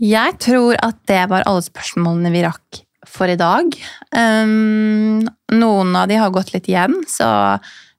Jeg 0.00 0.38
tror 0.40 0.76
at 0.82 0.96
det 1.06 1.28
var 1.28 1.42
alle 1.46 1.62
spørsmålene 1.62 2.32
vi 2.32 2.42
rakk 2.46 2.80
for 3.08 3.30
i 3.32 3.38
dag. 3.38 3.72
Um, 4.16 5.22
noen 5.54 5.96
av 5.96 6.08
de 6.10 6.18
har 6.20 6.32
gått 6.34 6.52
litt 6.54 6.68
igjen, 6.68 6.98
så 7.08 7.28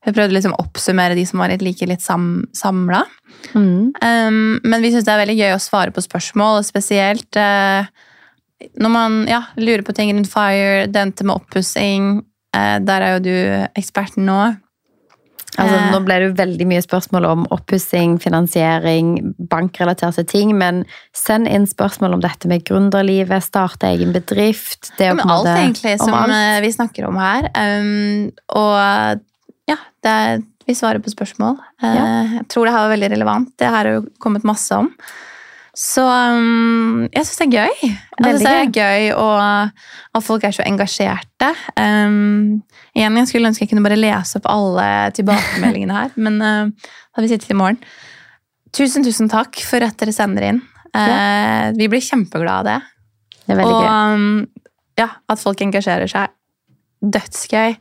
vi 0.06 0.14
prøvde 0.14 0.34
liksom 0.34 0.56
å 0.56 0.64
oppsummere 0.64 1.18
de 1.18 1.26
som 1.30 1.42
var 1.42 1.52
litt 1.52 1.64
like 1.66 1.88
litt 1.90 2.04
sam 2.04 2.48
samla. 2.58 3.04
Um, 4.02 4.58
men 4.64 4.82
vi 4.82 4.92
syns 4.94 5.06
det 5.06 5.14
er 5.14 5.24
veldig 5.24 5.38
gøy 5.38 5.54
å 5.56 5.62
svare 5.62 5.94
på 5.94 6.04
spørsmål, 6.06 6.62
spesielt 6.66 7.38
uh, 7.38 7.86
når 8.82 8.94
man 8.94 9.22
ja, 9.30 9.44
lurer 9.58 9.86
på 9.86 9.96
ting 9.98 10.14
rundt 10.14 10.30
fire, 10.32 10.88
dente 10.90 11.26
med 11.26 11.38
oppussing. 11.38 12.12
Uh, 12.56 12.78
der 12.84 13.06
er 13.06 13.16
jo 13.16 13.24
du 13.26 13.36
eksperten 13.80 14.28
nå. 14.30 14.42
Altså, 15.60 15.76
Eh. 15.76 15.92
nå 15.92 16.00
ble 16.06 16.16
det 16.20 16.28
jo 16.30 16.34
veldig 16.46 16.66
mye 16.68 16.82
spørsmål 16.82 17.26
om 17.28 17.42
oppussing, 17.52 18.18
finansiering, 18.24 19.34
bankrelaterte 19.52 20.24
ting, 20.26 20.54
men 20.58 20.86
send 21.14 21.48
inn 21.48 21.66
spørsmål 21.68 22.14
om 22.14 22.22
dette 22.22 22.48
med 22.48 22.64
gründerlivet, 22.64 23.44
starte 23.44 23.90
egen 23.92 24.14
bedrift. 24.14 24.92
Det 24.98 25.08
er 25.08 25.12
Om 25.12 25.20
alt 25.20 25.46
måte- 25.46 25.58
egentlig 25.58 25.98
som 26.00 26.14
alt. 26.14 26.32
eh, 26.32 26.62
vi 26.62 26.72
snakker 26.72 27.08
om 27.08 27.18
her. 27.18 27.50
Um, 27.56 28.32
og 28.56 29.20
ja, 29.68 29.76
det 30.04 30.12
er, 30.12 30.42
vi 30.68 30.74
svarer 30.74 31.00
på 31.04 31.12
spørsmål. 31.14 31.58
Uh, 31.84 31.96
Ja. 31.96 32.24
Jeg 32.38 32.48
tror 32.48 32.66
det 32.66 32.74
her 32.74 32.88
var 32.88 32.96
veldig 32.98 33.12
relevant. 33.12 33.50
Det 33.58 33.68
her 33.68 33.76
har 33.76 33.86
jo 33.92 34.06
kommet 34.22 34.44
masse 34.46 34.72
om. 34.72 34.90
Så 35.76 36.02
um, 36.04 37.08
jeg 37.14 37.24
syns 37.26 37.38
det 37.38 37.48
er 37.54 37.58
gøy. 37.66 37.76
Jeg 37.82 38.26
synes 38.26 38.44
det 38.44 38.52
er 38.52 38.72
gøy 38.72 39.14
og 39.16 39.72
at 40.16 40.24
folk 40.24 40.44
er 40.44 40.52
så 40.52 40.64
engasjerte. 40.68 41.56
Um, 41.78 42.62
igjen, 42.96 43.18
Jeg 43.22 43.28
skulle 43.30 43.48
ønske 43.52 43.64
jeg 43.66 43.72
kunne 43.72 43.86
bare 43.86 44.00
lese 44.00 44.38
opp 44.40 44.48
alle 44.52 44.88
tilbakemeldingene 45.18 45.96
her, 45.96 46.12
men 46.18 46.42
uh, 46.42 46.92
da 47.16 47.24
vi 47.24 47.32
sittet 47.32 47.54
i 47.54 47.58
morgen. 47.58 47.80
Tusen, 48.76 49.04
tusen 49.04 49.30
takk 49.32 49.60
for 49.68 49.84
at 49.84 49.98
dere 50.00 50.14
sender 50.16 50.46
inn. 50.48 50.62
Eh, 50.96 51.72
Vi 51.76 51.88
blir 51.92 52.04
kjempeglade 52.04 52.60
av 52.60 52.68
det. 52.68 52.78
Det 53.46 53.56
er 53.56 53.60
veldig 53.60 53.74
og 53.76 53.84
gøy. 53.84 53.90
um, 54.16 54.48
ja, 55.00 55.10
at 55.28 55.40
folk 55.40 55.62
engasjerer 55.64 56.08
seg. 56.08 56.32
Dødsgøy. 57.02 57.76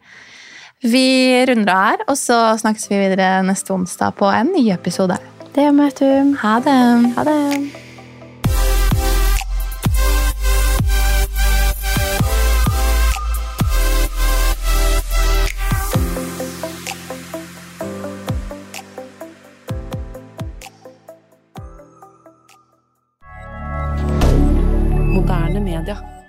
Vi 0.91 1.05
runder 1.51 1.75
av 1.75 1.85
her, 1.91 2.05
og 2.09 2.17
så 2.19 2.39
snakkes 2.63 2.89
vi 2.91 2.99
videre 3.03 3.43
neste 3.47 3.75
onsdag 3.75 4.17
på 4.19 4.31
en 4.33 4.51
ny 4.55 4.71
episode. 4.75 5.19
Det 5.55 5.67
gjør 5.67 5.77
vi, 5.77 5.85
vet 5.85 6.03
du. 6.03 6.35
Ha 6.41 6.57
det! 6.65 6.81
Ha 7.19 7.27
det. 7.29 7.90
Canada. 25.81 26.20